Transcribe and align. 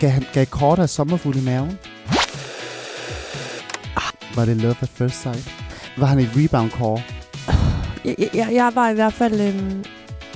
Gav, 0.00 0.10
han, 0.10 0.24
gav 0.32 0.46
Kort 0.46 0.78
af 0.78 0.88
sommerfugl 0.88 1.36
i 1.36 1.44
maven? 1.44 1.78
Var 4.36 4.44
det 4.44 4.56
love 4.56 4.76
at 4.80 4.88
first 4.88 5.22
sight? 5.22 5.54
Var 5.96 6.06
han 6.06 6.18
et 6.18 6.30
rebound 6.36 6.70
core? 6.70 7.02
Jeg, 8.04 8.16
jeg, 8.34 8.48
jeg 8.52 8.72
var 8.74 8.88
i 8.88 8.94
hvert 8.94 9.12
fald... 9.12 9.40
Øhm, 9.40 9.84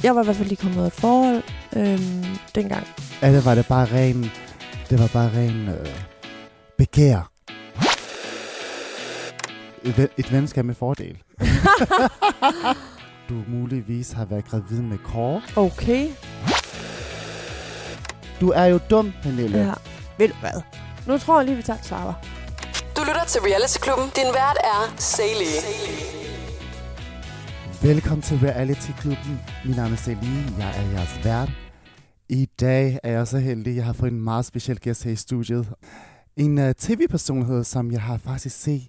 jeg 0.03 0.15
var 0.15 0.23
i 0.23 0.25
hvert 0.25 0.37
fald 0.37 0.49
lige 0.49 0.57
kommet 0.57 0.79
ud 0.79 0.83
af 0.83 0.87
et 0.87 0.93
forhold 0.93 1.43
øhm, 1.77 2.25
dengang. 2.55 2.87
Eller 3.23 3.41
var 3.41 3.55
det 3.55 3.67
bare 3.67 3.87
ren... 3.93 4.31
Det 4.91 4.99
var 4.99 5.07
bare 5.13 5.31
ren 5.37 5.69
øh, 5.69 5.87
begær? 6.79 7.31
Et, 9.83 10.09
et 10.17 10.33
venskab 10.33 10.65
med 10.65 10.75
fordel. 10.75 11.17
du 13.29 13.35
muligvis 13.49 14.13
har 14.13 14.25
været 14.25 14.45
gravid 14.45 14.81
med 14.83 14.99
Kåre. 14.99 15.43
Okay. 15.57 16.09
Du 18.41 18.49
er 18.49 18.65
jo 18.65 18.79
dum, 18.91 19.13
Pernille. 19.23 19.59
Ja. 19.59 19.73
Ved 20.19 20.29
du 20.29 20.35
hvad? 20.41 20.63
Nu 21.07 21.19
tror 21.19 21.39
jeg 21.39 21.47
lige, 21.47 21.57
vi 21.57 21.63
tager 21.63 21.79
et. 21.79 22.15
Du 22.97 23.01
lytter 23.01 23.25
til 23.27 23.41
Reality 23.41 23.79
Klubben. 23.79 24.07
Din 24.17 24.27
vært 24.27 24.59
er 24.65 24.95
Sally. 24.97 25.53
Velkommen 27.83 28.23
til 28.23 28.39
Reality 28.39 28.91
Klubben. 29.01 29.41
Min 29.65 29.77
navn 29.77 29.93
er 29.93 29.97
Celine. 29.97 30.55
Jeg 30.59 30.71
er 30.77 30.91
jeres 30.91 31.25
vært. 31.25 31.51
I 32.29 32.49
dag 32.61 32.99
er 33.03 33.13
jeg 33.13 33.29
så 33.29 33.39
heldig, 33.39 33.77
jeg 33.77 33.85
har 33.85 33.93
fået 33.93 34.13
en 34.13 34.21
meget 34.21 34.45
speciel 34.45 34.81
gæst 34.81 35.05
her 35.05 35.13
i 35.13 35.17
studiet. 35.17 35.69
En 36.37 36.59
uh, 36.59 36.71
tv-personlighed, 36.79 37.65
som 37.65 37.91
jeg 37.93 38.03
har 38.03 38.17
faktisk 38.17 38.61
set 38.61 38.83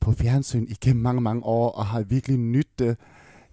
på 0.00 0.12
fjernsyn 0.12 0.66
igennem 0.68 1.02
mange, 1.02 1.20
mange 1.20 1.42
år, 1.44 1.70
og 1.70 1.86
har 1.86 2.02
virkelig 2.02 2.38
nydt 2.38 2.78
det. 2.78 2.96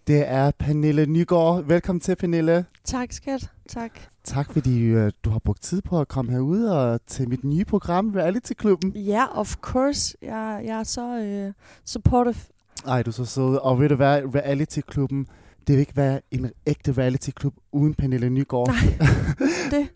Det 0.07 0.23
er 0.27 0.51
Pernille 0.51 1.05
Nygaard. 1.05 1.63
Velkommen 1.63 1.99
til, 1.99 2.15
Pernille. 2.15 2.65
Tak, 2.83 3.11
skat. 3.11 3.49
Tak. 3.69 3.91
Tak, 4.23 4.53
fordi 4.53 4.95
uh, 4.95 5.09
du 5.23 5.29
har 5.29 5.39
brugt 5.39 5.61
tid 5.61 5.81
på 5.81 5.99
at 5.99 6.07
komme 6.07 6.31
herud 6.31 6.63
og 6.63 6.99
til 7.07 7.29
mit 7.29 7.43
nye 7.43 7.65
program, 7.65 8.09
Reality 8.15 8.53
Klubben. 8.53 8.91
Ja, 8.91 9.39
of 9.39 9.55
course. 9.55 10.17
Jeg, 10.21 10.61
jeg 10.65 10.79
er 10.79 10.83
så 10.83 11.19
øh, 11.19 11.53
supportive. 11.85 12.35
Ej, 12.87 13.03
du 13.03 13.09
er 13.09 13.13
så 13.13 13.25
sød. 13.25 13.55
Og 13.55 13.79
ved 13.79 13.89
du 13.89 13.95
hvad, 13.95 14.35
Reality 14.35 14.79
Klubben, 14.87 15.27
det 15.67 15.73
vil 15.73 15.79
ikke 15.79 15.97
være 15.97 16.21
en 16.31 16.51
ægte 16.67 16.91
reality 16.91 17.29
klub 17.29 17.53
uden 17.71 17.93
Pernille 17.93 18.29
Nygaard. 18.29 18.67
Nej, 18.67 19.07
det 19.71 19.87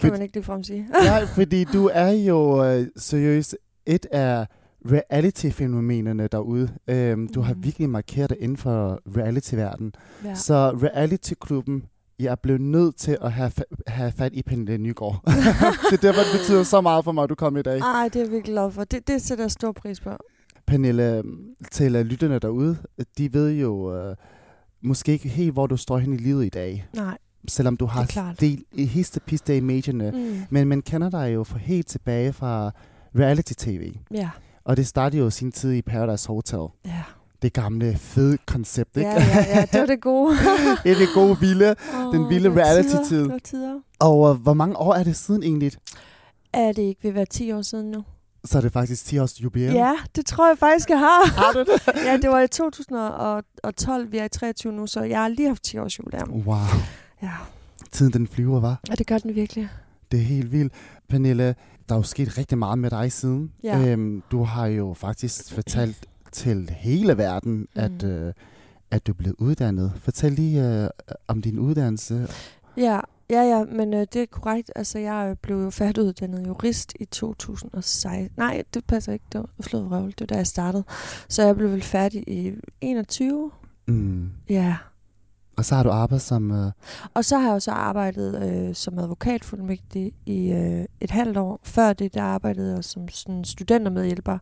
kan 0.00 0.10
man 0.10 0.22
ikke 0.22 0.34
ligefrem 0.34 0.62
sige. 0.62 0.88
Nej, 1.04 1.26
fordi 1.26 1.64
du 1.64 1.90
er 1.92 2.10
jo 2.10 2.64
øh, 2.64 2.86
seriøst 2.96 3.56
et 3.86 4.06
af 4.12 4.46
reality-fænomenerne 4.90 6.26
derude. 6.32 6.68
Øhm, 6.88 7.28
du 7.28 7.40
har 7.40 7.54
Mhm. 7.54 7.64
virkelig 7.64 7.90
markeret 7.90 8.30
dig 8.30 8.36
inden 8.40 8.56
for 8.56 9.00
reality-verdenen. 9.16 9.92
Ja. 10.24 10.34
Så 10.34 10.70
reality-klubben, 10.82 11.82
jeg 12.18 12.30
er 12.30 12.34
blevet 12.42 12.60
nødt 12.60 12.96
til 12.96 13.18
at 13.22 13.32
have, 13.32 13.50
fa- 13.60 13.82
have 13.86 14.12
fat 14.12 14.32
i 14.34 14.42
Pernille 14.42 14.78
Nygaard. 14.78 15.20
det 15.90 15.92
er 15.92 15.96
derfor, 16.02 16.20
det 16.32 16.40
betyder 16.40 16.62
så 16.62 16.80
meget 16.80 17.04
for 17.04 17.12
mig, 17.12 17.24
at 17.24 17.30
du 17.30 17.34
kom 17.34 17.56
i 17.56 17.62
dag. 17.62 17.78
Ej, 17.80 18.04
det 18.08 18.16
er 18.16 18.20
jeg 18.24 18.30
virkelig 18.32 18.54
glad 18.54 18.70
for. 18.70 18.84
Det, 18.84 19.08
det 19.08 19.22
sætter 19.22 19.44
jeg 19.44 19.50
stor 19.50 19.72
pris 19.72 20.00
på. 20.00 20.10
Pernille, 20.66 21.22
til 21.72 21.96
uh, 21.96 22.02
lytterne 22.02 22.38
derude, 22.38 22.76
de 23.18 23.32
ved 23.32 23.50
jo 23.52 23.98
uh, 24.08 24.14
måske 24.82 25.12
ikke 25.12 25.28
helt, 25.28 25.52
hvor 25.52 25.66
du 25.66 25.76
står 25.76 25.98
hen 25.98 26.12
i 26.12 26.16
livet 26.16 26.44
i 26.46 26.48
dag. 26.48 26.86
Nej. 26.96 27.18
Selvom 27.48 27.76
du 27.76 27.84
Det 27.84 27.92
har 27.92 28.34
del 28.40 28.64
i 28.72 28.84
histe 28.84 29.20
piste 29.20 29.56
i 29.56 29.60
medierne. 29.60 30.10
Mm. 30.10 30.42
Men 30.50 30.68
man 30.68 30.82
kender 30.82 31.10
dig 31.10 31.34
jo 31.34 31.44
fra 31.44 31.58
helt 31.58 31.86
tilbage 31.86 32.32
fra 32.32 32.70
reality-tv. 33.18 33.94
Ja, 34.14 34.30
Og 34.64 34.76
det 34.76 34.86
startede 34.86 35.22
jo 35.22 35.30
sin 35.30 35.52
tid 35.52 35.72
i 35.72 35.82
Paradise 35.82 36.28
Hotel. 36.28 36.66
ja. 36.86 37.02
Det 37.42 37.52
gamle, 37.52 37.96
fede 37.98 38.38
koncept, 38.46 38.96
ikke? 38.96 39.10
Ja, 39.10 39.22
ja, 39.24 39.58
ja, 39.58 39.66
det 39.72 39.80
var 39.80 39.86
det 39.86 40.00
gode. 40.00 40.36
det 40.84 40.92
er 40.92 40.96
det 40.98 41.08
gode, 41.14 41.40
vilde. 41.40 41.74
Den 42.12 42.20
Åh, 42.22 42.30
vilde 42.30 42.50
reality-tid. 42.62 43.30
Og 43.98 44.18
uh, 44.20 44.36
hvor 44.36 44.54
mange 44.54 44.76
år 44.76 44.94
er 44.94 45.04
det 45.04 45.16
siden 45.16 45.42
egentlig? 45.42 45.72
Er 46.52 46.72
det 46.72 46.82
ikke 46.82 47.02
ved 47.02 47.10
at 47.10 47.14
være 47.14 47.24
10 47.26 47.52
år 47.52 47.62
siden 47.62 47.90
nu? 47.90 48.04
Så 48.44 48.58
er 48.58 48.62
det 48.62 48.72
faktisk 48.72 49.04
10 49.04 49.18
års 49.18 49.42
jubilæum. 49.42 49.74
Ja, 49.74 49.92
det 50.16 50.26
tror 50.26 50.48
jeg 50.48 50.58
faktisk, 50.58 50.90
jeg 50.90 50.98
har. 50.98 51.26
Har 51.26 51.52
du 51.52 51.58
det? 51.58 51.94
ja, 52.06 52.16
det 52.16 52.30
var 52.30 52.40
i 52.40 52.48
2012, 52.48 54.12
vi 54.12 54.18
er 54.18 54.24
i 54.24 54.28
23 54.28 54.72
nu, 54.72 54.86
så 54.86 55.02
jeg 55.02 55.20
har 55.20 55.28
lige 55.28 55.48
haft 55.48 55.62
10 55.62 55.78
års 55.78 55.98
jubilæum. 55.98 56.30
Wow. 56.30 56.56
Ja, 57.22 57.30
Tiden 57.92 58.12
den 58.12 58.26
flyver, 58.26 58.60
var. 58.60 58.80
og 58.90 58.98
det 58.98 59.06
gør 59.06 59.18
den 59.18 59.34
virkelig. 59.34 59.68
Det 60.12 60.20
er 60.20 60.24
helt 60.24 60.52
vildt. 60.52 60.72
Pernille, 61.08 61.54
der 61.88 61.94
er 61.94 61.98
jo 61.98 62.02
sket 62.02 62.38
rigtig 62.38 62.58
meget 62.58 62.78
med 62.78 62.90
dig 62.90 63.12
siden. 63.12 63.52
Ja. 63.64 63.78
Øhm, 63.78 64.22
du 64.30 64.42
har 64.42 64.66
jo 64.66 64.94
faktisk 64.94 65.52
fortalt 65.52 66.08
til 66.32 66.70
hele 66.70 67.18
verden, 67.18 67.52
mm. 67.52 67.68
at, 67.74 68.04
øh, 68.04 68.32
at 68.90 69.06
du 69.06 69.14
blev 69.14 69.34
uddannet. 69.38 69.92
Fortæl 69.96 70.32
lige 70.32 70.82
øh, 70.82 70.88
om 71.28 71.42
din 71.42 71.58
uddannelse. 71.58 72.28
Ja, 72.76 73.00
ja, 73.30 73.42
ja, 73.42 73.64
men 73.64 73.94
øh, 73.94 74.00
det 74.12 74.16
er 74.16 74.26
korrekt. 74.26 74.70
Altså, 74.76 74.98
jeg 74.98 75.28
øh, 75.30 75.36
blev 75.42 75.62
jo 75.62 75.70
færdiguddannet 75.70 76.46
jurist 76.46 76.92
i 77.00 77.04
2016. 77.04 78.30
Nej, 78.36 78.62
det 78.74 78.84
passer 78.84 79.12
ikke. 79.12 79.24
Det 79.32 79.40
var 79.40 79.48
flået 79.60 79.90
røvel. 79.90 80.10
Det 80.10 80.20
var 80.20 80.26
da 80.26 80.34
jeg 80.36 80.46
startede. 80.46 80.84
Så 81.28 81.42
jeg 81.42 81.56
blev 81.56 81.70
vel 81.70 81.82
færdig 81.82 82.24
i 82.28 82.52
21. 82.80 83.50
Mm. 83.86 84.30
Ja. 84.48 84.76
Og 85.56 85.64
så 85.64 85.74
har 85.74 85.82
du 85.82 85.90
arbejdet 85.90 86.22
som... 86.22 86.50
Øh, 86.50 86.72
Og 87.14 87.24
så 87.24 87.38
har 87.38 87.46
jeg 87.48 87.54
jo 87.54 87.60
så 87.60 87.70
arbejdet 87.70 88.42
øh, 88.42 88.74
som 88.74 88.98
advokatfuldmægtig 88.98 90.12
i 90.26 90.52
øh, 90.52 90.84
et 91.00 91.10
halvt 91.10 91.36
år. 91.36 91.60
Før 91.62 91.92
det, 91.92 92.14
der 92.14 92.22
arbejdede 92.22 92.74
jeg 92.74 92.84
som 92.84 93.08
sådan 93.08 93.44
studentermedhjælper 93.44 94.38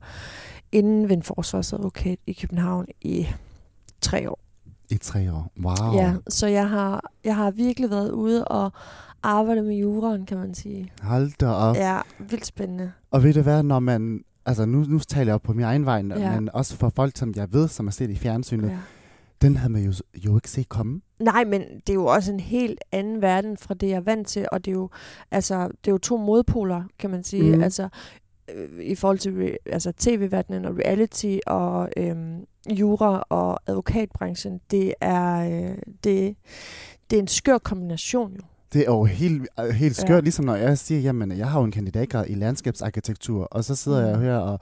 inden 0.72 1.08
ved 1.08 1.16
en 1.16 1.22
forsvarsadvokat 1.22 2.18
i 2.26 2.32
København 2.32 2.86
i 3.00 3.26
tre 4.00 4.30
år. 4.30 4.38
i 4.90 4.96
tre 4.96 5.32
år. 5.32 5.52
Wow. 5.64 5.94
Ja, 5.94 6.14
så 6.28 6.46
jeg 6.46 6.68
har, 6.68 7.10
jeg 7.24 7.36
har 7.36 7.50
virkelig 7.50 7.90
været 7.90 8.10
ude 8.10 8.44
og 8.44 8.72
arbejde 9.22 9.62
med 9.62 9.74
juraen, 9.76 10.26
kan 10.26 10.38
man 10.38 10.54
sige. 10.54 10.92
Hold 11.02 11.32
da 11.40 11.46
op. 11.46 11.76
Ja. 11.76 12.00
Vildt 12.18 12.46
spændende. 12.46 12.92
Og 13.10 13.22
ved 13.22 13.34
du 13.34 13.40
hvad, 13.42 13.62
når 13.62 13.80
man... 13.80 14.20
Altså, 14.46 14.66
nu, 14.66 14.78
nu 14.88 14.98
taler 14.98 15.24
jeg 15.26 15.32
jo 15.32 15.38
på 15.38 15.52
min 15.52 15.64
egen 15.64 15.86
vej, 15.86 15.96
ja. 15.96 16.34
men 16.34 16.48
også 16.54 16.76
for 16.76 16.92
folk, 16.96 17.16
som 17.16 17.32
jeg 17.36 17.52
ved, 17.52 17.68
som 17.68 17.86
har 17.86 17.92
set 17.92 18.10
i 18.10 18.16
fjernsynet, 18.16 18.68
ja. 18.68 18.76
Den 19.42 19.56
havde 19.56 19.72
man 19.72 19.82
jo, 19.84 19.92
jo 20.14 20.36
ikke 20.36 20.50
set 20.50 20.68
komme. 20.68 21.00
Nej, 21.20 21.44
men 21.44 21.60
det 21.60 21.88
er 21.90 21.94
jo 21.94 22.06
også 22.06 22.32
en 22.32 22.40
helt 22.40 22.80
anden 22.92 23.22
verden 23.22 23.56
fra 23.56 23.74
det, 23.74 23.88
jeg 23.88 23.96
er 23.96 24.00
vant 24.00 24.28
til, 24.28 24.46
og 24.52 24.64
det 24.64 24.70
er 24.70 24.74
jo, 24.74 24.90
altså, 25.30 25.68
det 25.68 25.90
er 25.90 25.92
jo 25.92 25.98
to 25.98 26.16
modpoler, 26.16 26.84
kan 26.98 27.10
man 27.10 27.24
sige. 27.24 27.56
Mm. 27.56 27.62
Altså, 27.62 27.88
øh, 28.54 28.84
i 28.84 28.94
forhold 28.94 29.18
til 29.18 29.30
re- 29.30 29.72
altså, 29.72 29.92
tv-verdenen 29.98 30.64
og 30.64 30.76
reality 30.76 31.38
og 31.46 31.88
øhm, 31.96 32.44
jura 32.70 33.24
og 33.28 33.60
advokatbranchen, 33.66 34.60
det 34.70 34.94
er, 35.00 35.50
øh, 35.50 35.76
det, 36.04 36.36
det 37.10 37.16
er 37.16 37.20
en 37.20 37.28
skør 37.28 37.58
kombination 37.58 38.32
jo. 38.32 38.42
Det 38.72 38.80
er 38.80 38.84
jo 38.84 39.04
helt, 39.04 39.48
øh, 39.60 39.66
helt 39.70 39.96
skørt, 39.96 40.08
Ja. 40.10 40.14
ja. 40.14 40.20
ligesom 40.20 40.44
når 40.44 40.56
jeg 40.56 40.78
siger, 40.78 41.00
jamen, 41.00 41.32
jeg 41.38 41.46
har 41.48 41.58
jo 41.58 41.64
en 41.64 41.70
kandidatgrad 41.72 42.24
i 42.28 42.34
landskabsarkitektur, 42.34 43.44
og 43.50 43.64
så 43.64 43.74
sidder 43.74 44.06
jeg 44.06 44.16
Mm. 44.16 44.22
her 44.22 44.36
og, 44.36 44.52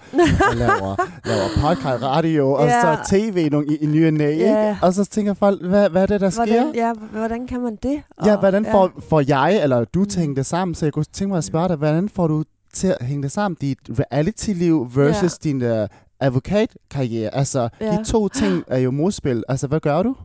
og 0.51 0.57
laver, 0.57 0.97
laver 1.29 1.49
podcast, 1.75 2.03
radio, 2.05 2.53
og 2.53 2.67
Ja. 2.67 2.81
så 2.81 2.99
tv 3.11 3.49
nogle, 3.51 3.67
i, 3.67 3.77
i 3.77 3.87
ny 3.87 4.07
og 4.07 4.13
næ, 4.13 4.31
Ja. 4.37 4.79
Og 4.83 4.95
så 4.95 5.05
tænker 5.05 5.35
folk, 5.35 5.63
hvad, 5.67 5.91
hvad 5.91 6.03
er 6.03 6.07
det, 6.07 6.21
der 6.21 6.31
sker? 6.31 6.45
Hvordan, 6.47 6.75
ja, 6.75 6.93
hvordan 7.13 7.47
kan 7.47 7.61
man 7.61 7.77
det? 7.83 8.03
Ja, 8.27 8.33
Og- 8.33 8.39
hvordan 8.41 8.65
får, 8.71 8.91
får 9.09 9.23
jeg, 9.29 9.63
eller 9.63 9.85
du 9.85 9.99
Mm. 10.01 10.07
til 10.09 10.21
hænge 10.21 10.37
det 10.37 10.47
sammen? 10.47 10.75
Så 10.75 10.87
jeg 10.87 10.93
kunne 10.93 11.05
tænke 11.13 11.29
mig 11.29 11.39
at 11.39 11.45
spørge 11.45 11.69
dig, 11.69 11.77
hvordan 11.77 12.09
får 12.09 12.27
du 12.27 12.45
til 12.75 12.95
at 13.01 13.07
hænge 13.07 13.23
det 13.23 13.31
sammen? 13.33 13.57
Dit 13.61 13.79
reality-liv 13.91 14.89
versus 14.95 15.39
Ja. 15.45 15.49
din 15.51 15.63
uh, 15.63 15.87
advokatkarriere. 16.21 17.35
Altså, 17.35 17.69
Ja. 17.81 17.97
de 17.97 18.05
to 18.05 18.29
ting 18.29 18.65
er 18.67 18.79
jo 18.79 18.91
modspil. 18.91 19.45
Altså, 19.49 19.67
hvad 19.67 19.81
gør 19.81 20.03
du? 20.03 20.17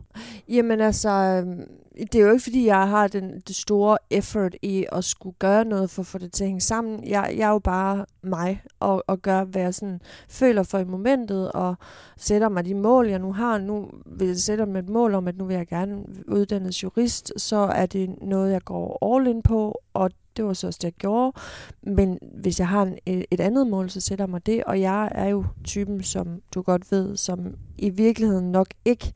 Jamen 0.48 0.80
altså, 0.80 1.10
øhm, 1.10 1.60
det 1.96 2.14
er 2.14 2.24
jo 2.24 2.30
ikke 2.30 2.42
fordi, 2.42 2.66
jeg 2.66 2.88
har 2.88 3.08
den, 3.08 3.40
det 3.48 3.56
store 3.56 3.98
effort 4.10 4.56
i 4.62 4.86
at 4.92 5.04
skulle 5.04 5.36
gøre 5.38 5.64
noget 5.64 5.90
for 5.90 6.02
at 6.02 6.06
få 6.06 6.18
det 6.18 6.32
til 6.32 6.44
at 6.44 6.48
hænge 6.48 6.60
sammen. 6.60 7.04
Jeg, 7.04 7.34
jeg 7.36 7.48
er 7.48 7.52
jo 7.52 7.58
bare 7.58 8.06
mig 8.22 8.62
og, 8.80 9.04
og 9.06 9.22
gør, 9.22 9.44
hvad 9.44 9.62
jeg 9.62 9.74
sådan 9.74 10.00
føler 10.28 10.62
for 10.62 10.78
i 10.78 10.84
momentet 10.84 11.52
og 11.52 11.74
sætter 12.16 12.48
mig 12.48 12.64
de 12.64 12.74
mål, 12.74 13.08
jeg 13.08 13.18
nu 13.18 13.32
har. 13.32 13.58
Nu 13.58 13.90
vil 14.06 14.28
jeg 14.28 14.36
sætte 14.36 14.66
mig 14.66 14.78
et 14.78 14.88
mål 14.88 15.14
om, 15.14 15.28
at 15.28 15.36
nu 15.36 15.44
vil 15.44 15.56
jeg 15.56 15.66
gerne 15.66 16.04
uddannes 16.28 16.82
jurist, 16.82 17.32
så 17.36 17.56
er 17.56 17.86
det 17.86 18.22
noget, 18.22 18.52
jeg 18.52 18.64
går 18.64 19.14
all 19.14 19.26
in 19.26 19.42
på, 19.42 19.80
og 19.94 20.10
det 20.36 20.44
var 20.44 20.52
så 20.52 20.66
også 20.66 20.78
det, 20.78 20.84
jeg 20.84 20.92
gjorde. 20.92 21.32
Men 21.82 22.18
hvis 22.40 22.58
jeg 22.58 22.68
har 22.68 22.82
en, 22.82 22.98
et 23.06 23.24
et 23.30 23.40
andet 23.40 23.66
mål, 23.66 23.90
så 23.90 24.00
sætter 24.00 24.24
jeg 24.24 24.30
mig 24.30 24.46
det, 24.46 24.64
og 24.64 24.80
jeg 24.80 25.08
er 25.14 25.28
jo 25.28 25.44
typen, 25.64 26.02
som 26.02 26.42
du 26.54 26.62
godt 26.62 26.92
ved, 26.92 27.16
som 27.16 27.54
i 27.78 27.90
virkeligheden 27.90 28.52
nok 28.52 28.68
ikke 28.84 29.12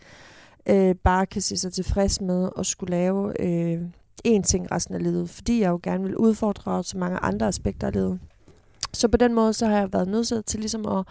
øh, 0.69 0.95
bare 0.95 1.27
kan 1.27 1.43
se 1.43 1.57
sig 1.57 1.73
tilfreds 1.73 2.21
med 2.21 2.49
at 2.59 2.67
skulle 2.67 2.91
lave 2.91 3.43
øh, 3.43 3.83
én 4.29 4.43
ting 4.43 4.73
resten 4.73 4.95
af 4.95 5.03
livet, 5.03 5.31
fordi 5.31 5.61
jeg 5.61 5.69
jo 5.71 5.81
gerne 5.83 6.05
vil 6.05 6.17
udfordre 6.17 6.85
så 6.85 6.99
mange 6.99 7.19
andre 7.19 7.47
aspekter 7.47 7.87
af 7.87 7.93
livet. 7.93 8.21
Så 8.93 9.09
på 9.09 9.17
den 9.17 9.35
måde, 9.35 9.53
så 9.53 9.67
har 9.67 9.79
jeg 9.79 9.93
været 9.93 10.09
nødsaget 10.09 10.45
til 10.45 10.61
ligesom 10.61 10.87
at, 10.87 11.05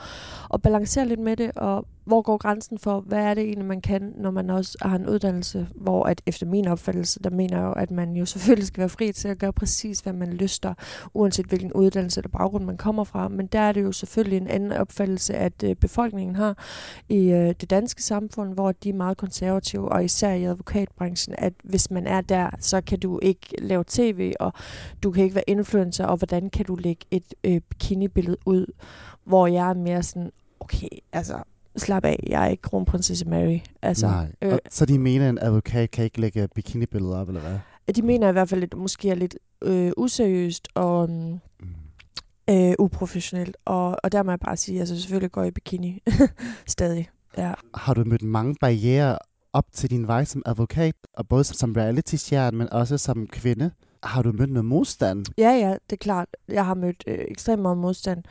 at 0.54 0.62
balancere 0.62 1.07
lidt 1.07 1.19
med 1.19 1.38
det, 1.38 1.51
og 1.56 1.86
hvor 2.09 2.21
går 2.21 2.38
grænsen 2.38 2.77
for, 2.77 3.00
hvad 3.00 3.19
er 3.19 3.33
det 3.33 3.44
egentlig, 3.44 3.65
man 3.65 3.81
kan, 3.81 4.13
når 4.17 4.31
man 4.31 4.50
også 4.50 4.77
har 4.81 4.95
en 4.95 5.09
uddannelse, 5.09 5.67
hvor 5.75 6.03
at 6.03 6.21
efter 6.25 6.45
min 6.45 6.67
opfattelse, 6.67 7.19
der 7.23 7.29
mener 7.29 7.57
jeg 7.57 7.65
jo, 7.65 7.71
at 7.71 7.91
man 7.91 8.15
jo 8.15 8.25
selvfølgelig 8.25 8.67
skal 8.67 8.79
være 8.81 8.89
fri 8.89 9.11
til 9.11 9.27
at 9.27 9.38
gøre 9.38 9.53
præcis, 9.53 10.00
hvad 10.00 10.13
man 10.13 10.33
lyster, 10.33 10.73
uanset 11.13 11.45
hvilken 11.45 11.73
uddannelse 11.73 12.19
eller 12.19 12.29
baggrund 12.29 12.65
man 12.65 12.77
kommer 12.77 13.03
fra. 13.03 13.27
Men 13.27 13.47
der 13.47 13.59
er 13.59 13.71
det 13.71 13.83
jo 13.83 13.91
selvfølgelig 13.91 14.38
en 14.38 14.47
anden 14.47 14.71
opfattelse, 14.71 15.33
at 15.33 15.63
øh, 15.63 15.75
befolkningen 15.75 16.35
har 16.35 16.57
i 17.09 17.31
øh, 17.31 17.53
det 17.61 17.69
danske 17.69 18.03
samfund, 18.03 18.53
hvor 18.53 18.71
de 18.71 18.89
er 18.89 18.94
meget 18.94 19.17
konservative, 19.17 19.91
og 19.91 20.03
især 20.03 20.31
i 20.31 20.44
advokatbranchen, 20.44 21.35
at 21.38 21.53
hvis 21.63 21.91
man 21.91 22.07
er 22.07 22.21
der, 22.21 22.50
så 22.59 22.81
kan 22.81 23.00
du 23.00 23.19
ikke 23.21 23.56
lave 23.57 23.83
tv, 23.88 24.33
og 24.39 24.53
du 25.03 25.11
kan 25.11 25.23
ikke 25.23 25.35
være 25.35 25.50
influencer, 25.50 26.06
og 26.06 26.17
hvordan 26.17 26.50
kan 26.50 26.65
du 26.65 26.75
lægge 26.75 27.06
et 27.11 27.33
øh, 27.44 27.61
bikinibillede 27.61 28.38
ud, 28.45 28.65
hvor 29.23 29.47
jeg 29.47 29.69
er 29.69 29.73
mere 29.73 30.03
sådan, 30.03 30.31
okay, 30.59 30.88
altså 31.13 31.44
slap 31.77 32.06
af, 32.06 32.24
jeg 32.27 32.44
er 32.45 32.48
ikke 32.50 32.62
kronprinsesse 32.62 33.25
Mary. 33.25 33.57
Altså, 33.81 34.07
Nej. 34.07 34.31
øh, 34.42 34.54
Og, 34.54 34.60
så 34.69 34.86
de 34.86 35.00
mener, 35.00 35.25
at 35.25 35.30
en 35.30 35.39
advokat 35.42 35.92
kan 35.92 36.04
ikke 36.04 36.21
lægge 36.21 36.48
bikinibilleder 36.56 37.18
op, 37.18 37.27
eller 37.27 37.42
hvad? 37.42 37.60
de 37.95 38.01
mener 38.01 38.30
i 38.30 38.31
hvert 38.31 38.50
fald, 38.50 38.63
at 38.63 38.71
det 38.71 38.80
måske 38.80 39.10
er 39.10 39.16
lidt 39.16 39.36
øh, 39.62 39.92
useriøst 39.98 40.68
og 40.75 41.10
mm, 41.10 41.39
Mm. 42.50 42.56
øh, 42.56 42.74
uprofessionelt. 42.80 43.57
Og, 43.66 43.98
og 44.04 44.12
der 44.12 44.24
må 44.24 44.31
jeg 44.31 44.39
bare 44.39 44.57
sige, 44.57 44.75
at 44.75 44.80
altså, 44.80 45.01
selvfølgelig 45.01 45.31
går 45.31 45.42
jeg 45.42 45.48
i 45.48 45.51
bikini 45.51 46.04
stadig. 46.68 47.10
Ja. 47.38 47.54
Har 47.75 47.94
du 47.94 48.04
mødt 48.04 48.21
mange 48.21 48.56
barriere 48.62 49.18
op 49.54 49.66
til 49.74 49.89
din 49.89 50.07
vej 50.07 50.24
som 50.25 50.42
advokat, 50.45 50.95
og 51.13 51.27
både 51.27 51.44
som 51.44 51.74
reality-stjerne, 51.74 52.57
men 52.57 52.74
også 52.74 52.98
som 52.98 53.27
kvinde? 53.27 53.71
Har 54.04 54.21
du 54.21 54.31
mødt 54.31 54.50
noget 54.51 54.66
modstand? 54.66 55.25
ja, 55.38 55.50
ja, 55.51 55.69
det 55.69 55.92
er 55.92 55.95
klart. 55.98 56.27
Jeg 56.48 56.66
har 56.66 56.74
mødt 56.74 57.04
øh, 57.07 57.18
ekstremt 57.27 57.62
meget 57.62 57.77
modstand. 57.77 58.24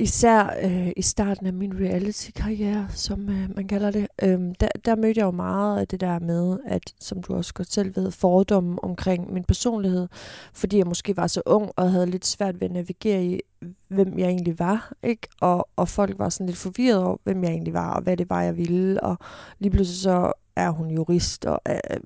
Især 0.00 0.56
øh, 0.62 0.92
i 0.96 1.02
starten 1.02 1.46
af 1.46 1.52
min 1.52 1.80
reality-karriere, 1.80 2.86
som 2.90 3.28
øh, 3.28 3.56
man 3.56 3.68
kalder 3.68 3.90
det. 3.90 4.08
øh, 4.22 4.38
der, 4.60 4.68
der 4.84 4.96
mødte 4.96 5.18
jeg 5.18 5.26
jo 5.26 5.30
meget 5.30 5.80
af 5.80 5.88
det 5.88 6.00
der 6.00 6.18
med, 6.18 6.58
at, 6.66 6.94
som 7.00 7.22
du 7.22 7.34
også 7.34 7.54
godt 7.54 7.72
selv 7.72 7.96
ved, 7.96 8.10
fordomme 8.10 8.84
omkring 8.84 9.32
min 9.32 9.44
personlighed. 9.44 10.08
Fordi 10.54 10.78
jeg 10.78 10.86
måske 10.86 11.16
var 11.16 11.26
så 11.26 11.42
ung 11.46 11.70
og 11.76 11.92
havde 11.92 12.06
lidt 12.06 12.26
svært 12.26 12.60
ved 12.60 12.68
at 12.68 12.72
navigere 12.72 13.24
i, 13.24 13.40
hvem 13.88 14.18
jeg 14.18 14.28
egentlig 14.28 14.58
var. 14.58 14.92
Ikke? 15.02 15.28
Og, 15.40 15.68
og 15.76 15.88
folk 15.88 16.18
var 16.18 16.28
sådan 16.28 16.46
lidt 16.46 16.58
forvirret 16.58 17.04
over, 17.04 17.16
hvem 17.24 17.44
jeg 17.44 17.50
egentlig 17.50 17.74
var, 17.74 17.94
og 17.94 18.02
hvad 18.02 18.16
det 18.16 18.30
var, 18.30 18.42
jeg 18.42 18.56
ville. 18.56 19.02
Og 19.04 19.16
lige 19.58 19.70
pludselig 19.70 20.00
så 20.00 20.32
er 20.56 20.70
hun 20.70 20.90
jurist, 20.90 21.46
og 21.46 21.60
øh, 21.68 22.00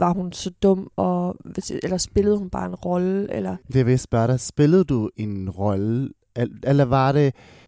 var 0.00 0.12
hun 0.12 0.32
så 0.32 0.50
dum, 0.62 0.90
og, 0.96 1.36
eller 1.82 1.96
spillede 1.96 2.38
hun 2.38 2.50
bare 2.50 2.66
en 2.66 2.74
rolle, 2.74 3.32
eller 3.32 3.56
Det 3.72 3.86
vil 3.86 3.92
jeg 3.92 4.00
spørge 4.00 4.26
dig. 4.28 4.40
Spillede 4.40 4.84
du 4.84 5.10
en 5.16 5.50
rolle, 5.50 6.10
Al- 6.40 6.60
eller 6.62 6.84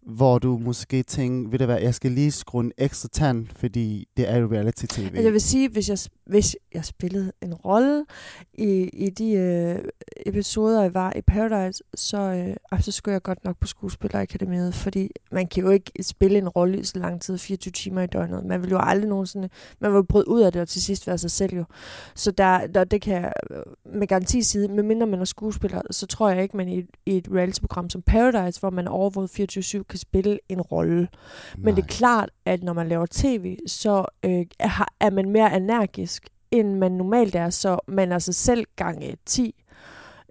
hvor 0.05 0.39
du 0.39 0.57
måske 0.57 1.03
tænker, 1.03 1.49
ved 1.49 1.59
du 1.59 1.65
hvad, 1.65 1.81
jeg 1.81 1.95
skal 1.95 2.11
lige 2.11 2.31
skrue 2.31 2.63
en 2.63 2.71
ekstra 2.77 3.09
tand, 3.11 3.47
fordi 3.55 4.07
det 4.17 4.29
er 4.29 4.37
jo 4.37 4.47
reality-tv? 4.51 5.03
Altså, 5.03 5.21
jeg 5.21 5.33
vil 5.33 5.41
sige, 5.41 5.69
hvis 5.69 5.89
jeg, 5.89 5.97
hvis 6.25 6.57
jeg 6.73 6.85
spillede 6.85 7.31
en 7.41 7.53
rolle 7.53 8.05
i, 8.53 8.89
i 8.93 9.09
de 9.09 9.31
øh, 9.31 9.79
episoder, 10.25 10.81
jeg 10.81 10.93
var 10.93 11.13
i 11.15 11.21
Paradise, 11.21 11.83
så, 11.95 12.17
øh, 12.71 12.81
så 12.81 12.91
skulle 12.91 13.13
jeg 13.13 13.21
godt 13.21 13.45
nok 13.45 13.57
på 13.59 13.67
skuespillerakademiet, 13.67 14.75
fordi 14.75 15.09
man 15.31 15.47
kan 15.47 15.63
jo 15.63 15.69
ikke 15.69 15.91
spille 16.01 16.37
en 16.37 16.49
rolle 16.49 16.79
i 16.79 16.83
så 16.83 16.99
lang 16.99 17.21
tid, 17.21 17.37
24 17.37 17.71
timer 17.71 18.01
i 18.01 18.07
døgnet. 18.07 18.45
Man 18.45 18.61
vil 18.61 18.69
jo 18.69 18.79
aldrig 18.81 19.09
nogensinde, 19.09 19.49
man 19.79 19.91
vil 19.91 19.97
jo 19.97 20.03
bryde 20.03 20.27
ud 20.27 20.41
af 20.41 20.51
det 20.51 20.61
og 20.61 20.67
til 20.67 20.81
sidst 20.83 21.07
være 21.07 21.17
sig 21.17 21.31
selv 21.31 21.55
jo. 21.55 21.63
Så 22.15 22.31
der, 22.31 22.67
der, 22.67 22.83
det 22.83 23.01
kan 23.01 23.13
jeg 23.13 23.33
øh, 23.51 23.63
med 23.99 24.07
garanti 24.07 24.41
sige, 24.41 24.67
medmindre 24.67 25.07
man 25.07 25.19
er 25.19 25.25
skuespiller, 25.25 25.81
så 25.91 26.07
tror 26.07 26.29
jeg 26.29 26.43
ikke, 26.43 26.57
man 26.57 26.69
i, 26.69 26.83
i 27.05 27.17
et 27.17 27.27
reality-program 27.31 27.89
som 27.89 28.01
Paradise, 28.01 28.59
hvor 28.59 28.69
man 28.69 28.87
er 28.87 28.91
overvåget 28.91 29.39
24-7, 29.39 29.83
kan 29.93 29.99
spille 29.99 30.39
en 30.49 30.61
rolle. 30.61 31.07
Men 31.57 31.75
det 31.75 31.83
er 31.83 31.87
klart, 31.87 32.29
at 32.45 32.63
når 32.63 32.73
man 32.73 32.87
laver 32.87 33.05
tv, 33.11 33.57
så 33.67 34.05
øh, 34.25 34.45
er, 34.99 35.09
man 35.09 35.29
mere 35.29 35.57
energisk, 35.57 36.27
end 36.51 36.75
man 36.75 36.91
normalt 36.91 37.35
er, 37.35 37.49
så 37.49 37.79
man 37.87 38.11
er 38.11 38.19
sig 38.19 38.35
selv 38.35 38.65
gange 38.75 39.17
10. 39.25 39.63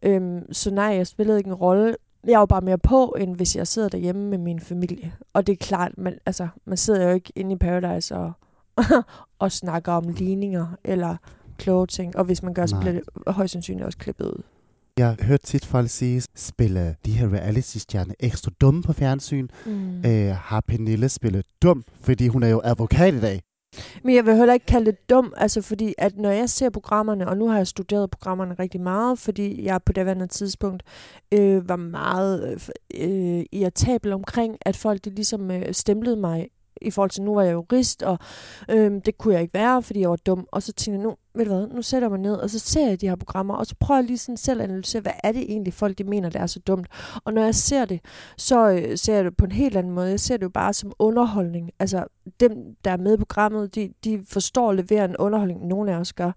Øhm, 0.03 0.53
så 0.53 0.71
nej, 0.71 0.85
jeg 0.85 1.07
spillede 1.07 1.39
ikke 1.39 1.49
en 1.49 1.55
rolle. 1.55 1.97
Jeg 2.27 2.39
var 2.39 2.47
bare 2.47 2.61
mere 2.61 2.79
på, 2.79 3.17
end 3.21 3.37
hvis 3.37 3.57
jeg 3.57 3.67
sidder 3.67 3.89
derhjemme 3.89 4.29
med 4.29 4.39
min 4.39 4.61
familie. 4.61 5.13
Og 5.33 5.47
det 5.47 5.53
er 5.53 5.57
klart, 5.57 5.99
man, 5.99 6.19
altså, 6.27 6.49
man 6.65 6.77
sidder 6.77 7.05
jo 7.09 7.15
ikke 7.15 7.33
inde 7.37 7.53
i 7.53 7.57
Paradise 7.57 8.17
og, 8.17 8.33
og 9.39 9.53
snakker 9.53 9.93
om 9.93 10.09
ligninger 10.09 10.67
eller 10.85 11.17
kloge 11.59 11.87
ting. 11.87 12.17
Og 12.17 12.25
hvis 12.25 12.43
man 12.43 12.55
gør, 12.55 12.67
så 12.67 12.75
Nej. 12.75 12.81
bliver 12.83 12.93
det 12.95 13.35
højst 13.35 13.53
sandsynligt 13.53 13.87
også 13.87 13.99
klippet 13.99 14.27
ud. 14.27 14.43
Jeg 14.99 15.07
har 15.07 15.17
hørt 15.25 15.41
tit 15.41 15.65
folk 15.65 15.91
sige, 15.91 16.23
spiller 16.37 16.95
de 17.07 17.13
her 17.13 17.33
reality-stjerner 17.33 18.15
ekstra 18.21 18.51
dumme 18.61 18.83
på 18.83 18.93
fjernsyn? 18.93 19.49
Mm. 19.67 20.05
Øh, 20.07 20.35
har 20.35 20.61
Pernille 20.61 21.09
spillet 21.09 21.47
dum, 21.63 21.85
fordi 22.01 22.29
hun 22.29 22.43
er 22.43 22.49
jo 22.49 22.61
advokat 22.65 23.15
i 23.15 23.21
dag? 23.21 23.43
Men 24.05 24.15
jeg 24.15 24.27
vil 24.27 24.37
heller 24.37 24.55
ikke 24.55 24.67
kalde 24.67 24.87
det 24.87 25.11
dum, 25.11 25.35
altså 25.37 25.63
fordi 25.63 25.95
at 25.99 26.17
når 26.17 26.31
jeg 26.31 26.51
ser 26.51 26.71
programmerne, 26.71 27.29
og 27.29 27.37
nu 27.37 27.49
har 27.49 27.57
jeg 27.57 27.67
studeret 27.67 28.11
programmerne 28.11 28.55
rigtig 28.59 28.81
meget, 28.81 29.19
fordi 29.19 29.65
jeg 29.65 29.83
på 29.83 29.93
andet 29.97 30.31
tidspunkt 30.31 30.83
øh, 31.33 31.69
var 31.69 31.77
meget 31.77 32.69
øh, 32.95 33.45
irritabel 33.53 34.13
omkring, 34.13 34.57
at 34.61 34.77
folk 34.77 35.05
de 35.05 35.11
ligesom 35.11 35.51
øh, 35.51 35.75
stemplede 35.75 36.17
mig 36.17 36.49
i 36.83 36.91
forhold 36.91 37.11
til, 37.11 37.23
nu 37.23 37.35
var 37.35 37.43
jeg 37.43 37.53
jurist, 37.53 38.03
og 38.03 38.19
øh, 38.71 38.93
det 39.07 39.19
kunne 39.19 39.35
jeg 39.35 39.43
ikke 39.43 39.55
være, 39.55 39.83
fordi 39.83 40.01
jeg 40.01 40.11
var 40.11 40.17
dum. 40.17 40.47
Og 40.53 40.63
så 40.63 40.73
tænkte 40.73 40.99
jeg, 40.99 41.03
nu, 41.03 41.17
ved 41.35 41.45
du 41.45 41.55
hvad, 41.55 41.67
nu 41.67 41.83
sætter 41.83 42.07
jeg 42.07 42.11
mig 42.11 42.21
ned, 42.21 42.35
og 42.35 42.51
så 42.51 42.59
ser 42.59 42.89
jeg 42.89 43.01
de 43.01 43.09
her 43.09 43.17
programmer, 43.17 43.55
og 43.55 43.67
så 43.67 43.75
prøver 43.81 43.99
jeg 43.99 44.07
lige 44.07 44.19
sådan 44.19 44.37
selv 44.37 44.61
at 44.61 44.69
analysere, 44.69 45.03
hvad 45.03 45.13
er 45.25 45.33
det 45.33 45.43
egentlig, 45.43 45.75
folk 45.75 45.99
de 45.99 46.05
mener, 46.05 46.29
det 46.29 46.41
er 46.41 46.47
så 46.47 46.59
dumt. 46.59 46.87
Og 47.25 47.33
når 47.33 47.43
jeg 47.43 47.55
ser 47.55 47.85
det, 47.85 48.01
så 48.37 48.71
øh, 48.71 48.99
ser 48.99 49.15
jeg 49.15 49.25
det 49.25 49.37
på 49.37 49.45
en 49.45 49.53
helt 49.53 49.77
anden 49.77 49.93
måde. 49.93 50.09
Jeg 50.09 50.21
ser 50.21 50.37
det 50.37 50.43
jo 50.43 50.49
bare 50.49 50.73
som 50.73 50.93
underholdning. 50.99 51.71
Altså, 51.79 52.05
dem, 52.41 52.53
der 52.85 52.91
er 52.91 52.97
med 52.97 53.15
i 53.15 53.17
programmet, 53.17 53.75
de, 53.75 53.93
de 54.05 54.25
forstår 54.29 54.71
at 54.71 54.77
levere 54.77 55.05
en 55.05 55.17
underholdning, 55.17 55.67
nogen 55.67 55.89
af 55.89 55.97
os 55.97 56.13
gør. 56.13 56.33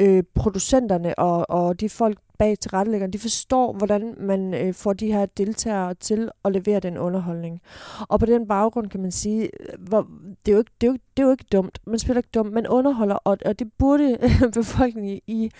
Øh, 0.00 0.22
producenterne 0.34 1.18
og, 1.18 1.50
og 1.50 1.80
de 1.80 1.88
folk 1.88 2.18
bag 2.38 2.58
tilrettelæggeren, 2.58 3.12
de 3.12 3.18
forstår, 3.18 3.72
hvordan 3.72 4.14
man 4.20 4.54
øh, 4.54 4.74
får 4.74 4.92
de 4.92 5.12
her 5.12 5.26
deltagere 5.26 5.94
til 5.94 6.30
at 6.44 6.52
levere 6.52 6.80
den 6.80 6.98
underholdning. 6.98 7.60
Og 8.08 8.20
på 8.20 8.26
den 8.26 8.48
baggrund 8.48 8.86
kan 8.88 9.00
man 9.02 9.12
sige, 9.12 9.42
øh, 9.42 9.88
hvor, 9.88 10.06
det, 10.46 10.52
er 10.52 10.56
jo 10.56 10.58
ikke, 10.58 10.70
det, 10.80 10.86
er 10.86 10.90
jo, 10.90 10.92
ikke- 10.92 11.04
det 11.16 11.22
er 11.22 11.26
jo 11.26 11.30
ikke 11.30 11.44
dumt. 11.52 11.78
Man 11.86 11.98
spiller 11.98 12.18
ikke 12.18 12.28
dumt, 12.34 12.52
man 12.52 12.66
underholder, 12.66 13.14
og, 13.14 13.38
og 13.46 13.58
det 13.58 13.68
burde 13.78 14.18
befolkningen 14.54 15.12
i, 15.26 15.32
i 15.44 15.50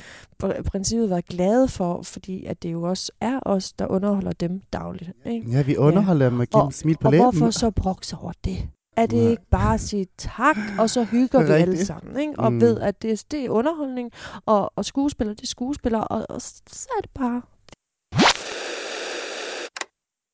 pr- 0.45 0.63
princippet 0.63 1.11
være 1.11 1.23
glade 1.23 1.69
for, 1.69 2.03
fordi 2.03 2.45
at 2.45 2.63
det 2.63 2.73
jo 2.73 2.83
også 2.83 3.13
er 3.21 3.41
os, 3.43 3.73
der 3.73 3.87
underholder 3.87 4.33
dem 4.33 4.61
dagligt. 4.73 5.11
Ikke? 5.27 5.51
Ja, 5.51 5.63
vi 5.63 5.77
underholder 5.77 6.25
ja. 6.27 6.31
med 6.31 6.43
at 6.43 6.51
give 6.51 6.63
dem 6.63 6.71
smil 6.71 6.97
på 7.01 7.09
og 7.09 7.13
læben. 7.13 7.25
hvorfor 7.25 7.51
så 7.51 7.71
brokse 7.71 8.17
over 8.23 8.33
det? 8.45 8.59
Er 8.99 9.07
det 9.07 9.19
Nej. 9.23 9.31
ikke 9.31 9.47
bare 9.51 9.75
at 9.75 9.81
sige 9.81 10.07
tak, 10.19 10.57
og 10.79 10.91
så 10.91 11.05
hygger 11.05 11.43
vi 11.47 11.53
alle 11.53 11.85
sammen, 11.87 12.21
ikke? 12.21 12.33
Og 12.39 12.53
Mm. 12.53 12.61
ved, 12.61 12.81
at 12.81 13.03
det, 13.03 13.25
det 13.31 13.45
er 13.45 13.51
underholdning, 13.51 14.11
og, 14.47 14.73
og 14.77 14.85
skuespiller, 14.85 15.35
det 15.35 15.43
er 15.43 15.47
skuespiller, 15.47 15.99
og, 15.99 16.27
og 16.29 16.41
så 16.43 16.89
er 16.99 17.01
det 17.03 17.11
bare... 17.15 17.43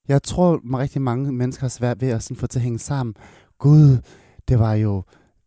Jeg 0.08 0.22
tror, 0.22 0.78
rigtig 0.78 1.02
mange 1.02 1.32
mennesker 1.32 1.60
har 1.62 1.68
svært 1.68 2.00
ved 2.00 2.08
at 2.08 2.22
sådan 2.22 2.36
få 2.36 2.46
til 2.46 2.58
at 2.58 2.62
hænge 2.62 2.78
sammen. 2.78 3.14
Gud, 3.58 3.98
det 4.48 4.58
var 4.58 4.74
jo 4.74 5.02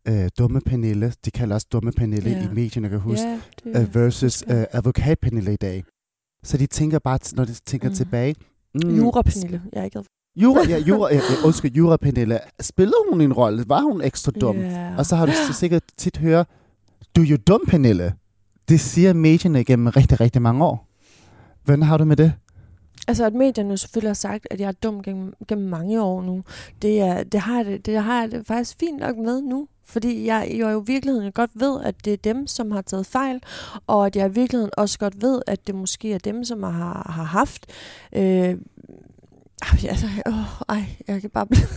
øh, 0.08 0.28
dumme 0.38 0.60
Pernille. 0.60 1.12
De 1.24 1.30
kalder 1.30 1.54
også 1.54 1.66
dumme 1.72 1.92
Pernille 1.92 2.30
Ja. 2.30 2.44
i 2.50 2.54
medierne, 2.54 2.84
jeg 2.84 2.90
kan 2.90 3.00
huske. 3.00 3.28
Ja, 3.28 3.40
det, 3.64 3.82
øh, 3.88 3.94
versus 3.94 4.42
øh, 4.50 4.64
advokat 4.72 5.18
Pernille 5.18 5.52
i 5.52 5.56
dag. 5.56 5.84
Så 6.42 6.56
de 6.58 6.66
tænker 6.66 6.98
bare, 6.98 7.18
når 7.36 7.44
de 7.44 7.54
tænker. 7.54 7.88
Mm. 7.88 7.94
tilbage... 7.94 8.34
Mm, 8.74 8.96
Jura 8.96 9.22
Pernille. 9.22 9.62
Jeg 9.72 9.80
er 9.80 9.84
ikke 9.84 9.98
Jura, 10.42 10.68
ja, 10.68 10.78
jura, 10.78 11.14
ja, 11.14 11.20
undskyld, 11.44 11.72
Jura 11.72 11.96
Pernille. 11.96 12.38
Spillede 12.60 12.96
hun 13.10 13.20
en 13.20 13.32
rolle? 13.32 13.64
Var 13.68 13.80
hun 13.80 14.02
ekstra 14.02 14.32
dum? 14.40 14.56
Ja. 14.56 14.96
Og 14.98 15.06
så 15.06 15.16
har 15.16 15.26
du 15.26 15.32
så 15.32 15.52
sikkert 15.52 15.82
tit 15.96 16.16
høre, 16.16 16.44
du 17.16 17.20
er 17.20 17.26
jo 17.26 17.36
dum, 17.36 17.60
Pernille. 17.68 18.14
Det 18.68 18.80
siger 18.80 19.12
medierne 19.12 19.64
gennem 19.64 19.86
rigtig, 19.86 20.20
rigtig 20.20 20.42
mange 20.42 20.64
år. 20.64 20.88
Hvordan 21.64 21.82
har 21.82 21.96
du 21.96 22.04
med 22.04 22.16
det? 22.16 22.32
Altså, 23.08 23.24
at 23.24 23.34
medierne 23.34 23.78
selvfølgelig 23.78 24.08
har 24.08 24.14
sagt, 24.14 24.46
at 24.50 24.60
jeg 24.60 24.68
er 24.68 24.72
dum 24.72 25.02
gennem, 25.02 25.32
gennem 25.48 25.68
mange 25.68 26.02
år 26.02 26.22
nu, 26.22 26.42
det, 26.82 27.00
er, 27.00 27.22
det, 27.22 27.40
har 27.40 27.56
jeg 27.56 27.66
det, 27.66 27.86
det 27.86 28.02
har 28.02 28.20
jeg 28.20 28.30
det 28.30 28.46
faktisk 28.46 28.76
fint 28.80 29.00
nok 29.00 29.16
med 29.16 29.42
nu. 29.42 29.68
Fordi 29.84 30.26
jeg, 30.26 30.48
jeg 30.50 30.72
jo 30.72 30.82
i 30.82 30.84
virkeligheden 30.86 31.32
godt 31.32 31.50
ved, 31.54 31.80
at 31.84 32.04
det 32.04 32.12
er 32.12 32.16
dem, 32.16 32.46
som 32.46 32.70
har 32.70 32.82
taget 32.82 33.06
fejl, 33.06 33.42
og 33.86 34.06
at 34.06 34.16
jeg 34.16 34.30
i 34.30 34.34
virkeligheden 34.34 34.70
også 34.76 34.98
godt 34.98 35.22
ved, 35.22 35.42
at 35.46 35.66
det 35.66 35.74
måske 35.74 36.12
er 36.12 36.18
dem, 36.18 36.44
som 36.44 36.62
har, 36.62 37.12
har 37.14 37.24
haft... 37.24 37.66
Øh, 38.12 38.56
ej, 39.62 39.88
altså, 39.88 40.06
åh, 40.26 40.62
ej, 40.68 40.84
jeg 41.08 41.20
kan 41.20 41.30
bare 41.30 41.46
blive... 41.46 41.66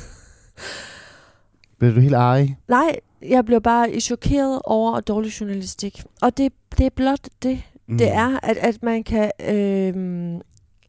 Bliver 1.80 1.94
du 1.94 2.00
helt 2.00 2.16
arg? 2.16 2.48
Nej, 2.68 3.00
jeg 3.22 3.46
bliver 3.46 3.60
bare 3.60 4.00
chokeret 4.00 4.62
over 4.64 5.00
dårlig 5.00 5.32
journalistik. 5.32 6.04
Og 6.22 6.38
det, 6.38 6.54
det 6.78 6.86
er 6.86 6.90
blot 6.90 7.28
det. 7.44 7.64
Mm. 7.88 7.98
Det 7.98 8.12
er, 8.12 8.40
at, 8.44 8.58
at 8.58 8.84
man 8.84 9.04
kan... 9.04 9.32
Øh, 9.50 10.40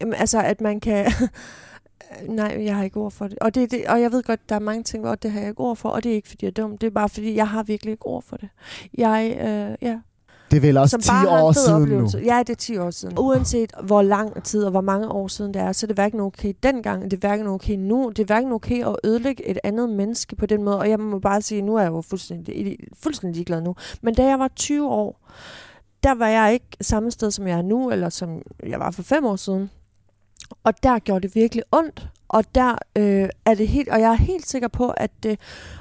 altså, 0.01 0.43
at 0.43 0.61
man 0.61 0.81
kan... 0.81 1.07
Nej, 2.29 2.65
jeg 2.65 2.77
har 2.77 2.85
ikke 2.85 2.97
ord 2.97 3.11
for 3.11 3.29
det. 3.29 3.39
Og, 3.39 3.55
det, 3.55 3.71
det. 3.71 3.87
og 3.87 4.01
jeg 4.01 4.13
ved 4.13 4.23
godt, 4.23 4.49
der 4.49 4.55
er 4.55 4.61
mange 4.61 4.83
ting, 4.83 5.05
hvor 5.05 5.15
det 5.15 5.31
har 5.31 5.41
jeg 5.41 5.49
ikke 5.49 5.61
ord 5.61 5.77
for, 5.77 5.89
og 5.89 6.05
det 6.05 6.13
er 6.13 6.17
ikke, 6.17 6.29
fordi 6.29 6.45
jeg 6.45 6.51
er 6.51 6.63
dum. 6.63 6.79
Det 6.79 6.87
er 6.87 6.91
bare, 6.91 7.09
fordi 7.09 7.35
jeg 7.35 7.49
har 7.49 7.63
virkelig 7.63 7.93
ikke 7.93 8.07
ord 8.07 8.23
for 8.23 8.37
det. 8.37 8.49
Jeg, 8.99 9.37
øh, 9.37 9.89
ja. 9.89 9.99
Det 10.53 10.59
er 10.59 10.61
vel 10.61 10.77
også 10.77 10.91
som 10.91 11.01
10 11.01 11.09
bare 11.09 11.19
har 11.19 11.39
en 11.39 11.45
år 11.45 11.53
siden 11.53 11.83
oplevelse. 11.83 12.19
nu. 12.19 12.25
Ja, 12.25 12.39
det 12.39 12.51
er 12.51 12.55
10 12.55 12.79
år 12.79 12.91
siden. 12.91 13.19
Uanset 13.19 13.73
hvor 13.83 14.03
lang 14.03 14.43
tid 14.43 14.65
og 14.65 14.71
hvor 14.71 14.81
mange 14.81 15.09
år 15.09 15.29
siden 15.29 15.55
det 15.55 15.63
er, 15.63 15.73
så 15.73 15.87
er 15.87 15.89
det 15.89 15.97
hverken 15.97 16.21
okay 16.21 16.53
dengang, 16.63 17.05
det 17.05 17.13
er 17.13 17.29
hverken 17.29 17.47
okay 17.47 17.75
nu, 17.77 18.13
det 18.17 18.23
er 18.23 18.27
hverken 18.27 18.53
okay 18.53 18.87
at 18.87 18.97
ødelægge 19.05 19.49
et 19.49 19.59
andet 19.65 19.91
menneske 19.91 20.37
på 20.37 20.47
den 20.47 20.63
måde. 20.63 20.79
Og 20.79 20.91
jeg 20.91 21.01
må 21.01 21.19
bare 21.19 21.43
sige, 21.43 21.63
nu 21.63 21.77
er 21.77 21.83
jeg 21.83 21.91
jo 21.91 22.01
fuldstændig, 22.01 22.77
fuldstændig 23.03 23.37
ligeglad 23.37 23.61
nu. 23.61 23.75
Men 24.03 24.15
da 24.15 24.25
jeg 24.25 24.39
var 24.39 24.49
20 24.57 24.89
år, 24.89 25.29
der 26.03 26.15
var 26.15 26.29
jeg 26.29 26.53
ikke 26.53 26.67
samme 26.81 27.11
sted, 27.11 27.31
som 27.31 27.47
jeg 27.47 27.59
er 27.59 27.63
nu, 27.63 27.91
eller 27.91 28.09
som 28.09 28.43
jeg 28.67 28.81
var 28.81 28.91
for 28.91 29.03
fem 29.03 29.25
år 29.25 29.37
siden. 29.37 29.71
Og 30.65 30.83
der 30.83 30.99
gjorde 30.99 31.29
det 31.29 31.35
virkelig 31.35 31.65
ondt. 31.73 32.09
Og 32.29 32.45
der 32.55 32.79
øh, 32.97 33.29
er 33.45 33.55
det 33.55 33.69
helt, 33.69 33.89
og 33.89 34.01
jeg 34.01 34.11
er 34.11 34.17
helt 34.17 34.47
sikker 34.47 34.69
på, 34.69 34.89
at 34.89 35.11
det 35.23 35.39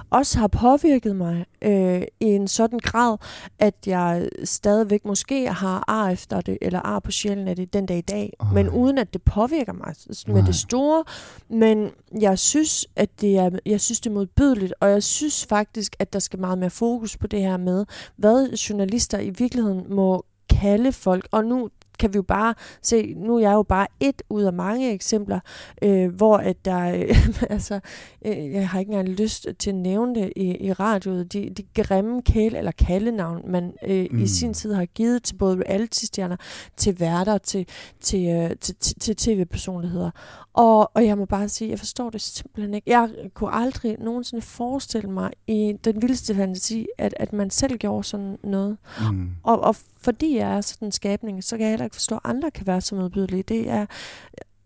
også 0.10 0.40
har 0.40 0.48
påvirket 0.48 1.16
mig 1.16 1.46
øh, 1.62 2.02
i 2.20 2.26
en 2.26 2.48
sådan 2.48 2.80
grad, 2.80 3.18
at 3.60 3.76
jeg 3.86 4.30
stadigvæk 4.44 5.06
måske 5.06 5.50
har 5.50 5.84
ar 5.88 6.10
efter 6.10 6.42
det, 6.42 6.58
eller 6.62 6.80
ar 6.80 7.00
på 7.00 7.12
sjælen 7.12 7.48
af 7.48 7.56
det 7.56 7.74
den 7.74 7.86
dag 7.86 7.98
i 7.98 8.02
dag, 8.02 8.34
Ej. 8.40 8.48
men 8.54 8.70
uden 8.70 8.98
at 8.98 9.14
det 9.14 9.22
påvirker 9.22 9.74
mig 9.74 9.96
med 10.28 10.36
Nej. 10.36 10.46
det 10.46 10.56
store. 10.56 11.04
Men 11.50 11.92
jeg 12.22 12.40
synes, 12.40 12.88
at 12.96 13.22
det 13.22 13.38
er, 13.38 13.50
jeg 13.66 13.82
synes, 13.82 14.00
det 14.00 14.10
er 14.10 14.14
modbydeligt, 14.14 14.74
og 14.80 14.90
jeg 14.90 15.04
synes 15.04 15.46
faktisk, 15.46 15.96
at 16.00 16.14
der 16.14 16.20
skal 16.20 16.40
meget 16.40 16.58
mere 16.58 16.70
fokus 16.70 17.18
på 17.18 17.28
det 17.28 17.42
her 17.42 17.58
med, 17.58 17.86
hvad 18.16 18.50
journalister 18.50 19.20
i 19.20 19.30
virkeligheden 19.30 19.86
må 19.90 20.26
kalde 20.50 20.92
folk. 20.92 21.28
Og 21.32 21.46
nu 21.46 21.70
kan 22.02 22.14
vi 22.14 22.18
jo 22.18 22.22
bare 22.22 22.54
se, 22.82 23.14
nu 23.18 23.36
er 23.36 23.40
jeg 23.40 23.54
jo 23.54 23.64
bare 23.64 23.88
et 24.00 24.22
ud 24.30 24.44
af 24.44 24.54
mange 24.54 24.94
eksempler, 24.94 25.40
øh, 25.82 26.16
hvor 26.16 26.38
at 26.38 26.66
der, 26.66 26.96
øh, 26.96 27.28
altså, 27.56 27.80
øh, 28.26 28.52
jeg 28.52 28.70
har 28.70 28.80
ikke 28.80 28.90
engang 28.90 29.10
lyst 29.10 29.48
til 29.60 29.70
at 29.70 29.76
nævne 29.76 30.16
det 30.16 30.34
i, 30.36 30.66
i 30.66 30.74
radioet, 30.74 31.34
de, 31.34 31.50
de 31.50 31.84
grimme 31.84 32.22
kæle- 32.22 32.58
eller 32.58 32.72
kaldenavn, 32.72 33.52
man 33.52 33.74
øh, 33.88 34.08
mm. 34.12 34.24
I 34.24 34.28
sin 34.28 34.54
tid 34.54 34.74
har 34.74 34.86
givet 34.86 35.24
til 35.24 35.36
både 35.36 35.64
reality-stjerner, 35.70 36.38
til 36.78 37.00
værter, 37.00 37.38
til, 37.38 37.68
til, 38.02 38.28
øh, 38.28 38.56
til, 38.62 38.76
til, 38.76 39.00
til 39.00 39.16
tv-personligheder. 39.16 40.12
Og, 40.54 40.92
og 40.94 41.06
jeg 41.06 41.18
må 41.18 41.26
bare 41.26 41.50
sige, 41.50 41.70
jeg 41.70 41.80
forstår 41.80 42.10
det 42.10 42.22
simpelthen 42.22 42.74
ikke. 42.74 42.90
Jeg 42.90 43.10
kunne 43.34 43.54
aldrig 43.54 43.96
nogensinde 44.00 44.42
forestille 44.42 45.10
mig 45.10 45.32
i 45.48 45.74
den 45.84 46.02
vildeste 46.02 46.36
fantasi, 46.36 46.88
at, 46.98 47.14
at 47.20 47.34
man 47.34 47.50
selv 47.50 47.78
gjorde 47.78 48.04
sådan 48.04 48.38
noget. 48.44 48.78
Mm. 49.12 49.30
Og, 49.44 49.60
og 49.60 49.76
fordi 50.02 50.38
jeg 50.38 50.58
er 50.58 50.62
sådan 50.62 50.88
en 50.88 50.92
skabning, 50.92 51.44
så 51.44 51.58
kan 51.58 51.64
jeg 51.64 51.72
heller 51.72 51.86
ikke 51.86 51.96
forstå, 51.96 52.16
at 52.16 52.22
andre 52.24 52.52
kan 52.52 52.68
være 52.68 52.82
så 52.82 52.96
modbydelige. 52.96 53.44
Det 53.44 53.70
er 53.70 53.86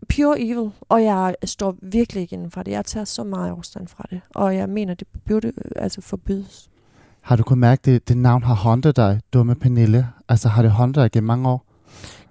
pure 0.08 0.40
evil, 0.40 0.70
og 0.80 1.04
jeg 1.04 1.34
står 1.44 1.76
virkelig 1.82 2.20
ikke 2.20 2.34
inden 2.34 2.50
for 2.50 2.62
det. 2.62 2.72
Jeg 2.72 2.84
tager 2.84 3.04
så 3.04 3.24
meget 3.24 3.50
afstand 3.50 3.88
fra 3.88 4.04
det, 4.10 4.20
og 4.34 4.56
jeg 4.56 4.68
mener, 4.68 4.94
det 4.94 5.06
burde 5.28 5.48
øh, 5.48 5.52
altså 5.76 6.00
forbydes. 6.00 6.70
Har 7.20 7.36
du 7.36 7.42
kunnet 7.42 7.58
mærke, 7.58 7.80
at 7.80 7.84
det, 7.84 8.08
det 8.08 8.16
navn 8.16 8.42
har 8.42 8.54
håndtet 8.54 8.96
dig, 8.96 9.20
dumme 9.32 9.54
Pernille? 9.54 10.08
Altså 10.28 10.48
har 10.48 10.62
det 10.62 10.70
håndtet 10.70 11.02
dig 11.02 11.10
gennem 11.10 11.26
mange 11.26 11.48
år? 11.48 11.66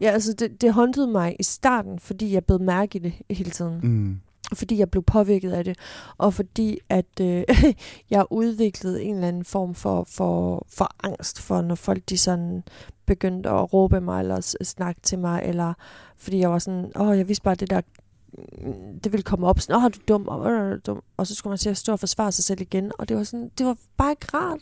Ja, 0.01 0.09
altså 0.09 0.33
det, 0.33 0.61
det 0.61 0.73
håndtede 0.73 1.07
mig 1.07 1.35
i 1.39 1.43
starten, 1.43 1.99
fordi 1.99 2.33
jeg 2.33 2.45
blev 2.45 2.61
mærke 2.61 2.95
i 2.95 3.01
det 3.01 3.13
hele 3.29 3.51
tiden. 3.51 3.79
Mm 3.83 4.19
fordi 4.53 4.79
jeg 4.79 4.91
blev 4.91 5.03
påvirket 5.03 5.51
af 5.51 5.63
det, 5.63 5.77
og 6.17 6.33
fordi 6.33 6.79
at 6.89 7.19
øh, 7.21 7.43
jeg 8.09 8.25
udviklede 8.29 9.03
en 9.03 9.15
eller 9.15 9.27
anden 9.27 9.45
form 9.45 9.75
for, 9.75 10.03
for, 10.03 10.65
for 10.69 10.95
angst 11.03 11.41
for, 11.41 11.61
når 11.61 11.75
folk 11.75 12.09
de 12.09 12.17
sådan 12.17 12.63
begyndte 13.05 13.49
at 13.49 13.73
råbe 13.73 14.01
mig, 14.01 14.19
eller 14.21 14.57
snakke 14.63 15.01
til 15.01 15.19
mig, 15.19 15.41
eller 15.43 15.73
fordi 16.17 16.39
jeg 16.39 16.51
var 16.51 16.59
sådan, 16.59 16.91
åh, 16.95 17.17
jeg 17.17 17.27
vidste 17.27 17.43
bare, 17.43 17.55
det 17.55 17.69
der, 17.69 17.81
det 19.03 19.11
ville 19.11 19.23
komme 19.23 19.47
op, 19.47 19.59
sådan, 19.59 19.75
åh, 19.75 19.81
du 19.83 19.87
er 19.87 20.03
dum, 20.07 20.27
og, 20.27 20.51
øh, 20.51 20.71
du 20.71 20.79
dum. 20.85 21.01
og 21.17 21.27
så 21.27 21.35
skulle 21.35 21.51
man 21.51 21.57
til 21.57 21.69
at 21.69 21.77
stå 21.77 21.91
og 21.91 21.99
forsvare 21.99 22.31
sig 22.31 22.43
selv 22.43 22.61
igen, 22.61 22.91
og 22.99 23.09
det 23.09 23.17
var 23.17 23.23
sådan, 23.23 23.51
det 23.57 23.65
var 23.65 23.75
bare 23.97 24.11
ikke 24.11 24.25
rart. 24.33 24.59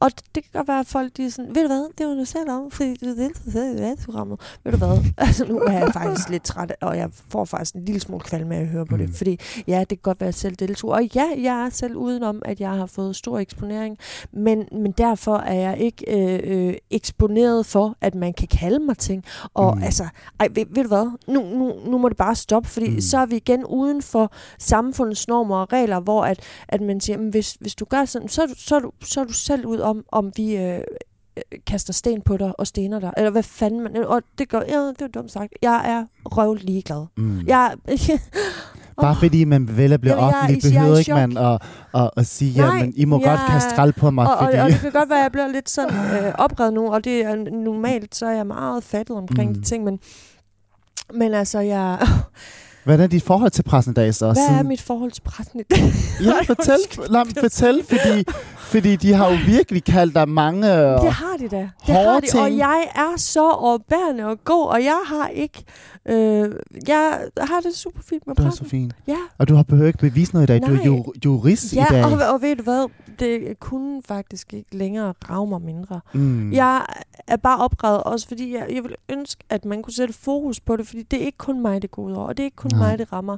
Og 0.00 0.10
det, 0.10 0.24
det 0.34 0.42
kan 0.42 0.50
godt 0.54 0.68
være, 0.68 0.80
at 0.80 0.86
folk 0.86 1.16
de 1.16 1.24
er 1.26 1.30
sådan, 1.30 1.54
ved 1.54 1.62
du 1.62 1.68
hvad, 1.68 1.88
det 1.98 2.06
var 2.06 2.14
du 2.14 2.24
selv 2.24 2.50
om, 2.50 2.70
fordi 2.70 2.94
du 2.96 3.06
er 3.06 3.24
interesseret 3.24 3.78
i 3.78 3.82
valgprogrammet. 3.82 4.40
Ved 4.64 4.72
du 4.72 4.78
hvad, 4.78 4.98
altså 5.26 5.44
nu 5.44 5.58
er 5.58 5.72
jeg 5.72 5.92
faktisk 5.92 6.28
lidt 6.30 6.42
træt, 6.44 6.74
og 6.80 6.96
jeg 6.96 7.08
får 7.28 7.44
faktisk 7.44 7.74
en 7.74 7.84
lille 7.84 8.00
smule 8.00 8.20
kvalme 8.20 8.48
med 8.48 8.56
at 8.56 8.66
høre 8.66 8.86
på 8.86 8.96
det, 8.96 9.08
Mm. 9.08 9.14
fordi 9.14 9.38
ja, 9.68 9.80
det 9.80 9.88
kan 9.88 9.98
godt 10.02 10.20
være, 10.20 10.28
at 10.28 10.34
jeg 10.34 10.40
selv 10.40 10.54
deltog, 10.56 10.90
og 10.90 11.04
ja, 11.14 11.26
jeg 11.42 11.64
er 11.66 11.70
selv 11.70 11.96
udenom, 11.96 12.42
at 12.44 12.60
jeg 12.60 12.70
har 12.70 12.86
fået 12.86 13.16
stor 13.16 13.38
eksponering, 13.38 13.98
men, 14.32 14.64
men 14.72 14.92
derfor 14.92 15.36
er 15.36 15.54
jeg 15.54 15.78
ikke 15.78 16.04
øh, 16.08 16.68
øh, 16.68 16.74
eksponeret 16.90 17.66
for, 17.66 17.96
at 18.00 18.14
man 18.14 18.32
kan 18.32 18.48
kalde 18.48 18.78
mig 18.78 18.98
ting, 18.98 19.24
og 19.54 19.76
mm. 19.76 19.82
altså, 19.82 20.06
ej, 20.40 20.48
ved, 20.54 20.64
ved 20.70 20.82
du 20.82 20.88
hvad, 20.88 21.10
nu, 21.28 21.42
nu, 21.42 21.72
nu 21.90 21.98
må 21.98 22.08
det 22.08 22.16
bare 22.16 22.34
stoppe, 22.34 22.68
fordi 22.68 22.90
Mm. 22.94 23.00
Mm. 23.04 23.08
så 23.10 23.18
er 23.18 23.26
vi 23.26 23.36
igen 23.36 23.64
uden 23.64 24.02
for 24.02 24.32
samfundets 24.58 25.28
normer 25.28 25.56
og 25.56 25.72
regler, 25.72 26.00
hvor 26.00 26.24
at, 26.24 26.40
at 26.68 26.80
man 26.80 27.00
siger, 27.00 27.18
"Men 27.18 27.28
hvis, 27.30 27.56
hvis 27.60 27.74
du 27.74 27.84
gør 27.84 28.04
sådan, 28.04 28.28
så 28.28 28.54
så 28.58 28.74
er 28.76 28.80
du, 28.80 28.90
så 29.04 29.20
er 29.20 29.24
du 29.24 29.32
selv 29.32 29.66
ud 29.66 29.78
om, 29.78 30.04
om 30.12 30.32
vi 30.36 30.56
øh, 30.56 30.74
øh, 30.74 30.80
kaster 31.66 31.92
sten 31.92 32.20
på 32.22 32.36
dig 32.36 32.60
og 32.60 32.66
stener 32.66 33.00
dig, 33.00 33.12
eller 33.16 33.30
hvad 33.30 33.42
fanden 33.42 33.80
man, 33.80 33.96
og 34.06 34.22
det 34.38 34.48
gør, 34.48 34.60
ja, 34.68 34.78
det 34.88 35.02
er 35.02 35.06
dumt 35.08 35.32
sagt, 35.32 35.52
jeg 35.62 35.82
er 35.90 36.04
røv 36.24 36.54
ligeglad. 36.54 37.06
Mm. 37.16 37.40
Jeg, 37.46 37.74
Bare 39.00 39.16
fordi 39.16 39.44
man 39.44 39.76
vælger 39.76 39.94
at 39.94 40.00
blive 40.00 40.14
Jamen, 40.14 40.34
offentlig, 40.34 40.76
er 40.76 40.80
behøver 40.80 40.98
ikke 40.98 41.12
man 41.14 41.36
at, 41.36 41.62
at, 41.94 42.10
at 42.16 42.26
sige, 42.26 42.58
Nej, 42.60 42.80
at 42.82 42.90
I 42.96 43.04
må 43.04 43.20
jeg- 43.20 43.28
godt 43.28 43.40
kaste 43.50 43.70
skrald 43.70 43.92
på 43.92 44.10
mig, 44.10 44.26
og, 44.26 44.36
og, 44.36 44.44
fordi... 44.44 44.58
og 44.58 44.68
det 44.70 44.80
kan 44.80 44.92
godt 44.92 45.08
være, 45.08 45.18
at 45.18 45.22
jeg 45.22 45.32
bliver 45.32 45.48
lidt 45.48 45.70
sådan 45.70 46.24
øh, 46.24 46.32
oprevet 46.38 46.72
nu, 46.72 46.92
og 46.92 47.04
det 47.04 47.24
er 47.24 47.34
normalt, 47.50 48.14
så 48.16 48.26
er 48.26 48.30
jeg 48.32 48.46
meget 48.46 48.84
fattet 48.84 49.16
omkring 49.16 49.50
mm. 49.50 49.54
de 49.56 49.62
ting, 49.62 49.84
men, 49.84 49.98
men 51.14 51.34
altså, 51.34 51.58
jeg, 51.60 51.98
Hvordan 52.84 53.00
er 53.00 53.06
dit 53.06 53.22
forhold 53.22 53.50
til 53.50 53.62
pressen 53.62 53.90
i 53.90 53.94
dag 53.94 54.14
så? 54.14 54.32
hvad 54.32 54.58
er 54.58 54.62
mit 54.62 54.80
forhold 54.80 55.12
til 55.12 55.22
pressen 55.22 55.60
i 55.60 55.62
dag? 55.62 55.78
Ja, 56.24 56.42
fortæl, 56.54 56.78
lad 57.10 57.24
mig 57.24 57.34
fortæl, 57.40 57.84
fordi, 57.88 58.24
fordi 58.58 58.96
de 58.96 59.12
har 59.12 59.30
jo 59.30 59.38
virkelig 59.46 59.84
kaldt 59.84 60.14
dig 60.14 60.28
mange... 60.28 60.68
Det 60.68 61.12
har 61.12 61.36
de 61.38 61.48
da. 61.48 61.68
Det 61.86 61.94
har 61.94 62.02
de, 62.02 62.16
og 62.16 62.22
ting. 62.22 62.58
jeg 62.58 62.88
er 62.94 63.16
så 63.16 63.50
overbærende 63.50 64.24
og 64.24 64.38
god, 64.44 64.66
og 64.66 64.84
jeg 64.84 65.00
har 65.06 65.28
ikke... 65.28 65.64
Øh, 66.08 66.52
jeg 66.88 67.28
har 67.40 67.60
det 67.60 67.74
super 67.74 68.02
fint 68.02 68.26
med 68.26 68.34
Det 68.34 68.40
er 68.40 68.44
pressen. 68.46 68.64
så 68.66 68.70
fint. 68.70 68.94
Ja, 69.06 69.16
Og 69.38 69.48
du 69.48 69.54
har 69.54 69.62
behøvet 69.62 69.86
ikke 69.88 69.98
bevise 69.98 70.32
noget 70.34 70.46
i 70.46 70.52
dag. 70.52 70.60
Du 70.60 70.66
er 70.66 70.76
Nej. 70.76 70.84
jo 70.86 71.12
jurist 71.24 71.72
i 71.72 71.76
ja 71.76 71.86
dag. 71.90 72.04
og, 72.04 72.12
og 72.34 72.42
ved 72.42 72.56
du 72.56 72.62
hvad? 72.62 72.88
Det 73.18 73.60
kunne 73.60 74.02
faktisk 74.08 74.54
ikke 74.54 74.76
længere 74.76 75.14
rave 75.30 75.46
mig 75.46 75.62
mindre. 75.62 76.00
Mm. 76.14 76.52
Jeg 76.52 76.84
er 77.26 77.36
bare 77.36 77.58
oprevet 77.58 78.02
også, 78.02 78.28
fordi 78.28 78.54
jeg, 78.54 78.66
jeg 78.74 78.82
vil 78.84 78.94
ønske, 79.08 79.44
at 79.50 79.64
man 79.64 79.82
kunne 79.82 79.92
sætte 79.94 80.14
fokus 80.14 80.60
på 80.60 80.76
det, 80.76 80.86
fordi 80.86 81.02
det 81.02 81.20
er 81.22 81.26
ikke 81.26 81.38
kun 81.38 81.62
mig, 81.62 81.82
det 81.82 81.90
går 81.90 82.02
ud 82.02 82.12
over, 82.12 82.26
og 82.28 82.36
det 82.36 82.42
er 82.42 82.44
ikke 82.44 82.56
kun 82.56 82.70
Nej. 82.72 82.78
Nej. 82.80 82.88
mig, 82.90 82.98
det 82.98 83.12
rammer. 83.12 83.36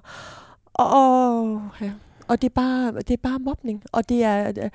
Og, 0.74 0.90
og, 0.90 1.62
ja. 1.80 1.90
og 2.28 2.42
det, 2.42 2.48
er 2.48 2.54
bare, 2.54 2.92
det 2.92 3.10
er 3.10 3.16
bare 3.22 3.38
mobning, 3.38 3.82
og 3.92 4.08
det 4.08 4.24
er... 4.24 4.48
øh, 4.64 4.70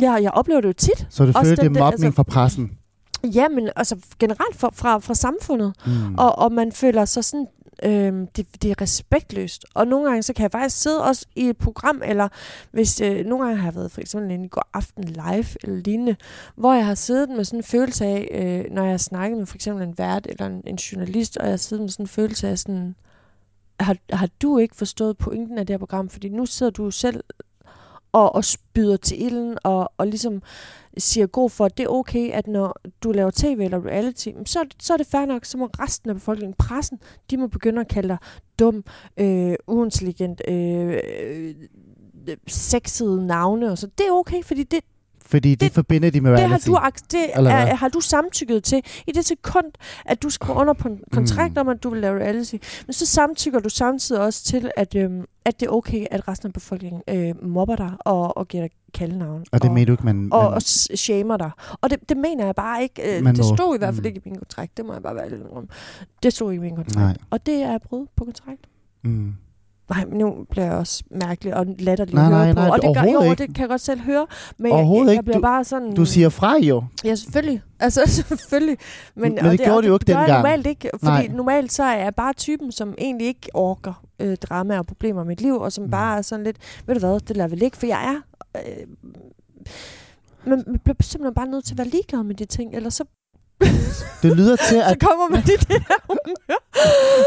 Ja, 0.00 0.12
jeg 0.12 0.30
oplever 0.30 0.60
det 0.60 0.68
jo 0.68 0.72
tit. 0.72 1.06
Så 1.10 1.26
du 1.26 1.32
føler, 1.32 1.56
det 1.56 1.64
er 1.64 1.68
mobning 1.68 2.04
altså- 2.04 2.10
fra 2.10 2.22
pressen? 2.22 2.70
Ja, 3.24 3.48
men 3.48 3.70
altså 3.76 3.96
generelt 4.18 4.56
fra, 4.56 4.70
fra, 4.72 4.98
fra 4.98 5.14
samfundet. 5.14 5.74
Mm. 5.86 6.14
Og, 6.14 6.38
og 6.38 6.52
man 6.52 6.72
føler 6.72 7.04
sig 7.04 7.24
sådan, 7.24 7.46
øhm, 7.82 8.26
det, 8.26 8.62
det 8.62 8.70
er 8.70 8.80
respektløst. 8.80 9.64
Og 9.74 9.86
nogle 9.86 10.08
gange, 10.08 10.22
så 10.22 10.32
kan 10.32 10.42
jeg 10.42 10.52
faktisk 10.52 10.82
sidde 10.82 11.04
også 11.04 11.26
i 11.36 11.48
et 11.48 11.56
program, 11.56 12.02
eller 12.04 12.28
hvis 12.70 13.00
øh, 13.00 13.26
nogle 13.26 13.44
gange 13.44 13.60
har 13.60 13.66
jeg 13.66 13.74
været 13.74 13.92
for 13.92 14.00
eksempel 14.00 14.44
i 14.44 14.48
går 14.48 14.68
aften 14.74 15.04
live 15.04 15.46
eller 15.62 15.82
lignende, 15.82 16.16
hvor 16.54 16.74
jeg 16.74 16.86
har 16.86 16.94
siddet 16.94 17.28
med 17.28 17.44
sådan 17.44 17.58
en 17.58 17.64
følelse 17.64 18.04
af, 18.04 18.28
øh, 18.32 18.74
når 18.74 18.82
jeg 18.82 18.92
har 18.92 18.98
snakket 18.98 19.38
med 19.38 19.46
for 19.46 19.54
eksempel 19.54 19.84
en 19.84 19.98
vært 19.98 20.26
eller 20.26 20.46
en, 20.46 20.62
en 20.66 20.76
journalist, 20.76 21.36
og 21.36 21.44
jeg 21.44 21.52
har 21.52 21.56
siddet 21.56 21.82
med 21.82 21.90
sådan 21.90 22.04
en 22.04 22.08
følelse 22.08 22.48
af 22.48 22.58
sådan, 22.58 22.94
har, 23.80 23.96
har 24.12 24.28
du 24.42 24.58
ikke 24.58 24.76
forstået 24.76 25.18
pointen 25.18 25.58
af 25.58 25.66
det 25.66 25.74
her 25.74 25.78
program? 25.78 26.08
Fordi 26.08 26.28
nu 26.28 26.46
sidder 26.46 26.72
du 26.72 26.90
selv 26.90 27.24
og, 28.12 28.34
og 28.34 28.44
spyder 28.44 28.96
til 28.96 29.22
ilden, 29.22 29.58
og, 29.64 29.92
og 29.98 30.06
ligesom 30.06 30.42
siger 30.98 31.26
god 31.26 31.50
for, 31.50 31.64
at 31.64 31.78
det 31.78 31.84
er 31.84 31.88
okay, 31.88 32.30
at 32.30 32.46
når 32.46 32.80
du 33.02 33.12
laver 33.12 33.30
tv 33.30 33.60
eller 33.60 33.86
reality, 33.86 34.28
så, 34.46 34.64
så 34.78 34.92
er 34.92 34.96
det 34.96 35.06
fair 35.06 35.26
nok, 35.26 35.44
så 35.44 35.58
må 35.58 35.66
resten 35.66 36.10
af 36.10 36.16
befolkningen, 36.16 36.54
pressen, 36.58 36.98
de 37.30 37.36
må 37.36 37.46
begynde 37.46 37.80
at 37.80 37.88
kalde 37.88 38.08
dig 38.08 38.18
dum, 38.58 38.84
øh, 39.20 39.54
uintelligent, 39.66 40.42
øh, 40.48 40.98
øh, 41.20 41.54
sexede 42.46 43.26
navne 43.26 43.70
og 43.70 43.78
så. 43.78 43.86
Det 43.98 44.06
er 44.06 44.12
okay, 44.12 44.42
fordi 44.42 44.62
det, 44.62 44.80
fordi 45.30 45.50
det, 45.50 45.60
det- 45.60 45.72
forbinder 45.72 46.10
de 46.10 46.20
med 46.20 46.30
det, 46.30 46.40
har, 46.40 46.46
reality. 46.46 46.66
du, 46.68 46.78
det 47.18 47.30
er, 47.50 47.74
har 47.74 47.88
du 47.88 48.00
samtykket 48.00 48.64
til 48.64 48.82
i 49.06 49.12
det 49.12 49.24
sekund, 49.26 49.66
at 50.04 50.22
du 50.22 50.30
skriver 50.30 50.60
under 50.60 50.72
på 50.72 50.88
en 50.88 51.00
kontrakt 51.12 51.52
Mm. 51.54 51.60
om, 51.60 51.68
at 51.68 51.82
du 51.82 51.90
vil 51.90 52.00
lave 52.00 52.20
reality. 52.20 52.54
Men 52.86 52.92
så 52.92 53.06
samtykker 53.06 53.58
du 53.60 53.68
samtidig 53.68 54.22
også 54.22 54.44
til, 54.44 54.70
at, 54.76 54.94
øhm, 54.94 55.24
at 55.44 55.60
det 55.60 55.66
er 55.66 55.70
okay, 55.70 56.06
at 56.10 56.28
resten 56.28 56.46
af 56.46 56.52
befolkningen 56.52 57.02
øh, 57.08 57.48
mobber 57.48 57.76
dig 57.76 57.92
og, 58.00 58.36
og 58.36 58.48
giver 58.48 58.62
dig 58.62 58.70
kaldenavn. 58.94 59.44
Og 59.52 59.62
det 59.62 59.70
mener 59.72 59.86
du 59.86 59.92
ikke, 59.92 60.04
man... 60.04 60.28
og, 60.32 60.42
man 60.44 60.52
og 60.54 60.62
shamer 60.62 61.36
dig. 61.36 61.50
Og 61.80 61.90
det, 61.90 62.08
det 62.08 62.16
mener 62.16 62.44
jeg 62.44 62.54
bare 62.54 62.82
ikke. 62.82 63.02
Øh, 63.18 63.24
det 63.26 63.36
må. 63.38 63.56
stod 63.56 63.74
i 63.74 63.78
hvert 63.78 63.94
fald 63.94 64.02
Mm. 64.04 64.06
ikke 64.06 64.20
i 64.24 64.28
min 64.28 64.38
kontrakt. 64.38 64.76
Det 64.76 64.86
må 64.86 64.92
jeg 64.92 65.02
bare 65.02 65.14
være 65.14 65.30
lidt 65.30 65.42
om. 65.52 65.68
Det 66.22 66.32
stod 66.32 66.52
ikke 66.52 66.60
i 66.60 66.66
min 66.68 66.76
kontrakt. 66.76 66.96
Nej. 66.96 67.16
Og 67.30 67.46
det 67.46 67.62
er 67.62 67.78
brud 67.78 68.06
på 68.16 68.24
kontrakt. 68.24 68.60
mm. 69.04 69.34
Nej, 69.90 70.04
men 70.04 70.18
nu 70.18 70.44
bliver 70.50 70.64
jeg 70.64 70.74
også 70.74 71.02
mærkelig 71.10 71.54
og 71.54 71.66
latterlig 71.78 72.14
Nej, 72.14 72.24
høre 72.24 72.32
nej, 72.44 72.52
på. 72.52 72.60
nej, 72.60 72.68
og 72.70 72.82
det, 72.82 72.94
gør, 72.96 73.02
jo, 73.12 73.22
ikke. 73.30 73.46
det 73.46 73.54
kan 73.54 73.60
jeg 73.62 73.68
godt 73.68 73.80
selv 73.80 74.00
høre. 74.00 74.26
Men 74.58 74.66
jeg, 74.66 74.74
Overhovedet 74.74 75.04
jeg, 75.06 75.12
ikke. 75.12 75.18
jeg 75.18 75.24
bliver 75.24 75.36
Du- 75.36 75.42
bare 75.42 75.64
sådan... 75.64 75.94
Du 75.94 76.04
siger 76.04 76.28
fra 76.28 76.56
jo. 76.58 76.84
Ja, 77.04 77.14
selvfølgelig. 77.14 77.62
Altså, 77.80 78.00
selvfølgelig. 78.06 78.76
Men, 79.14 79.22
Men 79.34 79.38
og 79.46 79.50
det 79.52 79.60
gjorde 79.60 79.76
og 79.76 79.82
du 79.82 79.88
jo 79.88 79.94
ikke 79.94 80.04
det 80.04 80.14
gør 80.14 80.20
dengang. 80.20 80.38
normalt 80.42 80.66
ikke, 80.66 80.90
fordi 80.92 81.26
Nej. 81.26 81.36
normalt 81.36 81.72
så 81.72 81.82
er 81.82 81.96
jeg 81.96 82.14
bare 82.14 82.32
typen, 82.32 82.72
som 82.72 82.94
egentlig 82.98 83.26
ikke 83.26 83.48
orker 83.54 84.02
øh, 84.20 84.36
drama 84.36 84.78
og 84.78 84.86
problemer 84.86 85.24
i 85.24 85.26
mit 85.26 85.40
liv, 85.40 85.54
og 85.56 85.72
som 85.72 85.84
Mm. 85.84 85.90
bare 85.90 86.18
er 86.18 86.22
sådan 86.22 86.44
lidt, 86.44 86.56
ved 86.86 86.94
du 86.94 86.98
hvad, 87.06 87.20
det 87.20 87.36
lader 87.36 87.48
vi 87.48 87.56
ligge, 87.56 87.76
for 87.78 87.86
jeg 87.86 88.04
er... 88.14 88.20
Øh, 88.56 88.86
Men 90.44 90.64
man 90.66 90.78
bliver 90.84 90.96
simpelthen 91.00 91.34
bare 91.34 91.48
nødt 91.48 91.64
til 91.64 91.74
at 91.74 91.78
være 91.78 91.88
ligeglad 91.88 92.22
med 92.22 92.34
de 92.34 92.44
ting, 92.44 92.74
ellers 92.74 92.94
så, 92.94 93.04
Det 94.22 94.36
lyder 94.36 94.56
til, 94.56 94.66
så 94.76 94.84
at... 94.90 94.98
kommer 95.00 95.28
man 95.30 95.40
i 95.40 95.42
det 95.42 95.66
her 95.68 95.94
humør. 96.08 96.58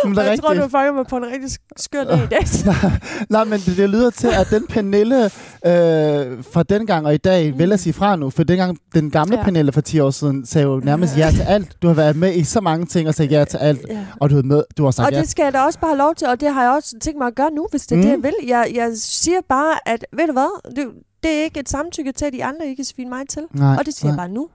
Men 0.05 0.11
det 0.11 0.19
Og 0.19 0.25
er 0.25 0.29
jeg 0.29 0.39
tror, 0.39 0.49
rigtigt. 0.49 0.63
du 0.65 0.69
fanger 0.69 0.93
mig 0.93 1.05
på 1.07 1.17
en 1.17 1.25
rigtig 1.25 1.49
sk- 1.49 1.67
skør 1.77 2.03
dag 2.03 2.17
i 2.23 2.27
dag. 2.27 2.45
Nej, 3.29 3.43
men 3.43 3.59
det, 3.59 3.77
det 3.77 3.89
lyder 3.89 4.09
til, 4.09 4.27
at 4.27 4.47
den 4.49 4.67
Pernille 4.67 5.23
øh, 5.25 6.43
fra 6.53 6.63
dengang 6.63 7.05
og 7.05 7.13
i 7.13 7.17
dag 7.17 7.51
mm. 7.53 7.59
vælger 7.59 7.73
at 7.73 7.79
sige 7.79 7.93
fra 7.93 8.15
nu. 8.15 8.29
For 8.29 8.43
dengang, 8.43 8.77
den 8.95 9.11
gamle 9.11 9.37
ja. 9.37 9.43
Pernille 9.43 9.71
for 9.71 9.81
10 9.81 9.99
år 9.99 10.09
siden 10.09 10.45
sagde 10.45 10.67
jo 10.67 10.79
nærmest 10.83 11.17
ja 11.17 11.31
til 11.31 11.41
alt. 11.41 11.81
Du 11.81 11.87
har 11.87 11.93
været 11.93 12.15
med 12.15 12.33
i 12.35 12.43
så 12.43 12.61
mange 12.61 12.85
ting 12.85 13.07
og 13.07 13.15
sagt 13.15 13.31
ja 13.31 13.45
til 13.45 13.57
alt. 13.57 13.81
Ja. 13.89 14.05
Og 14.19 14.29
du 14.29 14.41
med, 14.45 14.63
du 14.77 14.83
har 14.83 14.91
sagt 14.91 15.05
Og 15.07 15.13
ja. 15.13 15.19
det 15.21 15.29
skal 15.29 15.43
jeg 15.43 15.53
da 15.53 15.59
også 15.61 15.79
bare 15.79 15.89
have 15.91 15.97
lov 15.97 16.15
til, 16.15 16.27
og 16.27 16.39
det 16.41 16.53
har 16.53 16.63
jeg 16.63 16.71
også 16.71 16.95
tænkt 17.01 17.17
mig 17.17 17.27
at 17.27 17.35
gøre 17.35 17.51
nu, 17.51 17.67
hvis 17.71 17.87
det 17.87 17.95
er 17.95 18.01
Mm. 18.01 18.15
mm. 18.15 18.21
det, 18.21 18.29
jeg 18.29 18.33
vil. 18.41 18.47
Jeg, 18.49 18.71
jeg 18.75 18.91
siger 18.95 19.37
bare, 19.49 19.89
at 19.89 20.05
ved 20.13 20.27
du 20.27 20.33
hvad, 20.33 20.71
det, 20.75 20.85
det 21.23 21.31
er 21.39 21.43
ikke 21.43 21.59
et 21.59 21.69
samtykke 21.69 22.11
til, 22.11 22.25
at 22.25 22.33
de 22.33 22.43
andre 22.43 22.65
ikke 22.65 22.75
kan 22.75 22.85
svine 22.85 23.09
mig 23.09 23.21
til. 23.29 23.41
Nej, 23.53 23.75
og 23.79 23.85
det 23.85 23.93
siger 23.93 24.05
nej. 24.07 24.11
jeg 24.11 24.17
bare 24.17 24.29
nu. 24.29 24.47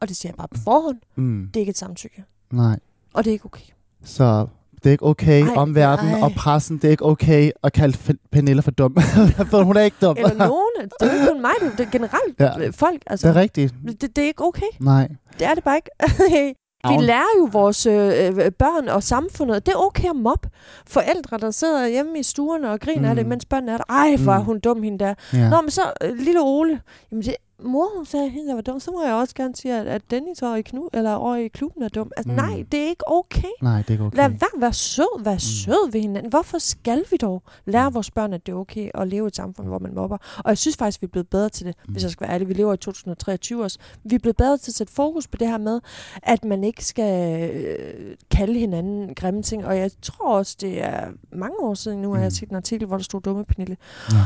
Og 0.00 0.08
det 0.08 0.16
siger 0.16 0.30
jeg 0.32 0.36
bare 0.36 0.48
på 0.48 0.56
forhånd. 0.64 0.96
Mm, 1.16 1.46
Det 1.54 1.56
er 1.56 1.60
ikke 1.60 1.70
et 1.70 1.78
samtykke. 1.78 2.24
nej. 2.52 2.78
Og 3.14 3.24
det 3.24 3.30
er 3.30 3.32
ikke 3.32 3.44
okay. 3.46 3.64
Så 4.04 4.46
det 4.74 4.86
er 4.86 4.90
ikke 4.90 5.04
okay 5.06 5.42
Ej, 5.46 5.54
om 5.56 5.74
verden 5.74 6.08
ej. 6.08 6.20
og 6.22 6.32
pressen. 6.36 6.76
Det 6.76 6.84
er 6.84 6.90
ikke 6.90 7.04
okay 7.04 7.50
at 7.62 7.72
kalde 7.72 7.98
Pernille 8.32 8.62
for 8.62 8.70
dum. 8.70 8.94
for 9.50 9.62
hun 9.62 9.76
er 9.76 9.80
ikke 9.80 9.96
dum. 10.02 10.16
Eller 10.18 10.34
nogen. 10.46 10.90
Det 11.00 11.08
er 11.08 11.14
ikke 11.14 11.26
kun 11.32 11.40
mig, 11.40 11.50
det 11.60 11.80
er- 11.80 11.86
er 11.86 11.90
generelt 11.90 12.40
Ja. 12.40 12.68
folk. 12.70 13.02
Altså, 13.06 13.28
Det 13.28 13.36
er 13.36 13.40
rigtigt. 13.40 13.74
det, 14.00 14.16
det 14.16 14.18
er 14.18 14.26
ikke 14.26 14.44
okay. 14.44 14.66
Nej. 14.80 15.08
Det 15.38 15.46
er 15.46 15.54
det 15.54 15.64
bare 15.64 15.76
ikke. 15.76 16.54
Vi 16.88 16.96
lærer 17.04 17.38
jo 17.38 17.48
vores 17.52 17.86
øh, 17.86 17.94
øh, 18.36 18.52
børn 18.52 18.88
og 18.88 19.02
samfundet. 19.02 19.66
Det 19.66 19.72
er 19.72 19.78
okay 19.78 20.08
at 20.10 20.16
mobbe. 20.16 20.48
Forældre, 20.86 21.38
der 21.38 21.50
sidder 21.50 21.88
hjemme 21.88 22.18
i 22.18 22.22
stuerne 22.22 22.70
og 22.70 22.80
griner 22.80 23.00
mm. 23.02 23.04
af 23.08 23.14
det, 23.16 23.26
mens 23.26 23.44
børnene 23.44 23.72
er 23.72 23.76
der. 23.76 23.84
Ej, 23.88 24.16
hvor 24.16 24.32
er 24.32 24.38
Mm. 24.38 24.44
hun 24.44 24.58
dum, 24.60 24.82
hende 24.82 24.98
der. 24.98 25.14
Ja. 25.32 25.48
Nå, 25.50 25.60
men 25.60 25.70
så 25.70 25.80
øh, 26.04 26.16
lille 26.16 26.40
Ole. 26.42 26.80
Jamen, 27.10 27.22
det, 27.24 27.34
mor, 27.64 27.96
hun 27.96 28.06
sagde, 28.06 28.28
hende 28.28 28.48
der 28.48 28.54
var 28.54 28.60
dum. 28.62 28.80
Så 28.80 28.90
må 28.90 29.04
jeg 29.04 29.14
også 29.14 29.34
gerne 29.34 29.56
sige, 29.56 29.74
at, 29.74 29.86
at 29.86 30.02
Dennis 30.10 30.42
over 30.42 30.56
i, 30.56 30.62
knu, 30.62 30.88
eller 30.92 31.12
over 31.14 31.36
i 31.36 31.48
klubben 31.48 31.82
er 31.82 31.88
dum. 31.88 32.10
Altså, 32.16 32.28
Mm. 32.32 32.38
mm. 32.38 32.42
nej, 32.42 32.64
det 32.72 32.80
er 32.80 32.88
ikke 32.88 33.04
okay. 33.12 33.48
Nej, 33.62 33.78
det 33.78 33.88
er 33.88 33.92
ikke 33.92 34.04
okay. 34.04 34.16
Lad 34.16 34.28
være, 34.28 34.60
vær 34.60 34.70
sød, 34.70 35.24
vær 35.24 35.32
mm. 35.32 35.38
sød 35.38 35.92
ved 35.92 36.00
hinanden. 36.00 36.30
Hvorfor 36.30 36.58
skal 36.58 37.04
vi 37.10 37.16
dog 37.16 37.42
lære 37.66 37.92
vores 37.92 38.10
børn, 38.10 38.32
at 38.32 38.46
det 38.46 38.52
er 38.52 38.56
okay 38.56 38.90
at 38.94 39.08
leve 39.08 39.26
i 39.26 39.28
et 39.28 39.36
samfund, 39.36 39.66
hvor 39.66 39.78
man 39.78 39.94
mobber? 39.94 40.16
Og 40.38 40.48
jeg 40.48 40.58
synes 40.58 40.76
faktisk, 40.76 41.02
vi 41.02 41.06
er 41.06 41.10
blevet 41.10 41.28
bedre 41.28 41.48
til 41.48 41.66
det, 41.66 41.74
mm. 41.86 41.92
hvis 41.92 42.02
jeg 42.02 42.10
skal 42.10 42.26
være 42.26 42.34
ærlig. 42.34 42.48
Vi 42.48 42.54
lever 42.54 42.74
i 42.74 42.76
2023 42.76 43.62
også. 43.62 43.78
Vi 44.04 44.14
er 44.14 44.18
blevet 44.18 44.36
bedre 44.36 44.58
til 44.58 44.70
at 44.70 44.74
sætte 44.74 44.92
fokus 44.92 45.26
på 45.26 45.36
det 45.36 45.48
her 45.48 45.58
med, 45.58 45.80
at 46.22 46.44
man 46.44 46.64
ikke 46.64 46.84
skal 46.84 47.50
øh, 47.54 48.16
kalde 48.30 48.58
hinanden 48.58 49.14
grimme 49.14 49.42
ting. 49.42 49.66
Og 49.66 49.78
jeg 49.78 49.90
tror 50.02 50.28
også, 50.34 50.56
det 50.60 50.82
er 50.82 51.08
mange 51.32 51.56
år 51.60 51.74
siden 51.74 52.02
nu, 52.02 52.10
at 52.14 52.16
jeg 52.18 52.24
har 52.24 52.26
Mm. 52.26 52.30
set 52.30 52.48
en 52.50 52.56
artikel, 52.56 52.86
hvor 52.86 52.96
der 52.96 53.04
stod 53.04 53.20
dumme 53.20 53.44
Pernille. 53.44 53.76
Ja. 54.12 54.16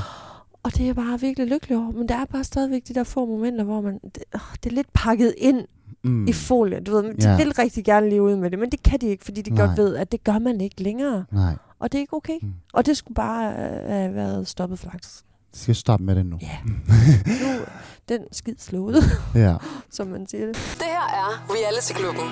Og 0.63 0.73
det 0.73 0.81
er 0.81 0.85
jeg 0.87 0.97
bare 0.97 1.21
virkelig 1.21 1.49
lykkelig 1.49 1.77
over. 1.79 1.91
Men 1.93 2.09
der 2.09 2.17
er 2.17 2.25
bare 2.25 2.45
stadigvæk 2.45 2.83
de 2.89 2.95
der 2.95 3.05
få 3.05 3.27
momenter, 3.27 3.65
hvor 3.65 3.81
man, 3.81 3.99
det, 4.05 4.23
det 4.65 4.71
er 4.71 4.75
lidt 4.75 4.89
pakket 4.95 5.35
ind 5.39 5.65
Mm. 6.05 6.27
i 6.27 6.33
folie. 6.33 6.81
Du 6.81 6.93
ved, 6.93 7.15
de 7.15 7.31
Ja. 7.31 7.37
vil 7.37 7.53
rigtig 7.53 7.85
gerne 7.85 8.11
leve 8.11 8.23
ud 8.23 8.37
med 8.37 8.51
det, 8.51 8.59
men 8.59 8.71
det 8.71 8.83
kan 8.83 9.01
de 9.01 9.07
ikke, 9.07 9.25
fordi 9.25 9.43
de 9.43 9.51
Nej. 9.51 9.67
godt 9.67 9.79
ved, 9.79 9.97
at 9.97 10.13
det 10.13 10.25
gør 10.25 10.39
man 10.39 10.61
ikke 10.61 10.83
længere. 10.83 11.25
Nej. 11.33 11.57
Og 11.79 11.93
det 11.93 11.99
er 11.99 12.01
ikke 12.01 12.15
okay. 12.17 12.39
Mm. 12.43 12.53
Og 12.73 12.87
det 12.87 12.97
skulle 12.97 13.15
bare 13.15 13.53
øh, 13.53 13.89
have 13.89 14.15
været 14.15 14.49
stoppet 14.49 14.79
for 14.79 14.87
lang 14.87 15.03
tid. 15.03 15.11
siden. 15.11 15.27
Du 15.55 15.59
skal 15.59 15.75
stoppe 15.75 16.05
med 16.05 16.15
det 16.15 16.27
nu. 16.27 16.39
Ja. 16.43 16.57
Nu 17.27 17.65
den 18.09 18.21
skid 18.33 18.55
slået, 18.59 18.97
Ja. 19.35 19.57
som 19.97 20.07
man 20.07 20.27
siger 20.29 20.47
det. 20.47 20.55
Det 20.55 20.87
her 20.87 21.07
er 21.21 21.47
Reality 21.51 21.93
Klubben. 21.93 22.25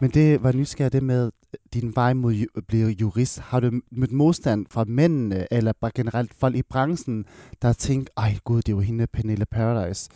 Men 0.00 0.10
det 0.10 0.42
var 0.42 0.52
nysgerrig 0.52 0.92
det 0.92 1.02
med 1.02 1.30
din 1.74 1.96
vej 1.96 2.12
mod 2.12 2.32
ju- 2.32 2.46
at 2.56 2.66
blive 2.66 2.88
jurist. 2.88 3.38
Har 3.38 3.60
du 3.60 3.70
mødt 3.92 4.12
modstand 4.12 4.66
fra 4.70 4.84
mændene, 4.84 5.46
eller 5.50 5.72
bare 5.80 5.90
generelt 5.94 6.34
folk 6.34 6.56
i 6.56 6.62
branchen, 6.62 7.24
der 7.62 7.68
har 7.68 7.72
tænkt, 7.72 8.10
ej 8.16 8.38
gud, 8.44 8.56
det 8.56 8.68
er 8.68 8.72
jo 8.76 8.80
hende 8.80 9.06
Pernille 9.06 9.46
Paradise. 9.46 10.10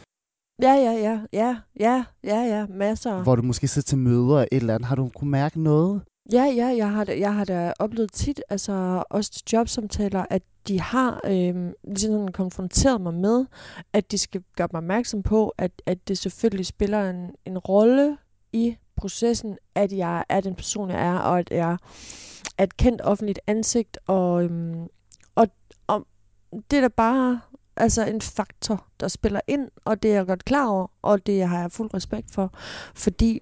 Ja, 0.63 0.73
ja, 0.73 0.93
ja, 0.93 1.21
ja, 1.33 1.57
ja, 1.81 2.05
ja, 2.25 2.41
ja, 2.43 2.67
masser. 2.67 3.23
Hvor 3.23 3.37
du 3.37 3.43
måske 3.43 3.69
sidder 3.69 3.87
til 3.87 3.99
møder 3.99 4.37
eller 4.39 4.49
et 4.53 4.61
eller 4.61 4.75
andet. 4.75 4.89
Har 4.89 4.97
du 4.97 5.11
kunne 5.15 5.31
mærke 5.31 5.63
noget? 5.63 6.03
Ja, 6.33 6.45
ja, 6.45 6.67
jeg 6.77 6.91
har, 6.91 7.05
da, 7.05 7.19
jeg 7.19 7.35
har 7.35 7.45
da 7.45 7.73
oplevet 7.79 8.13
tit, 8.13 8.43
altså 8.49 9.03
også 9.11 9.31
til 9.31 9.43
jobsamtaler, 9.53 10.25
at 10.31 10.43
de 10.69 10.81
har 10.81 11.21
øh, 11.25 11.73
ligesom 11.85 12.13
sådan 12.13 12.29
konfronteret 12.33 13.01
mig 13.01 13.15
med, 13.15 13.47
at 13.93 14.11
de 14.13 14.19
skal 14.19 14.43
gøre 14.57 14.69
mig 14.73 14.79
opmærksom 14.79 15.23
på, 15.23 15.49
at, 15.59 15.83
at 15.87 16.09
det 16.09 16.19
selvfølgelig 16.19 16.67
spiller 16.67 17.11
en, 17.11 17.31
en 17.45 17.59
rolle 17.59 18.17
i 18.53 18.77
processen, 19.01 19.59
at 19.75 19.93
jeg 19.93 20.25
er 20.29 20.41
den 20.41 20.55
person, 20.55 20.91
jeg 20.91 21.07
er, 21.07 21.19
og 21.19 21.39
at 21.39 21.49
jeg 21.51 21.77
er 22.59 22.63
et 22.65 22.77
kendt 22.77 23.01
offentligt 23.01 23.41
ansigt, 23.47 23.99
og, 24.07 24.45
øhm, 24.45 24.87
og, 25.35 25.47
og 25.87 26.07
det 26.71 26.77
er 26.77 26.81
da 26.81 26.89
bare 26.89 27.41
altså 27.77 28.05
en 28.07 28.21
faktor, 28.21 28.87
der 29.01 29.09
spiller 29.09 29.41
ind, 29.49 29.69
og 29.85 30.03
det 30.03 30.11
er 30.11 30.15
jeg 30.15 30.27
godt 30.27 30.45
klar 30.45 30.69
over, 30.69 30.87
og 31.03 31.27
det 31.27 31.49
har 31.49 31.61
jeg 31.61 31.73
fuld 31.73 31.95
respekt 31.95 32.31
for, 32.31 32.51
fordi 32.95 33.41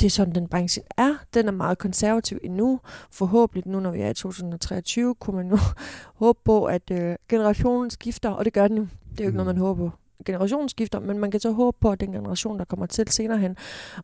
det 0.00 0.06
er 0.06 0.10
sådan, 0.10 0.34
den 0.34 0.48
branche 0.48 0.82
er. 0.96 1.14
Den 1.34 1.48
er 1.48 1.52
meget 1.52 1.78
konservativ 1.78 2.38
endnu. 2.44 2.80
Forhåbentlig 3.10 3.66
nu, 3.66 3.80
når 3.80 3.90
vi 3.90 4.00
er 4.00 4.10
i 4.10 4.14
2023, 4.14 5.14
kunne 5.14 5.36
man 5.36 5.46
nu 5.46 5.58
håbe 6.22 6.38
på, 6.44 6.64
at 6.64 6.90
øh, 6.90 7.16
generationen 7.28 7.90
skifter, 7.90 8.30
og 8.30 8.44
det 8.44 8.52
gør 8.52 8.68
den 8.68 8.76
jo. 8.76 8.86
Det 9.10 9.20
er 9.20 9.24
jo 9.24 9.28
ikke 9.28 9.30
Mm. 9.30 9.36
noget, 9.36 9.54
man 9.56 9.56
håber 9.66 9.90
på. 10.20 10.24
Generationen 10.26 10.68
skifter, 10.68 11.00
men 11.00 11.18
man 11.18 11.30
kan 11.30 11.40
så 11.40 11.50
håbe 11.50 11.76
på, 11.80 11.90
at 11.90 12.00
den 12.00 12.12
generation, 12.12 12.58
der 12.58 12.64
kommer 12.64 12.86
til 12.86 13.08
senere 13.08 13.38
hen, 13.38 13.56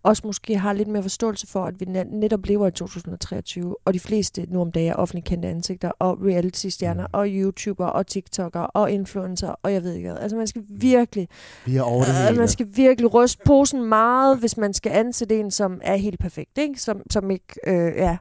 også 0.02 0.22
måske 0.26 0.58
har 0.58 0.72
lidt 0.72 0.88
mere 0.88 1.02
forståelse 1.02 1.46
for, 1.46 1.64
at 1.64 1.80
vi 1.80 1.84
net- 1.84 2.12
netop 2.12 2.46
lever 2.46 2.66
i 2.66 2.70
2023, 2.70 3.76
og 3.84 3.94
de 3.94 4.00
fleste 4.00 4.46
nu 4.48 4.60
om 4.60 4.72
dagen 4.72 4.92
er 4.92 4.94
offentligt 4.96 5.26
kendte 5.26 5.48
ansigter, 5.48 5.90
og 5.98 6.18
reality-stjerner, 6.22 7.02
Mm. 7.06 7.10
og 7.12 7.26
YouTuber, 7.28 7.86
og 7.86 8.06
TikToker, 8.06 8.60
og 8.60 8.90
influencer, 8.90 9.48
og 9.62 9.72
jeg 9.72 9.82
ved 9.82 9.92
ikke 9.94 10.08
hvad. 10.08 10.18
Altså 10.20 10.36
man 10.36 10.46
skal 10.46 10.62
virkelig 10.68 11.28
Vi 11.66 11.76
er 11.76 11.82
over 11.82 12.04
det 12.04 12.10
Øh, 12.10 12.26
hele. 12.26 12.38
man 12.38 12.48
skal 12.48 12.66
virkelig 12.74 13.14
ryste 13.14 13.42
posen 13.46 13.84
meget, 13.84 14.38
hvis 14.38 14.56
man 14.56 14.74
skal 14.74 14.92
ansætte 14.92 15.40
en, 15.40 15.50
som 15.50 15.80
er 15.84 15.96
helt 15.96 16.20
perfekt, 16.20 16.58
ikke? 16.58 16.80
Som, 16.80 17.00
som 17.10 17.30
ikke, 17.30 17.54
øh, 17.66 17.92
ja. 17.96 18.16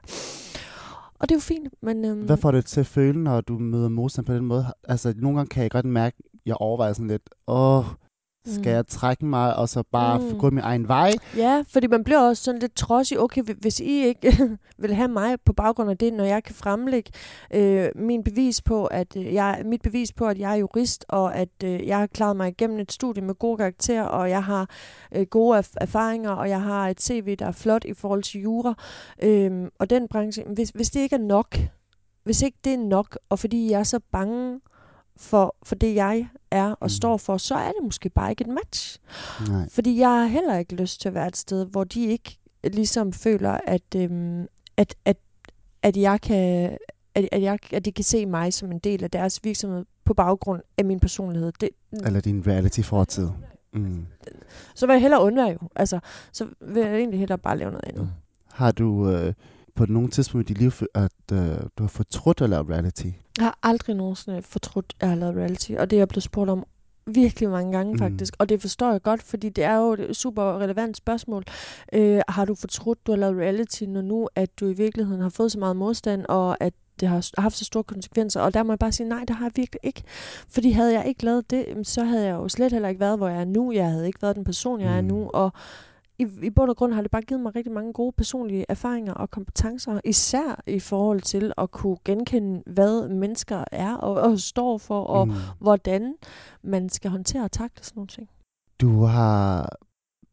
Og 1.18 1.28
det 1.28 1.34
er 1.34 1.36
jo 1.36 1.40
fint, 1.40 1.68
men... 1.82 2.04
Øhm, 2.04 2.20
Hvad 2.20 2.36
får 2.36 2.50
det 2.50 2.64
til 2.66 2.80
at 2.80 2.86
føle, 2.86 3.22
når 3.24 3.40
du 3.40 3.58
møder 3.58 3.88
modstand 3.88 4.26
på 4.26 4.34
den 4.34 4.44
måde? 4.44 4.66
Altså, 4.88 5.14
nogle 5.16 5.38
gange 5.38 5.48
kan 5.48 5.62
jeg 5.62 5.70
godt 5.70 5.84
mærke, 5.86 6.16
jeg 6.46 6.56
overvejer 6.56 6.92
sådan 6.92 7.08
lidt, 7.08 7.30
åh, 7.46 7.84
skal 8.46 8.70
Mm. 8.70 8.74
jeg 8.74 8.86
trække 8.86 9.24
mig, 9.26 9.56
og 9.56 9.68
så 9.68 9.82
bare 9.92 10.18
Mm. 10.18 10.38
gå 10.38 10.50
min 10.50 10.64
egen 10.64 10.88
vej? 10.88 11.12
Ja, 11.36 11.64
fordi 11.68 11.86
man 11.86 12.04
bliver 12.04 12.20
også 12.20 12.42
sådan 12.44 12.60
lidt 12.60 12.76
trodsig. 12.76 13.20
Okay, 13.20 13.42
hvi- 13.42 13.60
hvis 13.60 13.80
I 13.80 14.04
ikke 14.04 14.32
vil 14.78 14.94
have 14.94 15.08
mig 15.08 15.36
på 15.44 15.52
baggrund 15.52 15.90
af 15.90 15.98
det, 15.98 16.12
når 16.12 16.24
jeg 16.24 16.44
kan 16.44 16.54
fremlægge 16.54 17.10
øh, 17.54 17.88
min 17.94 18.24
bevis 18.24 18.62
på, 18.62 18.84
at 18.86 19.16
øh, 19.16 19.34
jeg, 19.34 19.62
mit 19.64 19.82
bevis 19.82 20.12
på, 20.12 20.26
at 20.26 20.38
jeg 20.38 20.52
er 20.52 20.56
jurist, 20.56 21.04
og 21.08 21.34
at 21.36 21.48
øh, 21.64 21.86
jeg 21.86 21.98
har 21.98 22.06
klaret 22.06 22.36
mig 22.36 22.48
igennem 22.48 22.78
et 22.78 22.92
studie 22.92 23.22
med 23.22 23.34
gode 23.34 23.56
karakterer, 23.56 24.04
og 24.04 24.30
jeg 24.30 24.44
har 24.44 24.70
øh, 25.16 25.26
gode 25.26 25.58
erf- 25.58 25.74
erfaringer, 25.80 26.30
og 26.30 26.48
jeg 26.48 26.62
har 26.62 26.88
et 26.88 27.02
CV, 27.02 27.36
der 27.36 27.46
er 27.46 27.52
flot 27.52 27.84
i 27.84 27.94
forhold 27.94 28.22
til 28.22 28.40
jura, 28.40 28.74
øh, 29.22 29.68
og 29.78 29.90
den 29.90 30.08
branche, 30.08 30.44
hvis, 30.54 30.70
hvis 30.70 30.90
det 30.90 31.00
ikke 31.00 31.16
er 31.16 31.20
nok, 31.20 31.56
hvis 32.24 32.42
ikke 32.42 32.58
det 32.64 32.72
er 32.74 32.78
nok, 32.78 33.18
og 33.28 33.38
fordi 33.38 33.70
jeg 33.70 33.78
er 33.80 33.84
så 33.84 34.00
bange 34.12 34.60
for, 35.16 35.56
for 35.62 35.74
det, 35.74 35.94
jeg 35.94 36.28
er 36.50 36.70
og 36.70 36.76
Mm. 36.82 36.88
står 36.88 37.16
for, 37.16 37.36
så 37.36 37.54
er 37.54 37.68
det 37.72 37.82
måske 37.84 38.08
bare 38.08 38.30
ikke 38.30 38.42
et 38.42 38.48
match. 38.54 38.98
Nej. 39.48 39.68
Fordi 39.70 39.98
jeg 39.98 40.08
har 40.08 40.26
heller 40.26 40.58
ikke 40.58 40.74
lyst 40.74 41.00
til 41.00 41.08
at 41.08 41.14
være 41.14 41.26
et 41.26 41.36
sted, 41.36 41.66
hvor 41.66 41.84
de 41.84 42.06
ikke 42.06 42.38
ligesom 42.64 43.12
føler, 43.12 43.58
at, 43.66 43.94
øhm, 43.96 44.46
at, 44.76 44.94
at, 45.04 45.16
at 45.82 45.96
jeg 45.96 46.20
kan 46.20 46.70
at, 47.14 47.28
at, 47.32 47.42
jeg, 47.42 47.58
at 47.72 47.84
de 47.84 47.92
kan 47.92 48.04
se 48.04 48.26
mig 48.26 48.52
som 48.54 48.72
en 48.72 48.78
del 48.78 49.04
af 49.04 49.10
deres 49.10 49.40
virksomhed 49.44 49.84
på 50.04 50.14
baggrund 50.14 50.62
af 50.78 50.84
min 50.84 51.00
personlighed. 51.00 51.52
Det, 51.60 51.68
Eller 52.06 52.20
din 52.20 52.46
reality-fortid. 52.46 53.28
Mm. 53.72 54.06
så 54.74 54.86
vil 54.86 54.92
jeg 54.94 55.00
hellere 55.00 55.22
undvære 55.22 55.46
jo. 55.48 55.58
Altså, 55.76 55.98
så 56.32 56.46
vil 56.60 56.82
jeg 56.82 56.96
egentlig 56.96 57.18
hellere 57.20 57.38
bare 57.38 57.58
lave 57.58 57.70
noget 57.70 57.84
andet. 57.88 58.10
Har 58.52 58.72
du 58.72 59.10
øh, 59.10 59.32
på 59.76 59.86
nogle 59.86 60.08
tidspunkt 60.08 60.50
i 60.50 60.52
dit 60.52 60.60
liv, 60.62 60.70
at 60.94 61.12
øh, 61.32 61.38
du 61.78 61.82
har 61.82 61.88
fortrudt 61.88 62.40
at 62.40 62.50
lave 62.50 62.70
reality? 62.74 63.06
Jeg 63.38 63.44
har 63.46 63.58
aldrig 63.62 63.96
nogensinde 63.96 64.42
fortrudt, 64.42 64.92
at 64.96 65.02
jeg 65.02 65.08
har 65.08 65.16
lavet 65.16 65.36
reality, 65.36 65.72
og 65.72 65.90
det 65.90 65.96
er 65.96 66.00
jeg 66.00 66.08
blevet 66.08 66.22
spurgt 66.22 66.50
om 66.50 66.64
virkelig 67.06 67.50
mange 67.50 67.72
gange 67.72 67.92
Mm. 67.92 67.98
faktisk, 67.98 68.34
og 68.38 68.48
det 68.48 68.60
forstår 68.60 68.90
jeg 68.92 69.02
godt, 69.02 69.22
fordi 69.22 69.48
det 69.48 69.64
er 69.64 69.76
jo 69.76 69.92
et 69.92 70.16
super 70.16 70.58
relevant 70.60 70.96
spørgsmål. 70.96 71.44
Øh, 71.92 72.20
har 72.28 72.44
du 72.44 72.54
fortrudt, 72.54 73.06
du 73.06 73.12
har 73.12 73.16
lavet 73.18 73.36
reality, 73.36 73.82
når 73.84 74.02
nu, 74.02 74.28
at 74.34 74.60
du 74.60 74.66
i 74.68 74.72
virkeligheden 74.72 75.20
har 75.22 75.28
fået 75.28 75.52
så 75.52 75.58
meget 75.58 75.76
modstand, 75.76 76.24
og 76.28 76.56
at 76.60 76.72
det 77.00 77.08
har 77.08 77.30
haft 77.40 77.56
så 77.56 77.64
store 77.64 77.84
konsekvenser, 77.84 78.40
og 78.40 78.54
der 78.54 78.62
må 78.62 78.72
jeg 78.72 78.78
bare 78.78 78.92
sige, 78.92 79.08
nej, 79.08 79.24
det 79.28 79.36
har 79.36 79.44
jeg 79.44 79.52
virkelig 79.56 79.80
ikke. 79.82 80.02
Fordi 80.48 80.70
havde 80.70 80.92
jeg 80.98 81.06
ikke 81.08 81.24
lavet 81.24 81.50
det, 81.50 81.66
så 81.82 82.04
havde 82.04 82.24
jeg 82.26 82.32
jo 82.34 82.48
slet 82.48 82.72
heller 82.72 82.88
ikke 82.88 83.00
været, 83.00 83.18
hvor 83.18 83.28
jeg 83.28 83.40
er 83.40 83.44
nu. 83.44 83.72
Jeg 83.72 83.90
havde 83.90 84.06
ikke 84.06 84.22
været 84.22 84.36
den 84.36 84.44
person, 84.44 84.80
jeg 84.80 84.96
er 84.96 85.00
Mm. 85.00 85.06
nu, 85.06 85.30
og 85.34 85.52
i, 86.18 86.26
i 86.42 86.50
bund 86.50 86.70
og 86.70 86.76
grund 86.76 86.92
har 86.92 87.02
det 87.02 87.10
bare 87.10 87.22
givet 87.22 87.40
mig 87.40 87.56
rigtig 87.56 87.72
mange 87.72 87.92
gode 87.92 88.12
personlige 88.12 88.64
erfaringer 88.68 89.12
og 89.14 89.30
kompetencer, 89.30 90.00
især 90.04 90.62
i 90.66 90.80
forhold 90.80 91.20
til 91.20 91.52
at 91.58 91.70
kunne 91.70 91.96
genkende, 92.04 92.62
hvad 92.66 93.08
mennesker 93.08 93.64
er 93.72 93.94
og, 93.94 94.14
og 94.14 94.38
står 94.38 94.78
for, 94.78 95.00
og 95.00 95.28
Mm. 95.28 95.34
hvordan 95.58 96.14
man 96.62 96.88
skal 96.88 97.10
håndtere 97.10 97.44
og 97.44 97.52
takle 97.52 97.84
sådan 97.84 97.98
nogle 97.98 98.08
ting. 98.08 98.28
Du 98.80 99.02
har 99.02 99.68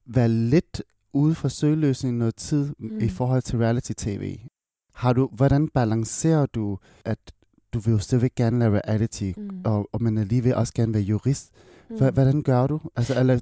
været 0.06 0.30
lidt 0.30 0.84
ude 1.14 1.36
for 1.36 1.48
søgeløsning 1.48 2.18
noget 2.18 2.36
tid 2.36 2.74
mm. 2.80 3.00
i 3.00 3.04
Mm. 3.04 3.10
forhold 3.10 3.42
til 3.42 3.58
reality-tv. 3.60 4.38
Har 4.96 5.14
du, 5.14 5.30
hvordan 5.32 5.68
balancerer 5.70 6.46
du, 6.46 6.78
at 7.06 7.20
du 7.74 7.80
vil 7.80 7.92
jo 7.92 8.00
stadigvæk 8.00 8.36
gerne 8.36 8.60
lave 8.60 8.78
reality, 8.88 9.32
Mm. 9.38 9.62
og, 9.66 9.90
og 9.94 10.02
man 10.04 10.18
alligevel 10.18 10.56
også 10.56 10.74
gerne 10.74 10.94
være 10.94 11.04
jurist. 11.04 11.52
Mm. 11.90 11.98
Hva, 11.98 12.10
hvordan 12.12 12.42
gør 12.42 12.68
du? 12.68 12.80
Altså, 12.96 13.20
eller, 13.20 13.40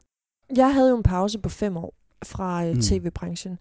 Jeg 0.56 0.74
havde 0.74 0.90
jo 0.90 0.98
en 0.98 1.04
pause 1.04 1.40
på 1.40 1.50
fem 1.50 1.78
år 1.78 1.94
fra 2.26 2.66
øh, 2.66 2.76
Mm. 2.76 2.82
tv-branchen. 2.82 3.58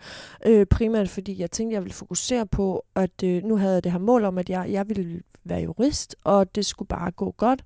Øh, 0.46 0.66
primært 0.66 1.08
fordi 1.08 1.40
jeg 1.40 1.50
tænkte, 1.50 1.74
jeg 1.74 1.82
ville 1.82 1.94
fokusere 1.94 2.46
på, 2.46 2.84
at 2.94 3.22
øh, 3.24 3.44
nu 3.44 3.56
havde 3.56 3.74
jeg 3.74 3.84
det 3.84 3.92
her 3.92 3.98
mål 3.98 4.24
om, 4.24 4.38
at 4.38 4.50
jeg, 4.50 4.70
jeg 4.70 4.88
ville 4.88 5.22
være 5.44 5.60
jurist, 5.60 6.16
og 6.24 6.54
det 6.54 6.66
skulle 6.66 6.88
bare 6.88 7.10
gå 7.10 7.30
godt. 7.36 7.64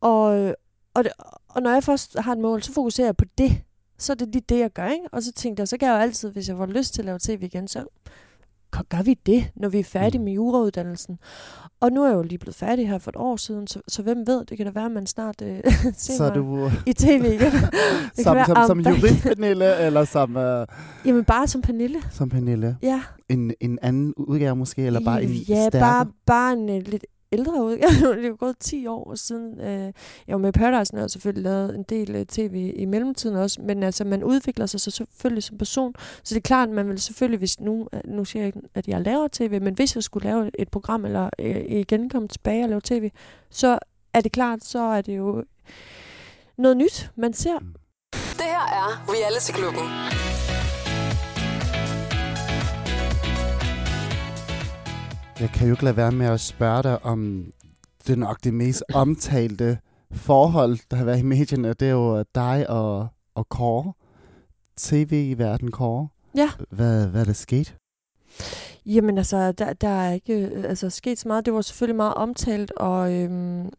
Og, 0.00 0.38
øh, 0.38 0.54
og, 0.94 1.04
det, 1.04 1.12
og 1.48 1.62
når 1.62 1.70
jeg 1.70 1.84
først 1.84 2.18
har 2.18 2.32
et 2.32 2.38
mål, 2.38 2.62
så 2.62 2.72
fokuserer 2.72 3.06
jeg 3.06 3.16
på 3.16 3.24
det. 3.38 3.62
Så 3.98 4.12
er 4.12 4.14
det 4.14 4.28
lige 4.28 4.44
det, 4.48 4.58
jeg 4.58 4.70
gør, 4.72 4.86
ikke? 4.88 5.04
Og 5.12 5.22
så 5.22 5.32
tænkte 5.32 5.60
jeg, 5.60 5.68
så 5.68 5.76
kan 5.78 5.88
jeg 5.88 5.94
jo 5.94 6.00
altid, 6.00 6.30
hvis 6.30 6.48
jeg 6.48 6.56
får 6.56 6.66
lyst 6.66 6.94
til 6.94 7.02
at 7.02 7.06
lave 7.06 7.18
tv 7.22 7.42
igen, 7.42 7.68
så 7.68 7.84
gør- 8.88 9.02
vi 9.02 9.14
det, 9.26 9.44
når 9.56 9.68
vi 9.68 9.78
er 9.78 9.84
færdige 9.84 10.18
Mm. 10.18 10.24
med 10.24 10.32
jurauddannelsen. 10.32 11.18
Og 11.80 11.92
nu 11.92 12.02
er 12.02 12.06
jeg 12.08 12.14
jo 12.16 12.22
lige 12.22 12.38
blevet 12.38 12.54
færdig 12.54 12.88
her 12.88 12.98
for 12.98 13.10
et 13.10 13.16
år 13.16 13.36
siden, 13.36 13.66
så, 13.66 13.80
så 13.88 14.02
hvem 14.02 14.18
ved, 14.26 14.44
det 14.44 14.56
kan 14.56 14.66
da 14.66 14.72
være, 14.72 14.84
at 14.86 14.92
man 14.92 15.06
snart 15.06 15.42
øh, 15.42 15.58
ser 15.96 16.12
så 16.16 16.22
mig 16.22 16.34
du 16.34 16.70
i 16.86 16.92
tv 16.92 17.24
igen. 17.24 17.52
Som, 18.24 18.36
være, 18.36 18.46
som, 18.46 18.56
som 18.66 18.78
om 18.78 18.84
der- 18.84 18.90
jurist, 18.90 19.22
Pernille, 19.22 19.76
eller 19.78 20.04
som, 20.04 20.36
uh, 20.36 20.42
Jamen 21.06 21.24
bare 21.24 21.46
som 21.48 21.62
Pernille. 21.62 21.98
som 22.10 22.28
Pernille? 22.28 22.76
Ja, 22.82 23.02
En, 23.28 23.52
en 23.60 23.78
anden 23.82 24.14
udgave 24.16 24.56
måske, 24.56 24.82
eller 24.82 25.00
bare 25.04 25.22
en 25.22 25.30
ja, 25.30 25.44
stærkere? 25.68 25.80
bare, 25.80 26.06
bare 26.26 26.52
en 26.52 26.68
uh, 26.70 26.82
lidt 26.88 27.06
ældre 27.32 27.64
ud. 27.64 27.76
det 28.16 28.24
er 28.24 28.28
jo 28.28 28.36
gået 28.38 28.58
10 28.58 28.86
år 28.86 29.14
siden. 29.14 29.60
Øh, 29.60 29.92
jeg 30.26 30.32
var 30.34 30.38
med 30.38 30.52
Paradise, 30.52 30.94
og 30.94 30.96
jeg 30.96 31.02
har 31.02 31.08
selvfølgelig 31.08 31.44
lavet 31.44 31.74
en 31.74 31.82
del 31.82 32.14
øh, 32.16 32.26
tv 32.26 32.72
i 32.76 32.84
mellemtiden 32.84 33.36
også. 33.36 33.62
Men 33.62 33.82
altså, 33.82 34.04
man 34.04 34.24
udvikler 34.24 34.66
sig 34.66 34.80
så 34.80 34.90
selvfølgelig 34.90 35.42
som 35.42 35.58
person. 35.58 35.94
Så 35.98 36.34
det 36.34 36.36
er 36.36 36.48
klart, 36.48 36.68
at 36.68 36.74
man 36.74 36.88
vil 36.88 36.98
selvfølgelig, 36.98 37.38
hvis 37.38 37.60
nu, 37.60 37.88
øh, 37.92 38.00
nu 38.04 38.24
siger 38.24 38.42
jeg 38.42 38.46
ikke, 38.46 38.68
at 38.74 38.88
jeg 38.88 39.00
laver 39.00 39.28
tv, 39.32 39.60
men 39.62 39.74
hvis 39.74 39.94
jeg 39.94 40.02
skulle 40.02 40.28
lave 40.28 40.50
et 40.58 40.68
program, 40.68 41.04
eller 41.04 41.30
øh, 41.38 41.64
igen 41.68 42.08
komme 42.08 42.28
tilbage 42.28 42.64
og 42.64 42.68
lave 42.68 42.80
tv, 42.84 43.10
så 43.50 43.78
er 44.14 44.20
det 44.20 44.32
klart, 44.32 44.64
så 44.64 44.78
er 44.78 45.00
det 45.00 45.16
jo 45.16 45.44
noget 46.58 46.76
nyt, 46.76 47.10
man 47.16 47.32
ser. 47.32 47.58
Mm. 47.58 47.74
Det 48.12 48.44
her 48.44 48.66
er 48.82 49.04
Reality 49.08 49.52
Klubben. 49.52 50.35
Jeg 55.40 55.50
kan 55.50 55.66
jo 55.66 55.72
ikke 55.72 55.84
lade 55.84 55.96
være 55.96 56.12
med 56.12 56.26
at 56.26 56.40
spørge 56.40 56.82
dig 56.82 57.04
om 57.04 57.52
det 58.06 58.12
er 58.12 58.16
nok 58.16 58.44
det 58.44 58.54
mest 58.54 58.84
omtalte 58.94 59.78
forhold, 60.12 60.78
der 60.90 60.96
har 60.96 61.04
været 61.04 61.18
i 61.18 61.22
medierne. 61.22 61.68
Det 61.68 61.88
er 61.88 61.92
jo 61.92 62.24
dig 62.34 62.70
og, 62.70 63.08
og 63.34 63.48
Kåre. 63.48 63.92
TV 64.76 65.12
i 65.12 65.38
verden, 65.38 65.70
Kåre. 65.70 66.08
Ja. 66.36 66.50
Hvad, 66.70 67.06
hvad 67.06 67.20
er 67.20 67.24
der 67.24 67.32
sket? 67.32 67.76
Jamen 68.86 69.18
altså, 69.18 69.52
der, 69.52 69.72
der 69.72 69.88
er 69.88 70.12
ikke 70.12 70.34
øh, 70.34 70.64
altså, 70.64 70.90
sket 70.90 71.18
så 71.18 71.28
meget. 71.28 71.46
Det 71.46 71.54
var 71.54 71.60
selvfølgelig 71.60 71.96
meget 71.96 72.14
omtalt, 72.14 72.70
og 72.70 73.12
øhm, 73.12 73.70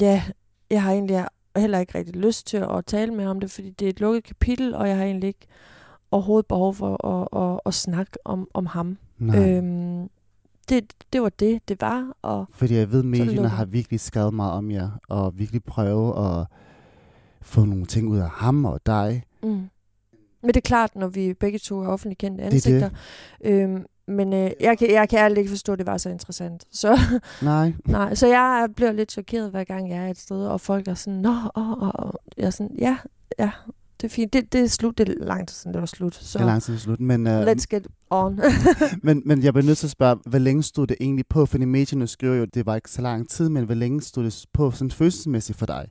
ja, 0.00 0.22
jeg 0.70 0.82
har 0.82 0.92
egentlig 0.92 1.26
heller 1.56 1.78
ikke 1.78 1.98
rigtig 1.98 2.16
lyst 2.16 2.46
til 2.46 2.56
at 2.56 2.86
tale 2.86 3.14
mere 3.14 3.28
om 3.28 3.40
det, 3.40 3.50
fordi 3.50 3.70
det 3.70 3.84
er 3.84 3.90
et 3.90 4.00
lukket 4.00 4.24
kapitel, 4.24 4.74
og 4.74 4.88
jeg 4.88 4.96
har 4.96 5.04
egentlig 5.04 5.28
ikke 5.28 5.46
overhovedet 6.10 6.46
behov 6.46 6.74
for 6.74 7.06
at, 7.06 7.42
at, 7.42 7.60
at 7.66 7.74
snakke 7.74 8.12
om, 8.24 8.48
om 8.54 8.66
ham. 8.66 8.98
Nej. 9.18 9.50
Øhm, 9.50 10.08
det, 10.68 10.92
det 11.12 11.22
var 11.22 11.28
det, 11.28 11.60
det 11.68 11.80
var, 11.80 12.12
og 12.22 12.46
Fordi 12.50 12.74
jeg 12.74 12.92
ved, 12.92 13.02
medierne 13.02 13.32
lukker. 13.32 13.48
har 13.50 13.64
virkelig 13.64 14.00
skrevet 14.00 14.34
meget 14.34 14.52
om 14.52 14.70
jer, 14.70 14.90
og 15.08 15.38
virkelig 15.38 15.64
prøvet 15.64 16.40
at 16.40 16.46
få 17.42 17.64
nogle 17.64 17.86
ting 17.86 18.08
ud 18.08 18.18
af 18.18 18.28
ham 18.30 18.64
og 18.64 18.80
dig. 18.86 19.22
mm. 19.42 19.68
Men 20.42 20.48
det 20.48 20.56
er 20.56 20.60
klart, 20.68 20.96
når 20.96 21.06
vi 21.08 21.34
begge 21.34 21.58
to 21.58 21.80
er 21.82 21.88
offentligt 21.88 22.18
kendte 22.18 22.44
det. 22.44 22.52
ansigter. 22.52 22.90
Øhm, 23.44 23.84
men 24.08 24.32
øh, 24.32 24.50
jeg, 24.60 24.78
kan, 24.78 24.90
jeg 24.90 25.08
kan 25.08 25.18
ærligt 25.18 25.38
ikke 25.38 25.50
forstå, 25.50 25.72
at 25.72 25.78
det 25.78 25.86
var 25.86 25.96
så 25.98 26.08
interessant. 26.08 26.64
Så 26.80 26.98
Nej. 27.42 27.72
Nej, 27.84 28.14
så 28.14 28.26
jeg 28.26 28.68
bliver 28.76 28.92
lidt 28.92 29.12
chokeret, 29.12 29.50
hver 29.50 29.64
gang 29.64 29.90
jeg 29.90 29.98
er 30.06 30.08
et 30.10 30.18
sted, 30.18 30.46
og 30.46 30.60
folk 30.60 30.88
er 30.88 30.94
sådan, 30.94 31.18
nå, 31.20 31.34
åh, 31.56 31.70
åh, 31.82 31.82
åh. 31.82 32.10
Jeg 32.36 32.46
er 32.46 32.50
sådan, 32.50 32.76
ja, 32.78 32.96
ja, 33.38 33.50
det 34.00 34.04
er 34.04 34.14
fint. 34.14 34.32
Det, 34.32 34.52
det 34.52 34.60
er 34.60 34.66
slut, 34.66 34.98
det 34.98 35.08
er 35.08 35.14
lang 35.24 35.48
tid 35.48 35.54
siden, 35.54 35.74
det 35.74 35.80
var 35.80 35.86
slut. 35.86 36.14
Så 36.14 36.38
Det 36.38 36.42
er 36.42 36.46
lang 36.46 36.62
tid 36.62 36.78
slut. 36.78 37.00
Men, 37.00 37.26
uh, 37.26 37.32
let's 37.32 37.64
get 37.70 37.86
on. 38.10 38.40
men, 39.02 39.22
men 39.24 39.42
jeg 39.42 39.52
bliver 39.54 39.66
nødt 39.66 39.78
til 39.78 39.86
at 39.86 39.90
spørge, 39.90 40.16
hvor 40.26 40.38
længe 40.38 40.62
stod 40.62 40.86
det 40.86 40.96
egentlig 41.00 41.26
på? 41.26 41.46
Fordi 41.46 41.64
medierne 41.64 42.06
skriver 42.06 42.34
jo, 42.34 42.42
at 42.42 42.54
det 42.54 42.66
var 42.66 42.74
ikke 42.74 42.90
så 42.90 43.02
lang 43.02 43.28
tid, 43.28 43.48
men 43.48 43.64
hvor 43.64 43.74
længe 43.74 44.02
stod 44.02 44.24
det 44.24 44.44
på 44.52 44.70
sådan 44.70 44.90
følelsesmæssigt 44.90 45.58
for 45.58 45.66
dig? 45.66 45.88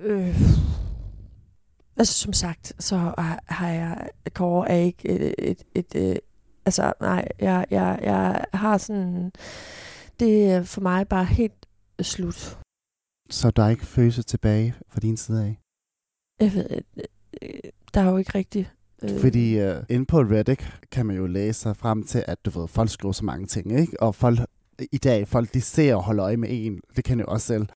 øh, 0.00 0.40
altså, 1.96 2.14
som 2.14 2.32
sagt, 2.32 2.72
så 2.78 3.14
har, 3.48 3.68
jeg, 3.68 4.10
Kåre 4.34 4.70
er 4.70 4.76
ikke 4.76 5.08
et, 5.08 5.34
et, 5.38 5.62
et, 5.74 5.94
et 5.94 6.20
altså, 6.66 6.92
nej, 7.00 7.28
jeg, 7.38 7.66
jeg, 7.70 7.98
jeg 8.02 8.44
har 8.52 8.78
sådan, 8.78 9.32
det 10.20 10.50
er 10.50 10.62
for 10.62 10.80
mig 10.80 11.08
bare 11.08 11.24
helt 11.24 11.66
slut. 12.02 12.58
Så 13.30 13.50
der 13.50 13.62
er 13.62 13.68
ikke 13.68 13.86
følelser 13.86 14.22
tilbage 14.22 14.74
fra 14.88 15.00
din 15.00 15.16
side 15.16 15.44
af? 15.44 15.58
Jeg 16.40 16.54
ved, 16.54 16.66
øh, 17.42 17.48
øh, 17.64 17.70
der 17.94 18.00
er 18.00 18.10
jo 18.10 18.16
ikke 18.16 18.38
rigtig... 18.38 18.70
Øh, 19.02 19.20
Fordi 19.20 19.68
uh, 19.68 19.76
inde 19.88 20.06
på 20.06 20.18
Reddit 20.18 20.78
kan 20.92 21.06
man 21.06 21.16
jo 21.16 21.26
læse 21.26 21.60
sig 21.60 21.76
frem 21.76 22.04
til, 22.04 22.24
at 22.26 22.38
du 22.44 22.60
ved, 22.60 22.68
folk 22.68 22.90
skriver 22.90 23.12
så 23.12 23.24
mange 23.24 23.46
ting, 23.46 23.80
ikke? 23.80 24.02
Og 24.02 24.14
folk, 24.14 24.38
i 24.92 24.98
dag, 24.98 25.28
folk 25.28 25.54
de 25.54 25.60
ser 25.60 25.94
og 25.94 26.02
holder 26.02 26.24
øje 26.24 26.36
med 26.36 26.48
en, 26.52 26.80
det 26.96 27.04
kan 27.04 27.20
jo 27.20 27.24
også 27.28 27.46
selv. 27.46 27.66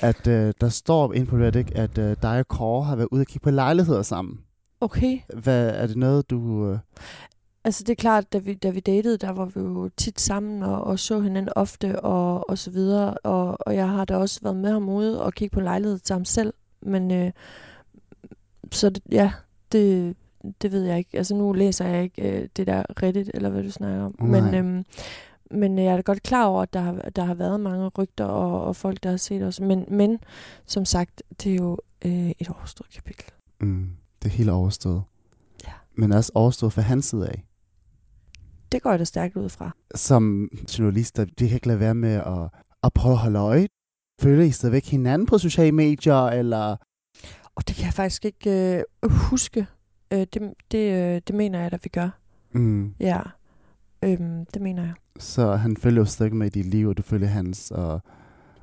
At 0.00 0.26
uh, 0.26 0.50
der 0.60 0.68
står 0.68 1.12
inde 1.12 1.26
på 1.26 1.36
Reddit, 1.36 1.70
at 1.70 1.98
uh, 1.98 2.04
dig 2.22 2.38
og 2.38 2.48
Kåre 2.48 2.84
har 2.84 2.96
været 2.96 3.08
ude 3.10 3.20
og 3.20 3.26
kigge 3.26 3.44
på 3.44 3.50
lejligheder 3.50 4.02
sammen. 4.02 4.40
Okay. 4.80 5.18
Hvad, 5.34 5.68
er 5.68 5.86
det 5.86 5.96
noget, 5.96 6.30
du... 6.30 6.38
Uh, 6.70 6.78
Altså 7.64 7.84
det 7.84 7.90
er 7.90 8.00
klart, 8.00 8.32
da 8.32 8.38
vi, 8.38 8.54
da 8.54 8.70
vi 8.70 8.80
datede, 8.80 9.16
der 9.16 9.32
var 9.32 9.44
vi 9.44 9.60
jo 9.60 9.90
tit 9.96 10.20
sammen 10.20 10.62
og, 10.62 10.84
og 10.84 10.98
så 10.98 11.20
hinanden 11.20 11.52
ofte 11.56 12.00
og, 12.00 12.50
og 12.50 12.58
så 12.58 12.70
videre. 12.70 13.14
Og, 13.14 13.56
og 13.60 13.74
jeg 13.74 13.88
har 13.88 14.04
da 14.04 14.16
også 14.16 14.40
været 14.42 14.56
med 14.56 14.72
ham 14.72 14.88
ude 14.88 15.22
og 15.22 15.34
kigge 15.34 15.54
på 15.54 15.60
lejlighed 15.60 15.98
til 15.98 16.12
ham 16.12 16.24
selv. 16.24 16.54
Men 16.82 17.10
øh, 17.10 17.32
så 18.72 18.90
det, 18.90 19.02
ja, 19.10 19.32
det, 19.72 20.16
det 20.62 20.72
ved 20.72 20.82
jeg 20.82 20.98
ikke. 20.98 21.18
Altså 21.18 21.34
nu 21.34 21.52
læser 21.52 21.86
jeg 21.86 22.02
ikke 22.02 22.40
øh, 22.42 22.48
det 22.56 22.66
der 22.66 23.02
Reddit, 23.02 23.30
eller 23.34 23.50
hvad 23.50 23.62
du 23.62 23.70
snakker 23.70 24.04
om. 24.04 24.14
Nej. 24.20 24.40
Men, 24.40 24.54
øhm, 24.54 24.84
men 25.50 25.78
jeg 25.78 25.86
er 25.86 25.96
da 25.96 26.02
godt 26.02 26.22
klar 26.22 26.46
over, 26.46 26.62
at 26.62 26.72
der 26.72 26.80
har, 26.80 26.92
der 26.92 27.24
har 27.24 27.34
været 27.34 27.60
mange 27.60 27.88
rygter 27.88 28.24
og, 28.24 28.64
og 28.64 28.76
folk, 28.76 29.02
der 29.02 29.10
har 29.10 29.16
set 29.16 29.42
os. 29.42 29.60
Men, 29.60 29.84
men 29.88 30.18
som 30.66 30.84
sagt, 30.84 31.22
det 31.42 31.52
er 31.52 31.56
jo 31.56 31.78
øh, 32.04 32.30
et 32.38 32.48
overstået 32.48 32.90
kapitel. 32.94 33.24
mm, 33.60 33.90
det 34.22 34.28
er 34.28 34.36
helt 34.36 34.50
overstået. 34.50 35.02
Ja. 35.66 35.72
Men 35.94 36.12
også 36.12 36.32
overstået 36.34 36.72
fra 36.72 36.82
hans 36.82 37.04
side 37.06 37.28
af. 37.28 37.44
Det 38.72 38.82
går 38.82 38.90
jeg 38.90 38.98
da 38.98 39.04
stærkt 39.04 39.36
ud 39.36 39.48
fra. 39.48 39.70
Som 39.94 40.48
journalister, 40.78 41.24
de 41.24 41.48
kan 41.48 41.54
ikke 41.54 41.66
lade 41.66 41.80
være 41.80 41.94
med 41.94 42.14
at, 42.14 42.48
at 42.82 42.92
prøve 42.92 43.12
at 43.12 43.18
holde 43.18 43.38
øje. 43.38 43.66
Føler 44.20 44.44
I 44.44 44.50
stadigvæk 44.50 44.86
hinanden 44.86 45.26
på 45.26 45.38
sociale 45.38 45.72
medier, 45.72 46.26
eller... 46.26 46.76
Og 47.56 47.68
det 47.68 47.76
kan 47.76 47.84
jeg 47.84 47.94
faktisk 47.94 48.24
ikke 48.24 48.50
øh, 49.02 49.10
huske. 49.10 49.66
Øh, 50.12 50.18
det, 50.18 50.54
det, 50.70 50.92
øh, 50.92 51.20
det 51.26 51.34
mener 51.34 51.58
jeg, 51.58 51.72
at 51.72 51.84
vi 51.84 51.88
gør. 51.88 52.08
Mm. 52.52 52.94
Ja, 53.00 53.20
øhm, 54.04 54.46
det 54.54 54.62
mener 54.62 54.82
jeg. 54.82 54.94
Så 55.18 55.56
han 55.56 55.76
følger 55.76 56.00
jo 56.00 56.04
stadig 56.04 56.36
med 56.36 56.46
i 56.46 56.50
dit 56.50 56.66
liv, 56.66 56.88
og 56.88 56.96
du 56.96 57.02
følger 57.02 57.28
hans, 57.28 57.70
og 57.70 58.00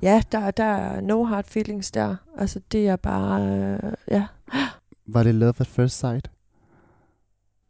Ja, 0.02 0.22
der, 0.32 0.50
der 0.50 0.64
er 0.64 1.00
no 1.00 1.24
hard 1.24 1.44
feelings 1.44 1.90
der. 1.90 2.16
Altså, 2.38 2.60
det 2.72 2.88
er 2.88 2.96
bare... 2.96 3.42
Øh, 3.42 3.92
ja. 4.10 4.26
var 5.14 5.22
det 5.22 5.34
love 5.34 5.54
at 5.58 5.66
first 5.66 5.98
sight? 5.98 6.30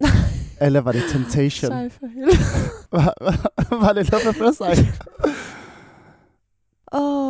Eller 0.61 0.81
var 0.81 0.92
det 0.92 1.02
temptation? 1.11 1.70
Sej 1.70 1.88
for 1.88 2.07
helvede. 2.07 2.37
var, 2.92 3.14
var 3.81 3.92
det 3.92 4.12
love 4.12 4.28
at 4.28 4.35
first 4.35 4.59
sight? 4.59 4.78
Åh, 6.92 7.28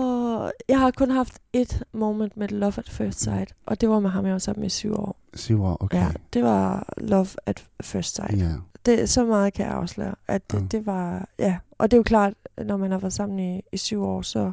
jeg 0.68 0.78
har 0.80 0.90
kun 0.90 1.10
haft 1.10 1.38
et 1.52 1.82
moment 1.92 2.36
med 2.36 2.48
love 2.48 2.72
at 2.78 2.88
first 2.90 3.20
sight, 3.20 3.54
og 3.66 3.80
det 3.80 3.88
var 3.88 4.00
med 4.00 4.10
ham, 4.10 4.24
jeg 4.24 4.32
var 4.32 4.38
sammen 4.38 4.60
med 4.60 4.66
i 4.66 4.70
syv 4.70 4.92
år. 4.94 5.16
Syv 5.34 5.62
år, 5.64 5.76
okay. 5.80 5.98
Ja, 5.98 6.08
det 6.32 6.42
var 6.42 6.92
love 6.98 7.26
at 7.46 7.66
first 7.82 8.14
sight. 8.16 8.38
ja. 8.38 8.52
Det, 8.86 9.08
så 9.08 9.24
meget 9.24 9.52
kan 9.54 9.66
jeg 9.66 9.74
afsløre, 9.74 10.14
at 10.28 10.50
det, 10.52 10.62
Mm. 10.62 10.68
det 10.68 10.86
var... 10.86 11.28
Ja, 11.38 11.58
og 11.78 11.90
det 11.90 11.96
er 11.96 11.98
jo 11.98 12.02
klart, 12.02 12.34
når 12.64 12.76
man 12.76 12.90
har 12.90 12.98
været 12.98 13.12
sammen 13.12 13.38
i, 13.38 13.60
i 13.72 13.76
syv 13.76 14.02
år, 14.02 14.22
så 14.22 14.52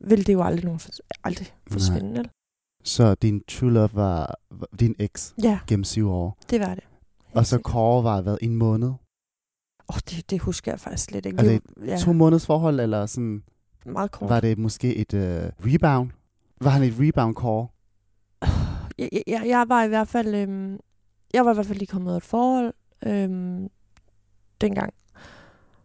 vil 0.00 0.26
det 0.26 0.32
jo 0.32 0.42
aldrig, 0.42 0.64
nogen, 0.64 0.80
aldrig 1.24 1.46
forsvinde. 1.70 2.12
vel? 2.18 2.30
Så 2.84 3.14
din 3.14 3.42
true 3.48 3.70
love 3.72 3.90
var, 3.94 4.34
var 4.50 4.66
din 4.80 4.94
eks 4.98 5.34
Ja, 5.42 5.58
gennem 5.66 5.84
syv 5.84 6.10
år. 6.10 6.38
det 6.50 6.60
var 6.60 6.74
det. 6.74 6.84
Og 7.34 7.46
så 7.46 7.58
Kåre 7.58 8.04
var 8.04 8.20
hvad, 8.20 8.36
en 8.40 8.54
måned? 8.56 8.88
Oh, 9.88 9.96
det, 10.10 10.30
det 10.30 10.40
husker 10.40 10.72
jeg 10.72 10.80
faktisk 10.80 11.04
slet 11.04 11.26
ikke. 11.26 11.38
Er 11.38 11.42
det 11.42 11.60
ja, 11.86 11.96
To 11.96 12.12
måneders 12.12 12.46
forhold, 12.46 12.80
eller 12.80 13.06
sådan, 13.06 13.42
meget 13.86 14.10
kort. 14.10 14.30
var 14.30 14.40
det 14.40 14.58
måske 14.58 14.96
et 14.96 15.14
uh, 15.14 15.20
rebound? 15.72 16.10
Var 16.60 16.70
han 16.70 16.82
et 16.82 16.94
rebound 17.00 17.34
Kåre? 17.34 17.68
Jeg, 18.98 19.08
jeg, 19.26 19.42
jeg 19.46 19.64
var 19.68 19.82
i 19.82 19.88
hvert 19.88 20.08
fald... 20.08 20.34
Øhm, 20.34 20.78
jeg 21.34 21.44
var 21.44 21.50
i 21.50 21.54
hvert 21.54 21.66
fald 21.66 21.78
lige 21.78 21.86
kommet 21.86 22.08
ud 22.08 22.14
af 22.14 22.16
et 22.16 22.22
forhold 22.22 22.74
øhm, 23.06 23.68
dengang. 24.60 24.94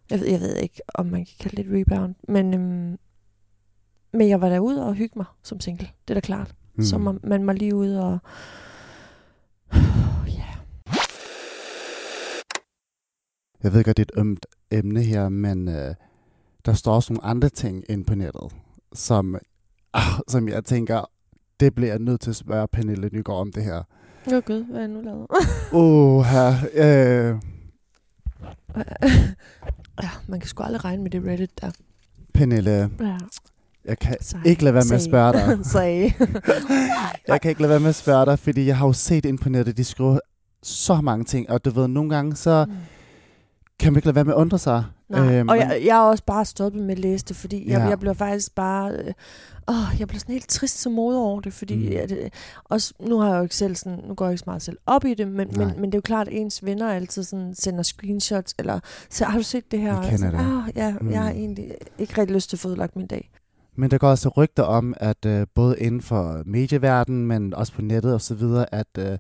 Jeg 0.10 0.20
ved, 0.20 0.28
jeg 0.28 0.40
ved 0.40 0.56
ikke, 0.56 0.82
om 0.94 1.06
man 1.06 1.26
kan 1.26 1.36
kalde 1.40 1.64
det 1.64 1.66
et 1.66 1.80
rebound. 1.80 2.16
Men, 2.28 2.54
øhm, 2.54 2.98
men 4.14 4.30
jeg 4.30 4.42
var 4.42 4.50
derude 4.50 4.86
og 4.86 4.94
hygge 4.94 5.14
mig 5.16 5.26
som 5.44 5.60
single. 5.60 5.88
Det 6.08 6.14
er 6.14 6.14
da 6.14 6.20
klart. 6.20 6.56
Mm. 6.76 6.84
Så 6.84 6.98
man, 6.98 7.20
man 7.24 7.48
var 7.48 7.54
lige 7.54 7.76
ude 7.76 8.04
og... 8.04 8.20
Ja. 10.28 10.46
Jeg 13.64 13.74
ved 13.74 13.84
godt, 13.84 13.98
det 13.98 14.12
er 14.12 14.14
et 14.14 14.20
ømt 14.20 14.46
emne 14.72 15.02
her, 15.02 15.30
men 15.30 15.68
uh, 15.68 15.96
der 16.66 16.74
står 16.74 16.94
også 16.96 17.14
nogle 17.14 17.26
andre 17.26 17.50
ting 17.50 17.84
ind 17.90 18.06
på 18.06 18.16
nettet, 18.16 18.52
som, 18.94 19.38
ah, 19.94 20.20
som 20.28 20.48
jeg 20.50 20.66
tænker, 20.66 21.10
det 21.60 21.76
bliver 21.76 21.90
jeg 21.92 22.00
nødt 22.00 22.22
til 22.22 22.30
at 22.30 22.36
spørge 22.36 22.68
Pernille 22.68 23.10
Nygaard 23.14 23.40
om 23.40 23.52
det 23.52 23.64
her. 23.64 23.84
Åh 24.28 24.34
oh, 24.34 24.44
gud, 24.44 24.64
hvad 24.72 24.82
er 24.82 24.88
nu 24.88 25.02
lavet? 25.02 25.28
Åh, 25.74 26.24
her. 26.26 26.54
Øh, 26.74 27.36
ja, 30.04 30.10
man 30.28 30.40
kan 30.40 30.50
sgu 30.50 30.64
aldrig 30.64 30.86
regne 30.86 31.04
med 31.04 31.12
det 31.12 31.26
Reddit 31.26 31.62
der. 31.62 31.72
Pernille, 32.34 32.90
Ja, 33.00 33.18
jeg 33.86 34.00
kan 34.00 34.18
Sej. 34.22 34.40
ikke 34.46 34.64
lade 34.64 34.74
være 34.74 34.84
med 34.90 34.96
at 34.96 35.02
spørge 35.04 35.34
dig. 35.34 35.60
Sag. 35.74 36.16
Jeg 37.28 37.42
kan 37.42 37.50
ikke 37.50 37.62
lade 37.62 37.70
være 37.70 37.80
med 37.80 37.90
at 37.90 37.96
spørge 37.96 38.26
dig, 38.26 38.40
fordi 38.40 38.66
jeg 38.66 38.78
har 38.78 38.88
jo 38.88 38.94
set 38.94 39.26
ind 39.26 39.40
på 39.40 39.50
nettet, 39.50 39.78
de 39.78 39.84
skriver 39.84 40.20
så 40.64 41.02
mange 41.02 41.26
ting, 41.26 41.50
og 41.50 41.66
du 41.66 41.70
ved, 41.70 41.88
nogle 41.88 42.10
gange 42.10 42.36
så 42.36 42.66
kan 43.80 43.94
man 43.94 43.98
ikke 43.98 44.08
lade 44.08 44.16
være 44.16 44.26
med 44.26 44.34
at 44.34 44.38
undre 44.38 44.58
sig. 44.60 44.84
Nej. 45.14 45.36
Øhm, 45.36 45.50
og 45.50 45.58
jeg, 45.58 45.82
jeg 45.86 45.98
er 45.98 46.02
også 46.02 46.24
bare 46.26 46.46
stoppet 46.46 46.82
med 46.82 46.92
at 46.92 47.00
læse 47.00 47.26
det, 47.26 47.36
fordi 47.36 47.70
jeg, 47.70 47.78
Ja. 47.80 47.86
jeg 47.88 48.00
bliver 48.00 48.14
faktisk 48.14 48.56
bare... 48.56 48.92
Øh, 48.94 49.14
åh, 49.68 50.00
jeg 50.00 50.08
bliver 50.08 50.20
sådan 50.20 50.34
helt 50.34 50.50
trist 50.50 50.80
som 50.82 50.92
moder 50.92 51.20
over 51.20 51.42
det, 51.42 51.54
fordi 51.54 51.76
Mm. 51.76 51.82
mm. 51.92 51.98
at, 52.00 52.12
øh, 52.12 52.30
også, 52.64 52.94
nu 53.00 53.20
har 53.20 53.30
jeg 53.30 53.38
jo 53.38 53.44
ikke 53.44 53.56
selv 53.56 53.76
sådan, 53.76 54.00
nu 54.08 54.14
går 54.14 54.26
jeg 54.26 54.32
ikke 54.32 54.40
så 54.40 54.44
meget 54.48 54.62
selv 54.62 54.78
op 54.86 55.06
i 55.06 55.14
det, 55.14 55.28
men, 55.28 55.48
Nej. 55.48 55.66
men, 55.66 55.74
men 55.82 55.86
det 55.86 55.94
er 55.94 55.98
jo 55.98 56.02
klart, 56.02 56.28
at 56.28 56.34
ens 56.34 56.66
venner 56.66 56.90
altid 56.92 57.24
sådan 57.24 57.56
sender 57.56 57.84
screenshots, 57.84 58.56
eller 58.60 58.80
så 59.10 59.26
har 59.26 59.38
du 59.38 59.44
set 59.44 59.72
det 59.72 59.80
her? 59.80 60.02
Jeg 60.02 60.10
kender 60.12 60.32
det. 60.32 60.40
Ah, 60.40 60.78
ja, 60.78 60.96
Mm. 61.02 61.12
jeg 61.12 61.22
har 61.24 61.30
egentlig 61.32 61.72
ikke 62.00 62.22
rigtig 62.22 62.36
lyst 62.36 62.50
til 62.50 62.56
at 62.56 62.60
få 62.60 62.68
udlagt 62.70 62.96
min 62.96 63.08
dag. 63.08 63.30
Men 63.76 63.92
der 63.92 63.98
går 63.98 64.10
også 64.10 64.30
rygter 64.30 64.64
om, 64.64 64.94
at 64.98 65.26
øh, 65.26 65.48
både 65.56 65.80
inden 65.80 66.02
for 66.02 66.42
medieverdenen, 66.46 67.26
men 67.26 67.54
også 67.54 67.74
på 67.74 67.82
nettet 67.82 68.14
og 68.14 68.22
så 68.22 68.36
videre, 68.36 68.74
at, 68.76 68.88
øh, 69.00 69.18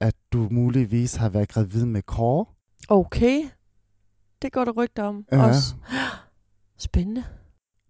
at 0.00 0.14
du 0.32 0.48
muligvis 0.50 1.14
har 1.14 1.28
været 1.28 1.48
gravid 1.48 1.84
med 1.84 2.02
Kåre. 2.02 2.44
Okay, 2.88 3.40
det 4.46 4.52
går 4.52 4.64
der 4.64 4.72
rygter 4.72 5.02
om 5.02 5.24
Ja. 5.32 5.46
også. 5.46 5.74
Spændende. 6.78 7.24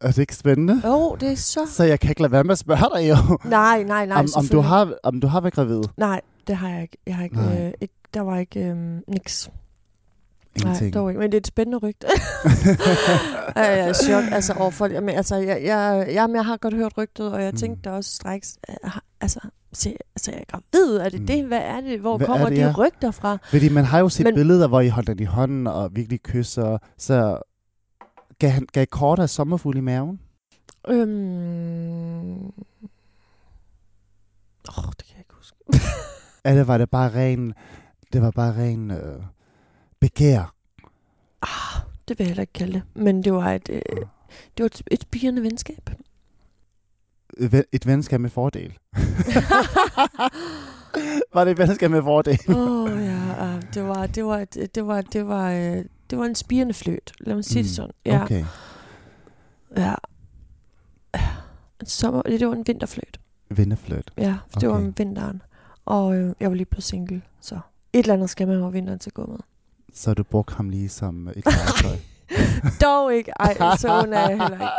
Er 0.00 0.06
det 0.06 0.18
ikke 0.18 0.34
spændende? 0.36 0.82
Jo, 0.84 0.90
oh, 1.10 1.18
det 1.20 1.32
er 1.32 1.36
så... 1.36 1.60
Så 1.68 1.84
jeg 1.84 2.00
kan 2.00 2.10
ikke 2.10 2.22
lade 2.22 2.32
være 2.32 2.44
med 2.44 2.52
at 2.52 2.58
spørge 2.58 2.98
dig 3.00 3.08
jo, 3.08 3.38
Nej, 3.44 3.82
nej, 3.82 4.06
nej, 4.06 4.18
om, 4.18 4.26
om, 4.36 4.46
du 4.46 4.60
har, 4.60 4.92
om 5.02 5.20
du 5.20 5.26
har 5.26 5.40
været 5.40 5.54
gravid. 5.54 5.82
Nej, 5.96 6.20
det 6.46 6.56
har 6.56 6.68
jeg 6.68 6.82
ikke. 6.82 6.96
Jeg 7.06 7.16
har 7.16 7.24
ikke, 7.24 7.36
Nej. 7.36 7.66
øh, 7.66 7.72
ikke 7.80 7.94
der 8.14 8.20
var 8.20 8.38
ikke 8.38 8.60
øh, 8.60 8.76
niks. 9.08 9.50
Nej, 10.64 10.72
Ingenting. 10.72 10.94
dog 10.94 11.10
ikke. 11.10 11.18
Men 11.20 11.32
det 11.32 11.36
er 11.36 11.40
et 11.40 11.46
spændende 11.46 11.78
rygte. 11.78 12.06
jeg 13.56 13.78
er 13.88 13.92
chok 13.92 14.24
altså, 14.32 14.52
overfor. 14.52 14.86
Jamen, 14.86 15.14
altså, 15.16 15.36
jeg, 15.36 15.62
jeg, 15.64 16.06
jamen, 16.08 16.36
jeg 16.36 16.44
har 16.44 16.56
godt 16.56 16.74
hørt 16.74 16.92
rygtet, 16.98 17.32
og 17.32 17.42
jeg 17.42 17.50
Mm. 17.52 17.56
tænkte 17.56 17.92
også 17.92 18.10
straks, 18.10 18.58
øh, 18.68 18.74
har- 18.84 19.04
altså, 19.20 19.40
se, 19.72 19.96
altså, 20.16 20.30
jeg 20.30 20.40
er 20.40 20.44
gravid, 20.58 20.96
er 20.96 21.08
det 21.08 21.20
Mm. 21.20 21.26
det? 21.26 21.44
Hvad 21.46 21.58
er 21.60 21.80
det? 21.80 22.00
Hvor 22.00 22.16
Hvad 22.16 22.26
er 22.26 22.32
kommer 22.32 22.48
det, 22.48 22.56
de 22.56 22.62
ja? 22.62 22.72
rygter 22.78 23.10
fra? 23.10 23.38
Fordi 23.50 23.68
man 23.68 23.84
har 23.84 23.98
jo 23.98 24.08
set 24.08 24.24
Men... 24.24 24.34
Men- 24.34 24.40
billeder, 24.40 24.68
hvor 24.68 24.80
I 24.80 24.88
holdt 24.88 25.06
den 25.08 25.18
i 25.18 25.24
hånden 25.24 25.66
og 25.66 25.90
virkelig 25.96 26.22
kysser. 26.22 26.78
Så 26.98 27.38
gav, 28.38 28.50
han, 28.50 28.66
gav 28.72 28.86
dig 29.16 29.28
sommerfugl 29.30 29.76
i 29.76 29.80
maven? 29.80 30.20
Øhm... 30.88 32.36
Åh, 34.68 34.78
oh, 34.78 34.84
det 34.98 35.06
kan 35.06 35.14
jeg 35.14 35.18
ikke 35.20 35.34
huske. 35.34 35.56
Eller 36.44 36.64
var 36.64 36.78
det 36.78 36.90
bare 36.90 37.14
ren, 37.14 37.54
det 38.12 38.22
var 38.22 38.30
bare 38.30 38.54
ren 38.56 38.90
øh, 38.90 39.22
begær? 40.00 40.54
ah, 41.42 41.82
det 42.08 42.18
vil 42.18 42.24
jeg 42.24 42.28
heller 42.30 42.40
ikke 42.40 42.52
kalde 42.52 42.72
det. 42.72 42.82
Men 42.94 43.24
det 43.24 43.32
var 43.32 43.52
et, 43.52 43.68
øh, 43.72 43.80
det 44.56 44.62
var 44.62 44.66
et, 44.66 44.82
et 44.90 45.02
spirende 45.02 45.42
venskab. 45.42 45.90
Et 47.38 47.52
ven- 47.52 47.64
Et 47.72 47.86
venskab 47.86 48.20
med 48.20 48.30
fordel. 48.30 48.78
var 51.34 51.44
det 51.44 51.50
et 51.50 51.58
venskab 51.58 51.90
med 51.90 52.02
fordel? 52.02 52.38
Åh 52.48 52.82
oh, 52.82 52.90
ja, 53.04 53.54
uh, 53.56 53.62
det 53.74 53.84
var 53.88 54.06
det 54.06 54.24
var 54.24 54.38
et, 54.38 54.68
det 54.74 54.86
var 54.86 55.00
det 55.00 55.26
var 55.26 55.50
øh, 55.52 55.84
det 56.10 56.18
var 56.18 56.24
en 56.24 56.34
spirende 56.34 56.74
fløt. 56.74 57.12
Lad 57.20 57.34
mig 57.34 57.44
sige 57.44 57.62
Mm, 57.62 57.66
det 57.66 57.74
sådan. 57.74 57.90
Ja. 58.04 58.22
Okay. 58.22 58.44
Ja. 59.76 59.94
En 61.80 61.86
sommer, 61.86 62.22
det 62.22 62.46
var 62.48 62.54
en 62.54 62.64
vinterfløjt. 62.66 63.20
Vindefløjt. 63.50 64.12
Ja, 64.18 64.36
for 64.52 64.60
det 64.60 64.68
var 64.68 64.74
Okay. 64.74 64.86
om 64.86 64.94
vinteren. 64.98 65.42
Og 65.84 66.16
øh, 66.16 66.34
jeg 66.40 66.48
var 66.48 66.54
lige 66.56 66.66
blevet 66.66 66.84
single, 66.84 67.22
så 67.40 67.54
et 67.92 67.98
eller 67.98 68.14
andet 68.14 68.30
skal 68.30 68.48
man 68.48 68.60
over 68.60 68.70
vinteren 68.70 68.98
til 68.98 69.10
at 69.10 69.14
gå 69.14 69.26
med. 69.26 69.38
Så 69.96 70.14
du 70.14 70.22
brugte 70.22 70.54
ham 70.54 70.68
lige 70.70 70.88
som 70.88 71.28
et 71.28 71.34
legetøj. 71.44 71.96
Dog 72.84 73.14
ikke. 73.14 73.30
Ej, 73.40 73.54
så 73.76 73.88
er 73.88 74.06
jeg 74.06 74.28
heller 74.28 74.46
ikke. 74.52 74.64
Ej, 74.64 74.70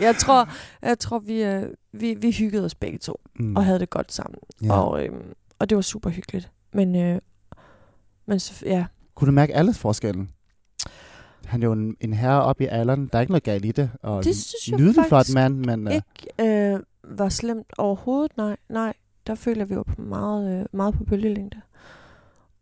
Jeg 0.00 0.16
tror, 0.16 0.48
jeg 0.82 0.98
tror 0.98 1.18
vi, 1.18 1.42
øh, 1.44 1.62
vi, 1.92 2.14
vi 2.14 2.30
hyggede 2.30 2.64
os 2.64 2.74
begge 2.74 2.98
to, 2.98 3.20
Mm. 3.40 3.56
og 3.56 3.64
havde 3.64 3.78
det 3.78 3.90
godt 3.90 4.12
sammen. 4.12 4.38
ja. 4.62 4.72
Og, 4.80 5.04
øh, 5.04 5.12
og 5.58 5.70
det 5.70 5.76
var 5.76 5.82
super 5.82 6.10
hyggeligt. 6.10 6.50
Men, 6.72 6.96
øh, 6.96 7.20
men 8.26 8.40
så, 8.40 8.66
ja, 8.66 8.86
Kunne 9.14 9.26
du 9.26 9.32
mærke 9.32 9.54
alles 9.54 9.78
forskellen? 9.78 10.30
Han 11.44 11.62
er 11.62 11.66
jo 11.66 11.72
en, 11.72 11.96
en 12.00 12.12
herre 12.12 12.42
op 12.42 12.60
i 12.60 12.66
alderen. 12.66 13.08
Der 13.12 13.18
er 13.18 13.20
ikke 13.20 13.32
noget 13.32 13.42
galt 13.42 13.64
i 13.64 13.72
det. 13.72 13.90
Og 14.02 14.24
Det 14.24 14.36
synes 14.36 14.68
jeg 14.70 14.78
nydelig 14.78 15.04
flot 15.08 15.34
mand, 15.34 15.54
men 15.66 15.88
øh, 15.88 15.94
ikke 15.94 16.72
øh, 16.74 16.80
var 17.04 17.28
slemt 17.28 17.66
overhovedet. 17.78 18.36
Nej, 18.36 18.56
nej. 18.68 18.92
Der 19.26 19.34
føler 19.34 19.64
vi 19.64 19.76
var 19.76 19.82
på 19.82 20.02
meget, 20.02 20.60
øh, 20.60 20.66
meget 20.72 20.94
på 20.94 21.04
bølgelængde. 21.04 21.60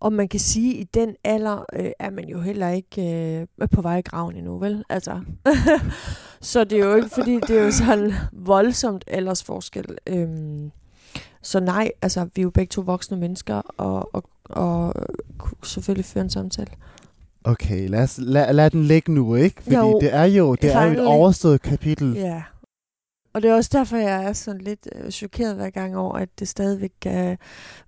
Og 0.01 0.13
man 0.13 0.29
kan 0.29 0.41
sige, 0.41 0.75
at 0.75 0.81
i 0.81 0.89
den 0.95 1.17
alder 1.25 1.65
øh, 1.73 1.91
er 1.99 2.11
man 2.11 2.29
jo 2.29 2.41
heller 2.41 2.69
ikke 2.69 3.03
øh, 3.61 3.69
på 3.69 3.83
vej 3.83 3.99
i 3.99 4.03
graven 4.03 4.37
endnu, 4.37 4.59
vel? 4.59 4.85
Altså. 4.89 5.21
så 6.41 6.65
det 6.65 6.81
er 6.81 6.87
jo 6.87 6.95
ikke, 6.95 7.09
fordi 7.09 7.35
det 7.35 7.51
er 7.51 7.63
jo 7.63 7.71
sådan 7.71 8.13
voldsomt 8.33 9.05
aldersforskel. 9.07 9.99
Øhm, 10.07 10.71
så 11.43 11.61
nej, 11.61 11.91
altså, 12.03 12.29
vi 12.35 12.41
er 12.41 12.43
jo 12.43 12.51
begge 12.51 12.71
to 12.71 12.81
voksne 12.81 13.17
mennesker, 13.17 13.55
og, 13.77 14.15
og, 14.15 14.25
og 14.45 14.95
kunne 15.39 15.57
selvfølgelig 15.65 16.05
føre 16.05 16.25
en 16.25 16.31
samtale. 16.31 16.71
okay, 17.45 17.89
lad, 17.89 18.03
os, 18.03 18.19
lad, 18.19 18.53
lad 18.53 18.71
den 18.71 18.85
ligge 18.85 19.13
nu, 19.13 19.35
ikke? 19.35 19.63
Fordi 19.63 19.77
Jo, 19.77 19.99
det 20.01 20.15
er 20.15 20.25
jo, 20.25 20.55
det 20.55 20.73
er 20.73 20.83
jo 20.83 20.93
et 20.93 21.07
overstået 21.07 21.63
kapitel. 21.63 22.13
Ja. 22.15 22.43
Og 23.33 23.43
det 23.43 23.51
er 23.51 23.55
også 23.55 23.71
derfor, 23.73 23.97
jeg 23.97 24.25
er 24.25 24.33
sådan 24.33 24.61
lidt 24.61 24.89
øh, 24.95 25.11
chokeret 25.11 25.55
hver 25.55 25.71
gang 25.71 25.97
over, 25.97 26.15
at 26.15 26.29
det 26.39 26.49
stadigvæk 26.49 26.93
kan 27.01 27.39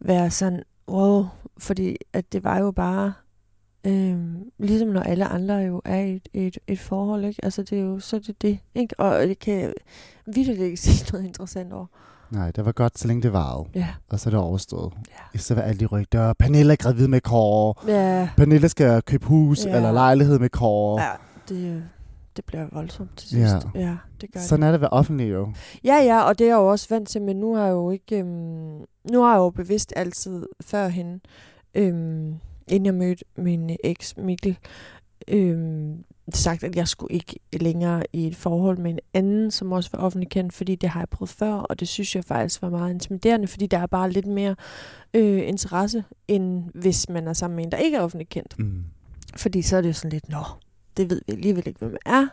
være 0.01 0.31
sådan, 0.31 0.63
wow, 0.89 1.27
fordi 1.59 1.97
at 2.13 2.33
det 2.33 2.45
var 2.45 2.59
jo 2.59 2.71
bare, 2.71 3.13
øh, 3.87 4.19
ligesom 4.59 4.89
når 4.89 5.01
alle 5.01 5.25
andre 5.27 5.55
jo 5.55 5.83
er 5.85 6.01
i 6.01 6.15
et, 6.15 6.29
et, 6.35 6.59
et 6.67 6.79
forhold, 6.79 7.25
ikke? 7.25 7.45
Altså 7.45 7.63
det 7.63 7.79
er 7.79 7.83
jo, 7.83 7.99
så 8.01 8.19
det 8.19 8.43
det, 8.43 8.59
ikke? 8.75 9.01
Og 9.01 9.21
det 9.21 9.39
kan 9.39 9.55
jeg 9.61 9.73
virkelig 10.35 10.65
ikke 10.65 10.77
sige 10.87 11.13
noget 11.13 11.27
interessant 11.27 11.73
over. 11.73 11.87
Nej, 12.31 12.51
det 12.51 12.65
var 12.65 12.73
godt, 12.73 12.99
så 12.99 13.09
længe 13.09 13.23
det 13.23 13.33
varede. 13.33 13.69
Ja. 13.75 13.87
Og 14.09 14.21
så 14.21 14.29
er 14.29 14.31
det 14.31 14.41
overstået. 14.41 14.93
Ja. 15.35 15.39
Stedet 15.39 15.63
for 15.63 15.69
alle 15.69 15.81
de 15.81 15.87
rygter. 15.87 16.33
Pernille 16.33 16.73
er 16.73 16.77
gravid 16.77 17.09
med 17.09 17.21
Kåre. 17.21 17.75
Ja, 17.89 18.29
Pernille 18.37 18.69
skal 18.69 19.03
købe 19.03 19.27
hus 19.27 19.65
Ja. 19.67 19.77
eller 19.77 19.93
lejlighed 19.93 20.39
med 20.39 20.49
Kåre. 20.49 21.03
ja 21.03 21.11
det, 21.49 21.85
det 22.39 22.45
bliver 22.47 22.67
voldsomt 22.73 23.17
til 23.17 23.39
Ja. 23.39 23.49
sidst. 23.51 23.67
Ja, 23.75 23.97
det 24.21 24.33
gør 24.33 24.41
det. 24.41 24.49
Sådan 24.49 24.63
er 24.63 24.73
det 24.73 24.81
være 24.81 24.91
offentlig 24.91 25.31
jo. 25.31 25.53
Ja, 25.85 25.95
ja, 25.97 26.23
og 26.23 26.39
det 26.39 26.45
er 26.45 26.49
jeg 26.49 26.57
jo 26.57 26.67
også 26.71 26.87
vant 26.91 27.09
til, 27.09 27.23
men 27.23 27.37
nu 27.37 27.55
har 27.55 27.65
jeg 27.65 27.73
jo 27.73 27.91
ikke, 27.91 28.19
øhm, 28.19 28.85
nu 29.13 29.23
har 29.23 29.33
jeg 29.33 29.39
jo 29.39 29.51
bevidst 29.51 29.93
altid 29.97 30.47
førhen, 30.61 31.21
øhm, 31.75 32.35
inden 32.69 32.87
jeg 32.87 32.95
mødte 32.95 33.25
min 33.37 33.77
eks 33.85 34.17
Mikkel, 34.17 34.59
øhm, 35.29 36.05
sagt, 36.35 36.65
at 36.65 36.77
jeg 36.77 36.89
skulle 36.89 37.15
ikke 37.15 37.39
længere 37.53 38.03
i 38.13 38.27
et 38.27 38.37
forhold 38.37 38.79
med 38.79 38.91
en 38.91 38.99
anden, 39.15 39.51
som 39.51 39.73
også 39.73 39.91
var 39.93 39.99
offentlig 39.99 40.29
kendt, 40.31 40.53
fordi 40.53 40.75
det 40.75 40.89
har 40.89 41.01
jeg 41.01 41.09
prøvet 41.09 41.31
før, 41.31 41.53
og 41.53 41.81
det 41.81 41.89
synes 41.89 42.17
jeg 42.17 42.25
faktisk 42.25 42.63
var 42.63 42.71
meget 42.71 42.91
intimiderende, 42.91 43.47
fordi 43.47 43.67
der 43.67 43.79
er 43.79 43.87
bare 43.87 44.11
lidt 44.11 44.27
mere 44.27 44.55
øh, 45.15 45.49
interesse, 45.49 46.05
end 46.29 46.65
hvis 46.75 47.09
man 47.09 47.29
er 47.29 47.33
sammen 47.33 47.57
med 47.57 47.65
en, 47.65 47.73
der 47.73 47.79
ikke 47.79 47.97
er 47.97 48.01
offentlig 48.01 48.29
kendt. 48.29 48.59
Mm. 48.59 48.85
Fordi 49.37 49.63
så 49.63 49.77
er 49.77 49.81
det 49.81 49.89
jo 49.89 49.93
sådan 49.93 50.11
lidt, 50.11 50.29
nå, 50.29 50.39
det 50.99 51.11
ved 51.11 51.21
vi 51.27 51.33
alligevel 51.33 51.67
ikke, 51.67 51.79
hvem 51.79 51.97
er. 52.07 52.27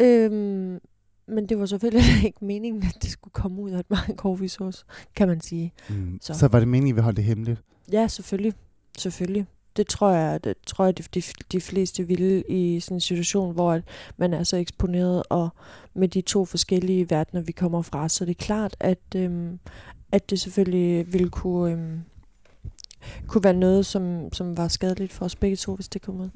Øhm, 0.00 0.80
men 1.28 1.48
det 1.48 1.58
var 1.58 1.66
selvfølgelig 1.66 2.04
ikke 2.26 2.44
meningen, 2.44 2.82
at 2.82 3.02
det 3.02 3.10
skulle 3.10 3.32
komme 3.32 3.62
ud 3.62 3.70
af 3.70 3.80
et 3.80 3.90
meget 3.90 4.16
korvisås, 4.16 4.86
kan 5.16 5.28
man 5.28 5.40
sige. 5.40 5.72
Mm. 5.88 6.18
Så. 6.22 6.34
Så. 6.34 6.48
var 6.48 6.58
det 6.58 6.68
meningen, 6.68 6.92
at 6.92 6.96
vi 6.96 7.02
holdt 7.02 7.16
det 7.16 7.24
hemmeligt? 7.24 7.60
Ja, 7.92 8.08
selvfølgelig. 8.08 8.52
Selvfølgelig. 8.98 9.46
Det 9.76 9.86
tror 9.86 10.10
jeg, 10.10 10.44
det 10.44 10.54
tror 10.66 10.84
jeg, 10.84 10.98
de, 10.98 11.02
de, 11.14 11.22
de 11.52 11.60
fleste 11.60 12.06
ville 12.06 12.42
i 12.48 12.80
sådan 12.80 12.96
en 12.96 13.00
situation, 13.00 13.54
hvor 13.54 13.80
man 14.16 14.34
er 14.34 14.42
så 14.42 14.56
eksponeret, 14.56 15.22
og 15.28 15.48
med 15.94 16.08
de 16.08 16.20
to 16.20 16.44
forskellige 16.44 17.10
verdener, 17.10 17.42
vi 17.42 17.52
kommer 17.52 17.82
fra, 17.82 18.08
så 18.08 18.24
det 18.24 18.30
er 18.30 18.44
klart, 18.44 18.76
at, 18.80 18.98
øhm, 19.16 19.58
at 20.12 20.30
det 20.30 20.40
selvfølgelig 20.40 21.12
ville 21.12 21.28
kunne, 21.28 21.72
øhm, 21.72 22.00
kunne 23.26 23.44
være 23.44 23.54
noget, 23.54 23.86
som, 23.86 24.32
som 24.32 24.56
var 24.56 24.68
skadeligt 24.68 25.12
for 25.12 25.24
os 25.24 25.36
begge 25.36 25.56
to, 25.56 25.74
hvis 25.74 25.88
det 25.88 26.02
kom 26.02 26.20
ud. 26.20 26.28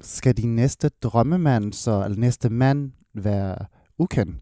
Skal 0.00 0.36
din 0.36 0.56
næste 0.56 0.88
drømmemand, 0.88 1.72
så, 1.72 2.04
eller 2.04 2.18
næste 2.18 2.50
mand, 2.50 2.92
være 3.14 3.56
ukendt? 3.98 4.36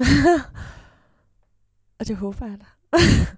og 1.98 2.08
det 2.08 2.16
håber 2.16 2.46
jeg 2.46 2.58
da. 2.60 2.98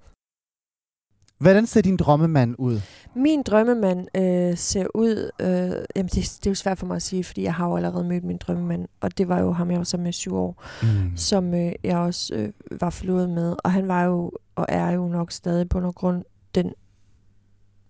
Hvordan 1.38 1.66
ser 1.66 1.80
din 1.80 1.96
drømmemand 1.96 2.54
ud? 2.58 2.80
Min 3.16 3.42
drømmemand 3.42 4.06
øh, 4.16 4.56
ser 4.56 4.86
ud... 4.94 5.30
Øh, 5.40 5.84
jamen, 5.96 6.08
det, 6.08 6.14
det 6.14 6.46
er 6.46 6.50
jo 6.50 6.54
svært 6.54 6.78
for 6.78 6.86
mig 6.86 6.96
at 6.96 7.02
sige, 7.02 7.24
fordi 7.24 7.42
jeg 7.42 7.54
har 7.54 7.66
jo 7.68 7.76
allerede 7.76 8.04
mødt 8.04 8.24
min 8.24 8.36
drømmemand, 8.36 8.88
og 9.00 9.18
det 9.18 9.28
var 9.28 9.38
jo 9.40 9.52
ham, 9.52 9.70
jeg 9.70 9.78
var 9.78 9.84
sammen 9.84 10.04
med 10.04 10.12
syv 10.12 10.34
år, 10.34 10.64
Mm. 10.82 11.16
som 11.16 11.54
øh, 11.54 11.72
jeg 11.84 11.96
også 11.98 12.34
øh, 12.34 12.52
var 12.80 12.90
forlovet 12.90 13.30
med. 13.30 13.56
Og 13.64 13.72
han 13.72 13.88
var 13.88 14.04
jo, 14.04 14.32
og 14.54 14.66
er 14.68 14.90
jo 14.90 15.08
nok 15.08 15.32
stadig 15.32 15.68
på 15.68 15.80
noget 15.80 15.94
grund, 15.94 16.24
den 16.54 16.72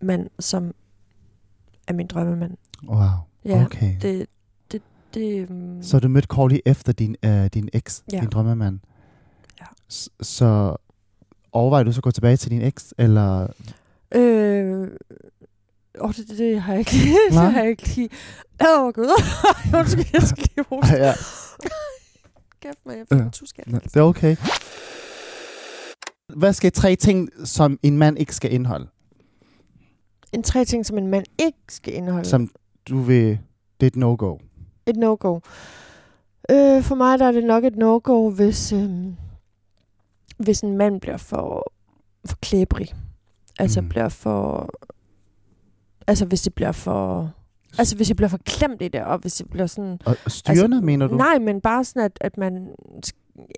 mand, 0.03 0.31
som 0.39 0.75
er 1.89 1.93
min 1.93 2.07
drømmemand. 2.07 2.57
Wow. 2.89 3.09
Ja, 3.45 3.65
okay. 3.65 3.95
det, 4.03 4.27
det, 4.73 4.83
det, 5.15 5.51
um, 5.51 5.83
Så 5.83 5.99
du 6.01 6.09
mødte 6.09 6.27
Corley 6.27 6.59
efter 6.67 6.93
din, 6.93 7.17
øh, 7.25 7.47
din 7.47 7.69
eks, 7.73 8.05
Ja. 8.13 8.21
din 8.21 8.29
drømmemand? 8.29 8.81
Ja. 9.61 9.65
S- 9.93 10.09
så 10.23 10.77
overvejer 11.53 11.85
du 11.85 11.93
så 11.93 11.99
at 11.99 12.03
gå 12.03 12.11
tilbage 12.11 12.37
til 12.37 12.51
din 12.51 12.63
eks, 12.63 12.95
eller... 12.99 13.47
Øh, 14.15 14.89
åh, 16.01 16.13
det, 16.15 16.29
det, 16.29 16.39
det 16.39 16.61
har 16.63 16.73
jeg 16.73 16.79
ikke 16.79 16.91
det 17.31 17.35
har 17.53 17.61
jeg 17.61 17.71
ikke 17.71 17.89
lige. 17.97 18.09
Åh, 18.61 18.83
oh, 18.83 18.93
gud. 18.93 19.23
Undskyld, 19.79 20.05
jeg 20.13 20.23
skal 20.23 20.49
lige 20.57 20.67
hoste. 20.69 20.95
ja, 20.97 21.13
Kæft 22.61 22.79
mig, 22.87 22.97
jeg 22.99 23.07
fik 23.13 23.25
en 23.25 23.31
tuskab. 23.31 23.65
det 23.67 23.97
er 23.97 24.03
okay. 24.03 24.37
Hvad 26.37 26.53
skal 26.53 26.73
tre 26.73 26.97
ting, 26.97 27.29
som 27.45 27.79
en 27.83 27.99
mand 27.99 28.19
ikke 28.19 28.35
skal 28.35 28.53
indeholde? 28.53 28.89
En 30.33 30.43
tre 30.43 30.65
ting, 30.65 30.87
som 30.87 30.99
en 30.99 31.07
mand 31.07 31.25
ikke 31.39 31.59
skal 31.69 31.95
indeholde. 31.95 32.29
Som 32.29 32.51
du 32.89 32.99
vil... 33.01 33.39
Det 33.81 33.87
er 33.87 33.91
et 33.91 33.97
no-go. 33.97 34.39
Et 34.87 34.97
no-go. 34.97 35.35
Øh, 36.51 36.83
for 36.83 36.95
mig 36.95 37.19
der 37.19 37.25
er 37.25 37.33
det 37.33 37.45
nok 37.45 37.65
et 37.65 37.77
no-go, 37.77 38.31
hvis, 38.31 38.73
øh, 38.73 38.91
hvis 40.39 40.61
en 40.61 40.77
mand 40.77 41.01
bliver 41.01 41.17
for, 41.17 41.73
for 42.27 42.37
klæbrig. 42.43 42.95
Altså 43.59 43.81
Mm. 43.81 43.89
bliver 43.89 44.09
for... 44.09 44.71
Altså 46.07 46.25
hvis 46.25 46.43
det 46.43 46.55
bliver 46.55 46.73
for... 46.73 47.33
Altså 47.79 47.97
hvis 47.97 48.09
jeg 48.09 48.17
bliver 48.17 48.29
for 48.29 48.39
klemt 48.45 48.83
i 48.83 48.89
det, 48.89 49.03
og 49.03 49.19
hvis 49.19 49.41
jeg 49.41 49.49
bliver 49.49 49.67
sådan... 49.67 49.99
Og 50.05 50.17
styrende, 50.27 50.63
altså, 50.77 50.81
mener 50.87 51.07
du? 51.07 51.17
Nej, 51.17 51.39
men 51.39 51.61
bare 51.61 51.85
sådan, 51.85 52.03
at, 52.03 52.19
at 52.21 52.37
man 52.39 52.69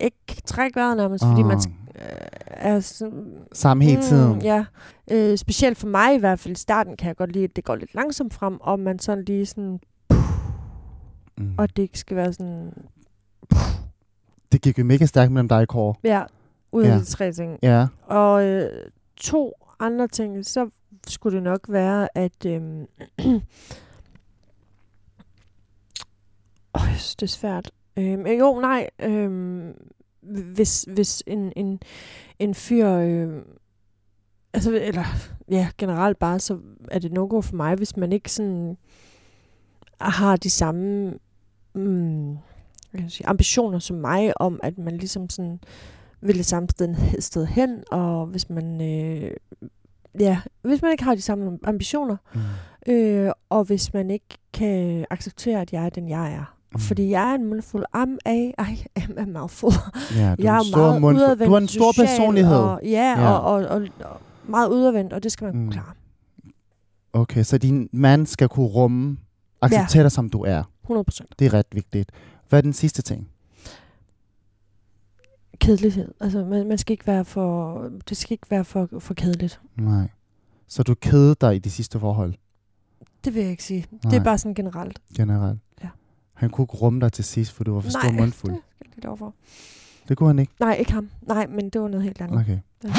ikke 0.01 0.43
trække 0.45 0.77
vejret 0.81 0.97
nærmest, 0.97 1.25
fordi 1.25 1.43
man 1.43 1.57
Ah. 1.57 2.05
øh, 2.11 2.16
er 2.47 2.81
sådan... 2.81 3.35
Sammen 3.53 3.88
hele 3.88 4.03
tiden. 4.03 4.33
Mm, 4.33 4.38
ja. 4.38 4.64
Øh, 5.11 5.38
specielt 5.38 5.79
for 5.79 5.87
mig 5.88 6.14
i 6.14 6.19
hvert 6.19 6.38
fald 6.38 6.53
i 6.57 6.59
starten 6.59 6.97
kan 6.97 7.09
jeg 7.09 7.16
godt 7.16 7.33
lide, 7.33 7.45
at 7.45 7.57
det 7.57 7.64
går 7.64 7.77
lidt 7.77 7.95
langsomt 7.95 8.35
frem, 8.35 8.61
og 8.61 8.79
man 8.81 8.99
sådan 8.99 9.25
lige 9.25 9.47
sådan... 9.47 9.81
Mm. 11.38 11.55
Og 11.59 11.77
det 11.77 11.83
ikke 11.83 11.99
skal 11.99 12.16
være 12.16 12.33
sådan... 12.33 12.73
Det 14.53 14.62
gik 14.62 14.79
jo 14.79 14.85
mega 14.85 15.07
stærkt 15.07 15.33
mellem 15.33 15.49
dig 15.49 15.59
og 15.59 15.69
Kåre. 15.69 15.95
Ja, 16.05 16.23
ud 16.73 16.83
af 16.83 16.87
Ja. 16.88 16.93
ja. 16.93 16.99
de 17.01 17.05
tre 17.05 17.33
ting. 17.33 17.59
Ja. 17.62 17.87
Og 18.07 18.45
øh, 18.45 18.71
to 19.16 19.53
andre 19.81 20.09
ting, 20.09 20.47
så 20.47 20.71
skulle 21.07 21.35
det 21.37 21.43
nok 21.43 21.61
være, 21.69 22.09
at... 22.19 22.47
Øh, 22.47 22.61
oh, 26.75 26.83
jeg 26.90 26.97
synes, 26.99 27.16
det 27.16 27.23
er 27.27 27.31
svært. 27.31 27.71
Øh, 28.01 28.19
men 28.19 28.39
jo, 28.39 28.61
nej. 28.61 28.91
Øh, 29.03 29.65
hvis, 30.55 30.87
hvis 30.95 31.23
en, 31.27 31.53
en, 31.57 31.81
en 32.39 32.55
fyr... 32.55 32.89
Øh, 32.89 33.43
altså, 34.53 34.81
eller 34.83 35.05
ja, 35.51 35.69
generelt 35.79 36.19
bare, 36.19 36.39
så 36.39 36.59
er 36.91 36.99
det 36.99 37.13
no 37.13 37.41
for 37.41 37.57
mig, 37.57 37.75
hvis 37.75 37.97
man 37.97 38.13
ikke 38.13 38.33
sådan 38.33 38.77
har 40.01 40.37
de 40.37 40.51
samme 40.51 41.15
mm, 41.75 42.31
jeg 42.95 43.05
sige, 43.09 43.27
ambitioner 43.27 43.79
som 43.79 43.97
mig 43.97 44.41
om, 44.41 44.61
at 44.63 44.79
man 44.79 44.97
ligesom 44.97 45.31
sådan 45.31 45.61
vil 46.21 46.37
det 46.37 46.47
samme 46.47 46.69
sted, 46.69 46.95
sted 47.21 47.47
hen, 47.47 47.83
og 47.91 48.27
hvis 48.27 48.51
man 48.51 48.81
øh, 48.81 49.31
ja, 50.21 50.41
hvis 50.63 50.83
man 50.83 50.93
ikke 50.93 51.05
har 51.05 51.15
de 51.15 51.23
samme 51.23 51.59
ambitioner, 51.65 52.17
Mm. 52.35 52.93
øh, 52.93 53.33
og 53.49 53.65
hvis 53.65 53.95
man 53.95 54.11
ikke 54.11 54.39
kan 54.53 55.07
acceptere, 55.11 55.61
at 55.61 55.73
jeg 55.73 55.85
er 55.85 55.91
den, 55.91 56.09
jeg 56.09 56.33
er. 56.33 56.57
Mm. 56.72 56.80
Fordi 56.80 57.11
jeg 57.11 57.30
er 57.30 57.35
en 57.35 57.46
mundfuld. 57.46 57.85
I'm 57.96 58.16
a, 58.24 58.35
I 58.72 58.87
am 58.96 59.14
a 59.18 59.24
mouthful. 59.38 59.72
Ja, 60.16 60.35
du 60.35 60.42
jeg 60.42 60.54
er 60.54 60.56
er 60.56 60.61
en 60.61 60.64
stor 60.66 60.98
meget 60.98 61.14
udadvendt 61.14 61.46
Du 61.46 61.50
har 61.52 61.59
en 61.61 61.68
stor 61.68 61.92
social, 61.92 62.06
personlighed. 62.06 62.56
Og, 62.56 62.80
ja, 62.83 62.88
Ja. 62.90 63.20
ja. 63.22 63.30
Og, 63.33 63.42
og, 63.42 63.66
og, 63.68 63.88
og, 64.00 64.20
meget 64.48 64.68
udadvendt, 64.68 65.12
og 65.12 65.22
det 65.22 65.33
skal 65.33 65.44
man 65.44 65.56
Mm. 65.64 65.70
klare. 65.70 65.92
Okay, 67.12 67.42
så 67.42 67.59
din 67.59 67.88
mand 67.92 68.26
skal 68.26 68.48
kunne 68.48 68.66
rumme, 68.66 69.16
acceptere 69.61 70.02
dig, 70.02 70.12
som 70.12 70.30
du 70.30 70.42
er. 70.42 70.62
100 70.83 71.04
procent. 71.04 71.35
Det 71.38 71.46
er 71.46 71.54
ret 71.54 71.66
vigtigt. 71.72 72.11
Hvad 72.48 72.59
er 72.59 72.62
den 72.62 72.72
sidste 72.72 73.02
ting? 73.02 73.28
Kedelighed. 75.59 76.09
Altså, 76.20 76.44
man, 76.44 76.68
man 76.68 76.78
skal 76.78 76.92
ikke 76.92 77.06
være 77.06 77.24
for, 77.24 77.83
det 78.09 78.16
skal 78.16 78.33
ikke 78.33 78.50
være 78.50 78.64
for, 78.64 78.88
for 78.98 79.14
kedeligt. 79.14 79.61
Nej. 79.76 80.09
Så 80.68 80.83
du 80.83 80.94
kædede 80.94 81.35
dig 81.40 81.56
i 81.56 81.59
de 81.59 81.70
sidste 81.70 81.98
forhold, 82.00 82.35
Det 83.24 83.35
vil 83.35 83.42
jeg 83.42 83.50
ikke 83.50 83.64
sige. 83.64 83.87
Det 83.92 84.04
Nej. 84.04 84.16
er 84.16 84.24
bare 84.24 84.38
sådan 84.38 84.54
generelt. 84.54 84.98
generelt? 85.16 85.59
Ja. 86.40 86.44
Han 86.46 86.50
kunne 86.50 86.62
ikke 86.64 86.74
rumme 86.76 87.00
dig 87.00 87.12
til 87.12 87.24
sidst, 87.24 87.53
for 87.53 87.64
du 87.64 87.74
var 87.74 87.81
for 87.81 87.90
stor 87.90 88.00
Nej, 88.03 88.20
mundfuld. 88.20 88.53
det 88.53 88.61
skal 88.76 88.87
jeg 88.88 88.94
lidt 88.96 89.05
overfor. 89.07 89.35
Det 90.09 90.16
kunne 90.16 90.29
han 90.29 90.38
ikke? 90.38 90.53
Nej, 90.61 90.74
ikke 90.79 90.92
ham. 90.92 91.09
Nej, 91.29 91.46
men 91.46 91.68
det 91.70 91.81
var 91.81 91.88
noget 91.88 92.03
helt 92.05 92.20
andet. 92.20 92.40
Okay. 92.40 92.59
Ja. 92.85 92.90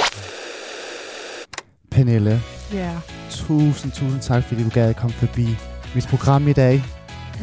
Pernille, 1.91 2.41
Ja. 2.73 2.91
tusind, 3.29 3.91
tusind 3.91 4.21
tak, 4.21 4.43
fordi 4.43 4.63
du 4.63 4.69
gad 4.69 4.89
at 4.89 4.95
komme 4.95 5.13
forbi 5.13 5.47
mit 5.95 6.07
program 6.07 6.47
i 6.47 6.53
dag. 6.53 6.83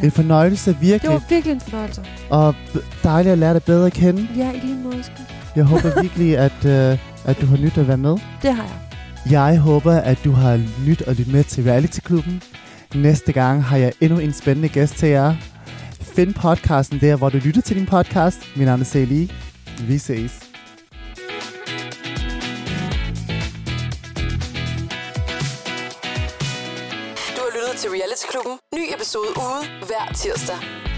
En 0.03 0.11
fornøjelse, 0.11 0.71
Det 0.71 0.81
virkelig. 0.81 1.11
var 1.11 1.23
virkelig 1.29 1.53
en 1.53 1.61
fornøjelse. 1.61 2.05
Og 2.29 2.55
dejligt 3.03 3.31
at 3.33 3.37
lære 3.37 3.53
dig 3.53 3.63
bedre 3.63 3.85
at 3.85 3.93
kende. 3.93 4.27
Ja, 4.35 4.51
i 4.51 4.59
lige 4.59 4.75
måde. 4.75 5.03
sgu. 5.03 5.13
Jeg 5.55 5.65
håber 5.65 6.01
virkelig, 6.01 6.37
at, 6.37 6.65
øh, 6.65 6.97
at 7.25 7.41
du 7.41 7.45
har 7.45 7.57
nyt 7.57 7.77
at 7.77 7.87
være 7.87 7.97
med. 7.97 8.17
Det 8.41 8.53
har 8.53 8.63
jeg. 8.63 9.31
Jeg 9.31 9.59
håber, 9.59 9.93
at 9.93 10.19
du 10.23 10.31
har 10.31 10.61
nyt 10.87 11.01
at 11.01 11.17
lytte 11.17 11.31
med 11.31 11.43
til 11.43 11.63
Reality 11.63 11.99
Klubben. 11.99 12.41
Næste 12.95 13.31
gang 13.31 13.63
har 13.63 13.77
jeg 13.77 13.93
endnu 14.01 14.19
en 14.19 14.33
spændende 14.33 14.69
gæst 14.69 14.95
til 14.95 15.09
jer 15.09 15.35
finde 16.19 16.33
podcasten 16.33 17.01
der, 17.01 17.15
hvor 17.15 17.29
du 17.29 17.37
lytter 17.37 17.61
til 17.61 17.75
din 17.75 17.85
podcast. 17.85 18.55
Min 18.55 18.65
navn 18.65 18.81
er 18.81 18.85
Sally. 18.85 19.27
Vi 19.87 19.97
ses. 19.97 20.39
Du 27.35 27.41
har 27.45 27.51
lyttet 27.57 27.75
til 27.81 27.89
Reality 27.89 28.25
Klubben. 28.31 28.57
Ny 28.75 28.93
episode 28.95 29.29
ude 29.29 29.87
hver 29.87 30.13
tirsdag. 30.13 30.88